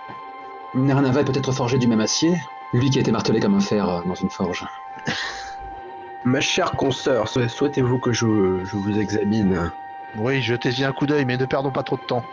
Neranava 0.73 1.21
est 1.21 1.25
peut-être 1.25 1.51
forgé 1.51 1.77
du 1.77 1.87
même 1.87 2.01
acier, 2.01 2.35
lui 2.73 2.89
qui 2.89 2.97
a 2.97 3.01
été 3.01 3.11
martelé 3.11 3.39
comme 3.39 3.55
un 3.55 3.59
fer 3.59 3.87
euh, 3.89 4.01
dans 4.05 4.15
une 4.15 4.29
forge. 4.29 4.65
Ma 6.23 6.41
chère 6.41 6.71
consoeur, 6.71 7.27
sou- 7.27 7.47
souhaitez-vous 7.47 7.99
que 7.99 8.11
je, 8.11 8.63
je 8.63 8.75
vous 8.77 8.97
examine? 8.99 9.71
Oui, 10.15 10.41
jetez-y 10.41 10.83
un 10.83 10.91
coup 10.91 11.05
d'œil, 11.05 11.25
mais 11.25 11.37
ne 11.37 11.45
perdons 11.45 11.71
pas 11.71 11.83
trop 11.83 11.97
de 11.97 12.01
temps. 12.01 12.23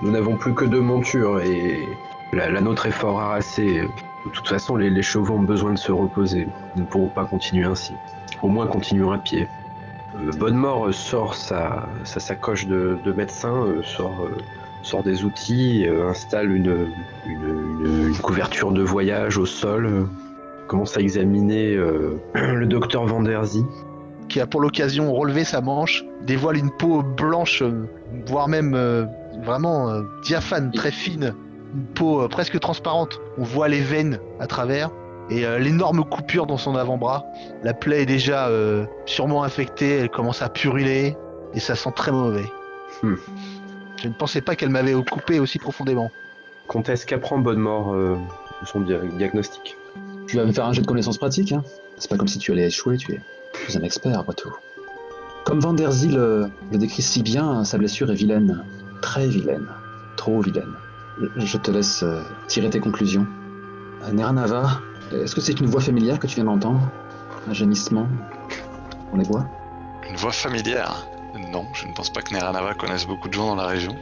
Nous 0.00 0.10
n'avons 0.10 0.36
plus 0.36 0.54
que 0.54 0.64
deux 0.64 0.80
montures 0.80 1.40
et 1.40 1.86
la, 2.32 2.60
nôtre 2.60 2.86
est 2.86 2.92
fort 2.92 3.20
harassée. 3.20 3.82
De 4.24 4.30
toute 4.30 4.48
façon, 4.48 4.76
les, 4.76 5.02
chevaux 5.02 5.34
ont 5.34 5.42
besoin 5.42 5.72
de 5.72 5.78
se 5.78 5.92
reposer. 5.92 6.48
Nous 6.76 6.82
ne 6.82 6.86
pourrons 6.86 7.08
pas 7.08 7.24
continuer 7.24 7.64
ainsi. 7.64 7.92
Au 8.42 8.48
moins, 8.48 8.66
continuons 8.66 9.12
à 9.12 9.18
pied. 9.18 9.48
Euh, 10.16 10.30
Bonnemort 10.38 10.88
euh, 10.88 10.92
sort 10.92 11.34
sa, 11.34 11.88
sa 12.04 12.20
sacoche 12.20 12.66
de, 12.66 12.98
de 13.04 13.12
médecin, 13.12 13.66
euh, 13.66 13.82
sort, 14.82 15.02
des 15.04 15.24
outils, 15.24 15.86
installe 16.08 16.50
une, 16.50 16.88
une, 17.26 18.16
couverture 18.20 18.72
de 18.72 18.82
voyage 18.82 19.38
au 19.38 19.46
sol, 19.46 20.08
commence 20.66 20.96
à 20.96 21.00
examiner 21.00 21.76
le 22.34 22.64
docteur 22.66 23.06
Vanderzy. 23.06 23.64
qui 24.28 24.40
a 24.40 24.46
pour 24.46 24.60
l'occasion 24.60 25.12
relevé 25.14 25.44
sa 25.44 25.60
manche, 25.60 26.04
dévoile 26.22 26.56
une 26.56 26.70
peau 26.70 27.02
blanche, 27.02 27.62
voire 28.26 28.48
même 28.48 28.74
vraiment 29.42 29.90
euh, 29.90 30.02
diaphane, 30.22 30.70
très 30.72 30.90
fine, 30.90 31.34
une 31.74 31.84
peau 31.94 32.22
euh, 32.22 32.28
presque 32.28 32.58
transparente. 32.60 33.20
On 33.38 33.44
voit 33.44 33.68
les 33.68 33.80
veines 33.80 34.18
à 34.40 34.46
travers 34.46 34.90
et 35.30 35.46
euh, 35.46 35.58
l'énorme 35.58 36.04
coupure 36.04 36.46
dans 36.46 36.56
son 36.58 36.76
avant-bras. 36.76 37.24
La 37.62 37.74
plaie 37.74 38.02
est 38.02 38.06
déjà 38.06 38.48
euh, 38.48 38.84
sûrement 39.06 39.44
infectée, 39.44 39.98
elle 39.98 40.10
commence 40.10 40.42
à 40.42 40.48
puriller 40.48 41.16
et 41.54 41.60
ça 41.60 41.74
sent 41.74 41.92
très 41.94 42.12
mauvais. 42.12 42.44
Hmm. 43.02 43.14
Je 44.02 44.08
ne 44.08 44.14
pensais 44.14 44.40
pas 44.40 44.56
qu'elle 44.56 44.70
m'avait 44.70 44.94
coupé 45.04 45.38
aussi 45.38 45.58
profondément. 45.58 46.10
Comtesse 46.66 47.04
qu'apprend 47.04 47.38
Bonnemort 47.38 47.94
euh, 47.94 48.16
de 48.60 48.66
son 48.66 48.80
dia- 48.80 49.00
diagnostic? 49.16 49.76
Tu 50.26 50.36
vas 50.36 50.44
me 50.44 50.52
faire 50.52 50.66
un 50.66 50.72
jet 50.72 50.82
de 50.82 50.86
connaissances 50.86 51.18
pratiques, 51.18 51.52
hein 51.52 51.62
C'est 51.98 52.10
pas 52.10 52.16
comme 52.16 52.28
si 52.28 52.38
tu 52.38 52.52
allais 52.52 52.66
échouer, 52.66 52.96
tu 52.96 53.12
es, 53.12 53.20
tu 53.66 53.72
es 53.72 53.76
un 53.76 53.82
expert 53.82 54.18
après 54.18 54.34
tout. 54.34 54.52
Comme 55.44 55.60
Van 55.60 55.72
der 55.72 55.90
Zie 55.92 56.08
le, 56.08 56.48
le 56.70 56.78
décrit 56.78 57.02
si 57.02 57.22
bien, 57.22 57.64
sa 57.64 57.78
blessure 57.78 58.10
est 58.10 58.14
vilaine. 58.14 58.64
Très 59.02 59.26
vilaine. 59.26 59.66
Trop 60.16 60.40
vilaine. 60.40 60.72
Je- 61.36 61.58
te 61.58 61.70
laisse 61.70 62.02
euh, 62.02 62.22
tirer 62.48 62.70
tes 62.70 62.80
conclusions. 62.80 63.26
Euh, 64.04 64.12
Neranava, 64.12 64.80
est-ce 65.12 65.34
que 65.34 65.40
c'est 65.42 65.60
une 65.60 65.66
voix 65.66 65.82
familière 65.82 66.18
que 66.18 66.26
tu 66.26 66.36
viens 66.36 66.44
d'entendre? 66.44 66.90
Un 67.46 67.52
gémissement? 67.52 68.08
On 69.12 69.18
les 69.18 69.24
voit? 69.24 69.46
Une 70.08 70.16
voix 70.16 70.32
familière? 70.32 71.06
Non, 71.50 71.66
je 71.74 71.86
ne 71.86 71.92
pense 71.92 72.10
pas 72.10 72.22
que 72.22 72.32
Neranava 72.32 72.74
connaisse 72.74 73.06
beaucoup 73.06 73.28
de 73.28 73.34
gens 73.34 73.48
dans 73.48 73.56
la 73.56 73.66
région. 73.66 73.94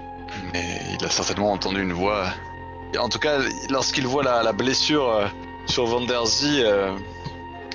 Mais 0.53 0.81
il 0.99 1.05
a 1.05 1.09
certainement 1.09 1.53
entendu 1.53 1.83
une 1.83 1.93
voix. 1.93 2.27
En 2.99 3.09
tout 3.09 3.19
cas, 3.19 3.39
lorsqu'il 3.71 4.07
voit 4.07 4.23
la, 4.23 4.53
blessure 4.53 5.09
euh, 5.09 5.27
sur 5.67 5.87
Van 5.87 6.03
der 6.03 6.27
Zee, 6.27 6.63
euh, 6.63 6.93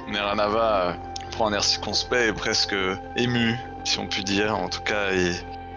Neranava 0.08 0.96
prend 1.32 1.48
un 1.48 1.54
air 1.54 1.64
circonspect 1.64 2.30
et 2.30 2.34
presque 2.34 2.76
ému, 3.18 3.56
si 3.84 4.00
on 4.00 4.08
peut 4.08 4.22
dire. 4.22 4.56
En 4.58 4.70
tout 4.70 4.82
cas, 4.82 5.12
et 5.14 5.32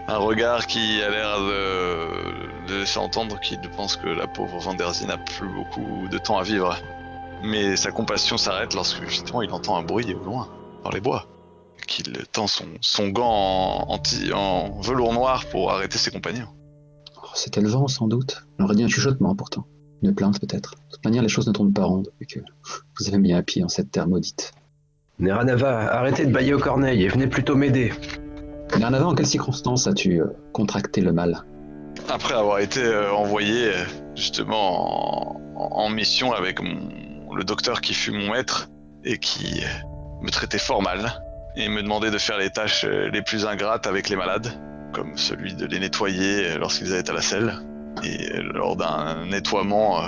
un 0.09 0.17
regard 0.17 0.65
qui 0.65 1.01
a 1.01 1.09
l'air 1.09 1.39
de, 1.39 2.67
de 2.67 2.79
laisser 2.79 2.99
entendre 2.99 3.39
qu'il 3.39 3.59
pense 3.75 3.95
que 3.95 4.07
la 4.07 4.27
pauvre 4.27 4.57
Van 4.59 4.73
der 4.73 4.93
Zee 4.93 5.05
n'a 5.05 5.17
plus 5.17 5.47
beaucoup 5.47 6.07
de 6.09 6.17
temps 6.17 6.37
à 6.37 6.43
vivre. 6.43 6.75
Mais 7.43 7.75
sa 7.75 7.91
compassion 7.91 8.37
s'arrête 8.37 8.73
lorsque 8.73 9.07
justement 9.07 9.41
il 9.41 9.51
entend 9.51 9.77
un 9.77 9.83
bruit 9.83 10.13
au 10.13 10.23
loin, 10.23 10.49
dans 10.83 10.89
les 10.89 10.99
bois, 10.99 11.25
qui 11.87 12.03
qu'il 12.03 12.13
tend 12.27 12.47
son, 12.47 12.65
son 12.81 13.09
gant 13.09 13.29
en, 13.29 13.93
anti, 13.93 14.33
en 14.33 14.81
velours 14.81 15.13
noir 15.13 15.45
pour 15.45 15.71
arrêter 15.71 15.97
ses 15.97 16.11
compagnons. 16.11 16.49
Oh, 17.17 17.27
C'était 17.35 17.61
le 17.61 17.69
vent, 17.69 17.87
sans 17.87 18.07
doute. 18.07 18.45
On 18.57 18.65
aurait 18.65 18.75
dit 18.75 18.83
un 18.83 18.87
chuchotement, 18.87 19.35
pourtant. 19.35 19.65
Une 20.01 20.15
plainte, 20.15 20.39
peut-être. 20.39 20.71
De 20.71 20.95
toute 20.95 21.05
manière, 21.05 21.21
les 21.21 21.29
choses 21.29 21.47
ne 21.47 21.53
tournent 21.53 21.73
pas 21.73 21.85
rondes, 21.85 22.11
vu 22.19 22.25
que 22.25 22.39
vous 22.99 23.07
avez 23.07 23.17
mis 23.17 23.33
un 23.33 23.43
pied 23.43 23.63
en 23.63 23.69
cette 23.69 23.91
terre 23.91 24.07
maudite. 24.07 24.53
Neranava, 25.19 25.93
arrêtez 25.93 26.25
de 26.25 26.31
bailler 26.31 26.53
aux 26.53 26.59
corneilles 26.59 27.03
et 27.03 27.09
venez 27.09 27.27
plutôt 27.27 27.55
m'aider. 27.55 27.91
En 28.81 29.13
quelles 29.13 29.27
circonstances 29.27 29.87
as-tu 29.87 30.21
euh, 30.21 30.27
contracté 30.53 31.01
le 31.01 31.11
mal 31.11 31.43
Après 32.07 32.33
avoir 32.33 32.59
été 32.59 32.81
euh, 32.81 33.11
envoyé 33.11 33.73
euh, 33.73 33.83
justement 34.15 35.37
en, 35.55 35.89
mission 35.89 36.31
avec 36.31 36.59
le 36.61 37.43
docteur 37.43 37.81
qui 37.81 37.93
fut 37.93 38.11
mon 38.11 38.31
maître 38.31 38.69
et 39.03 39.17
qui 39.17 39.61
me 40.21 40.29
traitait 40.29 40.59
fort 40.59 40.81
mal 40.81 41.21
et 41.57 41.67
me 41.67 41.81
demandait 41.83 42.09
de 42.09 42.17
faire 42.17 42.37
les 42.37 42.49
tâches 42.49 42.85
les 42.85 43.21
plus 43.21 43.45
ingrates 43.45 43.85
avec 43.85 44.07
les 44.07 44.15
malades, 44.15 44.47
comme 44.93 45.17
celui 45.17 45.53
de 45.55 45.65
les 45.65 45.79
nettoyer 45.79 46.57
lorsqu'ils 46.57 46.93
allaient 46.93 47.09
à 47.09 47.13
la 47.13 47.21
selle. 47.21 47.53
Et 48.03 48.41
lors 48.41 48.77
d'un 48.77 49.25
nettoiement, 49.25 50.01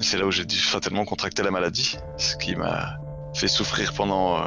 c'est 0.00 0.18
là 0.18 0.26
où 0.26 0.30
j'ai 0.30 0.44
dû 0.44 0.58
fatalement 0.58 1.04
contracter 1.06 1.42
la 1.42 1.50
maladie, 1.50 1.96
ce 2.18 2.36
qui 2.36 2.54
m'a 2.56 2.98
fait 3.34 3.48
souffrir 3.48 3.94
pendant 3.94 4.42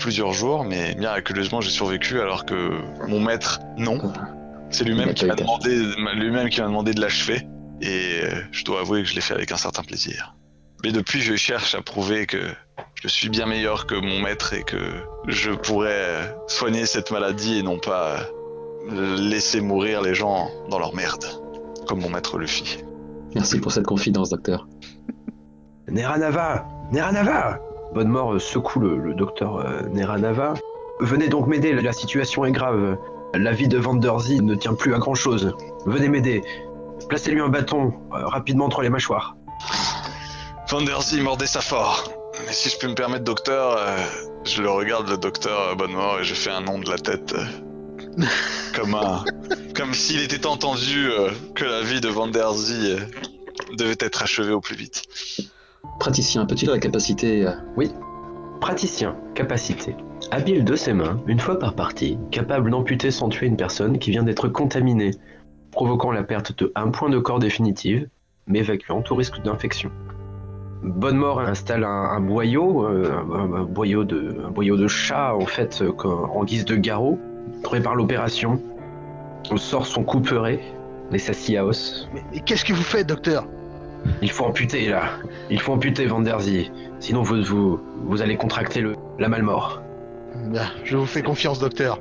plusieurs 0.00 0.32
jours, 0.32 0.64
mais 0.64 0.94
miraculeusement 0.96 1.60
j'ai 1.60 1.70
survécu 1.70 2.20
alors 2.20 2.44
que 2.44 2.80
mon 3.06 3.20
maître, 3.20 3.60
non. 3.76 4.12
C'est 4.70 4.84
lui-même 4.84 5.10
a 5.10 5.14
qui 5.14 5.26
m'a 5.26 5.34
demandé, 5.34 5.76
lui-même 6.14 6.48
qui 6.48 6.60
m'a 6.60 6.66
demandé 6.66 6.92
de 6.92 7.00
l'achever, 7.00 7.46
et 7.80 8.22
euh, 8.24 8.42
je 8.50 8.64
dois 8.64 8.80
avouer 8.80 9.02
que 9.02 9.08
je 9.08 9.14
l'ai 9.14 9.20
fait 9.20 9.34
avec 9.34 9.52
un 9.52 9.56
certain 9.56 9.82
plaisir. 9.82 10.34
Mais 10.82 10.92
depuis, 10.92 11.20
je 11.20 11.36
cherche 11.36 11.74
à 11.74 11.82
prouver 11.82 12.26
que 12.26 12.40
je 13.02 13.08
suis 13.08 13.28
bien 13.28 13.46
meilleur 13.46 13.86
que 13.86 13.94
mon 13.94 14.20
maître 14.20 14.54
et 14.54 14.62
que 14.62 14.78
je 15.28 15.50
pourrais 15.50 15.90
euh, 15.90 16.26
soigner 16.46 16.86
cette 16.86 17.10
maladie 17.10 17.58
et 17.58 17.62
non 17.62 17.78
pas 17.78 18.20
euh, 18.90 19.16
laisser 19.16 19.60
mourir 19.60 20.02
les 20.02 20.14
gens 20.14 20.48
dans 20.70 20.78
leur 20.78 20.94
merde, 20.94 21.24
comme 21.86 22.00
mon 22.00 22.08
maître 22.08 22.38
le 22.38 22.46
fit. 22.46 22.78
Merci 23.34 23.60
pour 23.60 23.72
cette 23.72 23.86
confidence, 23.86 24.30
docteur. 24.30 24.66
Neranava 25.88 26.66
Neranava 26.92 27.60
Bonne 27.94 28.08
mort 28.08 28.34
euh, 28.34 28.38
secoue 28.38 28.80
le, 28.80 28.96
le 28.98 29.14
docteur 29.14 29.56
euh, 29.56 29.82
Neranava. 29.92 30.54
Venez 31.00 31.28
donc 31.28 31.46
m'aider, 31.46 31.72
la 31.72 31.92
situation 31.92 32.44
est 32.44 32.52
grave. 32.52 32.96
La 33.34 33.52
vie 33.52 33.68
de 33.68 33.78
Vanderzy 33.78 34.40
ne 34.40 34.54
tient 34.54 34.74
plus 34.74 34.94
à 34.94 34.98
grand 34.98 35.14
chose. 35.14 35.54
Venez 35.86 36.08
m'aider. 36.08 36.42
Placez-lui 37.08 37.40
un 37.40 37.48
bâton 37.48 37.92
euh, 38.12 38.26
rapidement 38.26 38.66
entre 38.66 38.82
les 38.82 38.90
mâchoires. 38.90 39.36
Van 40.68 40.82
der 40.82 41.00
Zee 41.02 41.20
mordait 41.20 41.46
ça 41.46 41.60
fort. 41.60 42.12
Mais 42.46 42.52
si 42.52 42.68
je 42.70 42.78
peux 42.78 42.86
me 42.88 42.94
permettre, 42.94 43.24
docteur, 43.24 43.76
euh, 43.78 43.96
je 44.44 44.62
le 44.62 44.70
regarde, 44.70 45.08
le 45.08 45.16
docteur 45.16 45.74
Bonnemort, 45.76 46.20
et 46.20 46.24
je 46.24 46.34
fais 46.34 46.50
un 46.50 46.60
nom 46.60 46.78
de 46.78 46.88
la 46.88 46.98
tête. 46.98 47.34
euh, 47.34 48.24
comme 48.74 48.94
un, 48.94 49.24
comme 49.74 49.94
s'il 49.94 50.20
était 50.22 50.46
entendu 50.46 51.08
que 51.54 51.64
la 51.64 51.82
vie 51.82 52.00
de 52.00 52.08
Van 52.08 52.28
der 52.28 52.52
Zee 52.54 52.92
euh, 52.92 52.98
devait 53.76 53.96
être 53.98 54.22
achevée 54.22 54.52
au 54.52 54.60
plus 54.60 54.76
vite. 54.76 55.02
Praticien, 55.98 56.46
peut-il 56.46 56.68
la 56.68 56.78
capacité 56.78 57.46
euh, 57.46 57.52
Praticien, 58.60 59.16
capacité. 59.34 59.96
Habile 60.30 60.64
de 60.64 60.76
ses 60.76 60.92
mains, 60.92 61.20
une 61.26 61.40
fois 61.40 61.58
par 61.58 61.74
partie, 61.74 62.18
capable 62.30 62.70
d'amputer 62.70 63.10
sans 63.10 63.28
tuer 63.28 63.46
une 63.46 63.56
personne 63.56 63.98
qui 63.98 64.10
vient 64.10 64.22
d'être 64.22 64.48
contaminée, 64.48 65.12
provoquant 65.72 66.12
la 66.12 66.22
perte 66.22 66.58
de 66.58 66.72
un 66.74 66.88
point 66.90 67.08
de 67.08 67.18
corps 67.18 67.38
définitive, 67.38 68.08
mais 68.46 68.60
évacuant 68.60 69.02
tout 69.02 69.14
risque 69.14 69.42
d'infection. 69.42 69.90
Bonne 70.82 71.16
mort 71.16 71.40
installe 71.40 71.84
un, 71.84 71.88
un 71.88 72.20
boyau, 72.20 72.86
euh, 72.86 73.12
un, 73.32 73.52
un 73.52 73.64
boyau 73.64 74.04
de, 74.04 74.36
un 74.46 74.50
boyau 74.50 74.76
de 74.76 74.88
chat 74.88 75.34
en 75.34 75.46
fait 75.46 75.82
euh, 75.82 75.92
en 76.04 76.44
guise 76.44 76.64
de 76.64 76.76
garrot, 76.76 77.18
prépare 77.62 77.94
l'opération, 77.94 78.60
On 79.50 79.56
sort 79.56 79.86
son 79.86 80.04
couperet, 80.04 80.60
les 81.10 81.18
sa 81.18 81.32
scie 81.32 81.56
à 81.56 81.64
os. 81.64 82.08
Mais, 82.14 82.22
mais 82.32 82.40
qu'est-ce 82.40 82.64
que 82.64 82.72
vous 82.72 82.82
faites, 82.82 83.06
docteur? 83.06 83.46
Il 84.22 84.30
faut 84.30 84.44
amputer 84.44 84.88
là, 84.88 85.10
il 85.50 85.60
faut 85.60 85.72
amputer 85.72 86.06
Vanderzy, 86.06 86.70
sinon 87.00 87.22
vous, 87.22 87.42
vous, 87.42 87.80
vous 88.04 88.22
allez 88.22 88.36
contracter 88.36 88.80
le, 88.80 88.94
la 89.18 89.28
malmort. 89.28 89.82
Ah, 90.56 90.68
Je 90.84 90.96
vous 90.96 91.06
fais 91.06 91.22
confiance, 91.22 91.58
docteur. 91.58 92.00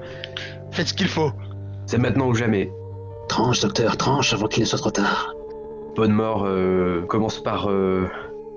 Faites 0.72 0.90
ce 0.90 0.94
qu'il 0.94 1.08
faut. 1.08 1.32
C'est 1.86 1.98
maintenant 1.98 2.28
ou 2.28 2.36
jamais. 2.36 2.72
Tranche, 3.28 3.62
docteur, 3.62 3.98
tranche 3.98 4.34
avant 4.34 4.48
qu'il 4.48 4.64
ne 4.64 4.68
soit 4.68 4.80
trop 4.80 4.92
tard. 4.92 5.34
Bonne 5.96 6.14
mort 6.14 6.44
euh, 6.46 7.02
commence 7.08 7.42
par, 7.42 7.70
euh, 7.70 8.08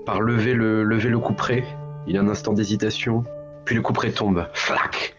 par 0.06 0.20
lever 0.20 0.54
le, 0.54 0.84
lever 0.84 1.08
le 1.08 1.18
couperet. 1.18 1.64
Il 2.06 2.16
a 2.16 2.20
un 2.20 2.28
instant 2.28 2.52
d'hésitation, 2.52 3.24
puis 3.64 3.74
le 3.74 3.82
couperet 3.82 4.12
tombe. 4.12 4.46
Flac 4.52 5.16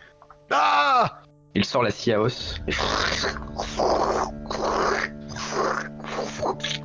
Ah 0.52 1.22
Il 1.56 1.66
sort 1.66 1.84
la 1.84 1.92
scie 1.92 2.14
à 2.14 2.22
os. 2.22 2.62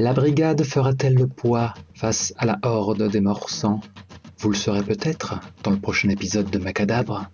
La 0.00 0.14
brigade 0.14 0.64
fera-t-elle 0.64 1.12
le 1.12 1.26
poids 1.26 1.74
face 1.92 2.32
à 2.38 2.46
la 2.46 2.58
horde 2.62 3.02
des 3.10 3.20
morts 3.20 3.50
sang 3.50 3.82
Vous 4.38 4.48
le 4.48 4.56
saurez 4.56 4.82
peut-être 4.82 5.38
dans 5.62 5.72
le 5.72 5.76
prochain 5.76 6.08
épisode 6.08 6.48
de 6.48 6.58
Macadabre. 6.58 7.26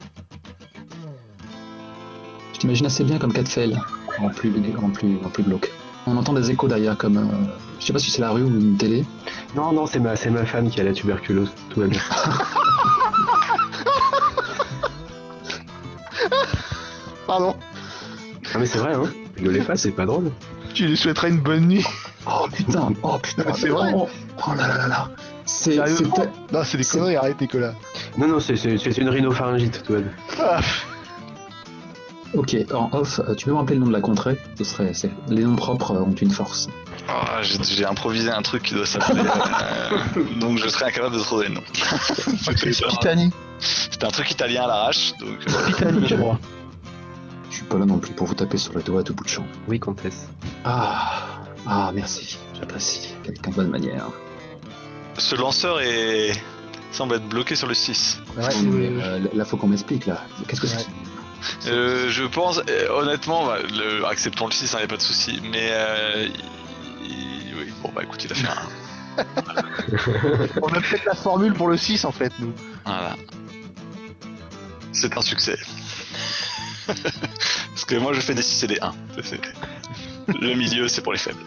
Je 2.52 2.58
t'imagine 2.58 2.86
assez 2.86 3.04
bien 3.04 3.18
comme 3.18 3.32
Catfell, 3.32 3.80
en 4.18 4.30
plus, 4.30 4.52
en 4.82 4.90
plus, 4.90 5.16
en 5.24 5.28
plus 5.28 5.44
glauque. 5.44 5.70
On 6.08 6.16
entend 6.16 6.32
des 6.32 6.50
échos 6.50 6.66
derrière, 6.66 6.98
comme. 6.98 7.18
euh, 7.18 7.22
je 7.78 7.86
sais 7.86 7.92
pas 7.92 8.00
si 8.00 8.10
c'est 8.10 8.20
la 8.22 8.32
rue 8.32 8.42
ou 8.42 8.48
une 8.48 8.76
télé. 8.76 9.04
Non, 9.54 9.70
non, 9.72 9.86
c'est 9.86 10.00
ma, 10.00 10.16
c'est 10.16 10.30
ma 10.30 10.44
femme 10.44 10.68
qui 10.68 10.80
a 10.80 10.82
la 10.82 10.92
tuberculose. 10.92 11.52
Tout 11.70 11.78
va 11.82 11.86
bien. 11.86 12.00
Pardon. 17.28 17.54
Ah 18.52 18.58
mais 18.58 18.66
c'est 18.66 18.78
vrai, 18.78 18.94
hein 18.94 19.08
Rigolez 19.36 19.60
pas, 19.60 19.76
c'est 19.76 19.92
pas 19.92 20.04
drôle. 20.04 20.32
Tu 20.74 20.88
lui 20.88 20.96
souhaiterais 20.96 21.28
une 21.28 21.38
bonne 21.38 21.68
nuit. 21.68 21.84
Oh 22.28 22.46
putain 22.52 22.88
Oh 23.02 23.18
putain 23.22 23.44
Mais 23.46 23.52
c'est 23.54 23.68
vrai. 23.68 23.92
Oh, 23.94 24.08
oh 24.46 24.54
là 24.54 24.66
là 24.68 24.76
là 24.78 24.88
là 24.88 25.10
C'est. 25.44 25.76
Non, 25.76 25.84
c'est 26.64 26.76
des 26.76 26.82
C'est- 26.82 26.98
conneries, 26.98 27.16
arrête 27.16 27.40
Nicolas. 27.40 27.72
Non, 28.18 28.26
non, 28.28 28.40
c'est, 28.40 28.56
c'est, 28.56 28.78
c'est 28.78 28.96
une 28.98 29.08
rhinopharyngite, 29.08 29.84
bien. 29.90 30.02
Ah, 30.40 30.60
Ok, 32.34 32.56
en 32.74 32.90
off, 32.92 33.20
euh, 33.20 33.34
tu 33.34 33.46
peux 33.46 33.52
me 33.52 33.56
rappeler 33.56 33.76
le 33.76 33.82
nom 33.82 33.86
de 33.86 33.92
la 33.92 34.00
contrée? 34.00 34.36
Ce 34.58 34.64
serait. 34.64 34.92
c'est- 34.92 35.10
Les 35.28 35.42
noms 35.44 35.56
propres 35.56 35.92
euh, 35.92 36.00
ont 36.00 36.12
une 36.14 36.30
force. 36.30 36.68
Ah, 37.08 37.40
j'ai 37.42 37.84
improvisé 37.86 38.30
un 38.30 38.42
truc 38.42 38.64
qui 38.64 38.74
doit 38.74 38.84
s'appeler. 38.84 39.22
euh, 39.22 40.24
donc 40.40 40.58
je 40.58 40.68
serais 40.68 40.86
incapable 40.86 41.14
de 41.14 41.20
trouver 41.20 41.48
le 41.48 41.54
nom. 41.54 41.60
C'est 42.56 42.84
Pitani. 42.88 43.30
c'était 43.60 44.04
un 44.06 44.10
truc 44.10 44.30
italien 44.32 44.64
à 44.64 44.66
l'arrache, 44.66 45.12
donc. 45.20 45.38
Pitani, 45.68 46.06
je 46.08 46.14
crois. 46.20 46.38
Je 47.48 47.56
suis 47.56 47.64
pas 47.64 47.78
là 47.78 47.86
non 47.86 47.98
plus 47.98 48.12
pour 48.12 48.26
vous 48.26 48.34
taper 48.34 48.58
sur 48.58 48.72
le 48.74 48.82
doigt 48.82 49.02
de 49.04 49.12
bout 49.12 49.22
de 49.24 49.28
champ. 49.28 49.46
Oui, 49.68 49.78
comtesse. 49.78 50.28
Ah, 50.64 51.25
ah 51.66 51.90
merci, 51.94 52.38
j'apprécie, 52.58 53.14
avec 53.24 53.46
une 53.46 53.52
bonne 53.52 53.68
manière. 53.70 54.08
Ce 55.18 55.34
lanceur 55.34 55.80
est 55.80 56.32
semble 56.92 57.16
être 57.16 57.28
bloqué 57.28 57.56
sur 57.56 57.66
le 57.66 57.74
6. 57.74 58.18
Ouais, 58.36 58.44
mais, 58.64 58.88
euh, 59.02 59.18
là, 59.34 59.44
faut 59.44 59.56
qu'on 59.56 59.66
m'explique 59.68 60.06
là. 60.06 60.22
Qu'est-ce 60.48 60.60
que 60.60 60.66
c'est. 60.66 60.86
Euh, 61.68 62.08
je 62.10 62.24
pense, 62.24 62.60
euh, 62.68 62.88
honnêtement, 62.90 63.46
bah, 63.46 63.58
le, 63.62 64.04
acceptons 64.06 64.46
le 64.46 64.52
6, 64.52 64.72
il 64.72 64.76
n'y 64.78 64.82
a 64.84 64.86
pas 64.88 64.96
de 64.96 65.02
souci. 65.02 65.40
Mais 65.50 65.68
euh, 65.72 66.28
il- 67.04 67.54
oui, 67.58 67.72
bon 67.82 67.90
bah 67.94 68.02
écoute, 68.02 68.24
il 68.24 68.32
a 68.32 68.34
fait 68.34 68.48
un. 68.48 69.24
on 70.62 70.68
a 70.68 70.80
peut-être 70.80 71.04
la 71.04 71.14
formule 71.14 71.52
pour 71.54 71.68
le 71.68 71.76
6 71.76 72.04
en 72.04 72.12
fait, 72.12 72.32
nous. 72.38 72.52
Voilà. 72.84 73.16
C'est 74.92 75.16
un 75.16 75.22
succès. 75.22 75.58
Parce 76.86 77.84
que 77.86 77.96
moi 77.96 78.12
je 78.14 78.20
fais 78.20 78.34
des 78.34 78.42
6 78.42 78.64
et 78.64 78.66
des 78.68 78.78
1. 78.80 78.92
Le 80.28 80.54
milieu, 80.54 80.88
c'est 80.88 81.02
pour 81.02 81.12
les 81.12 81.18
faibles. 81.18 81.44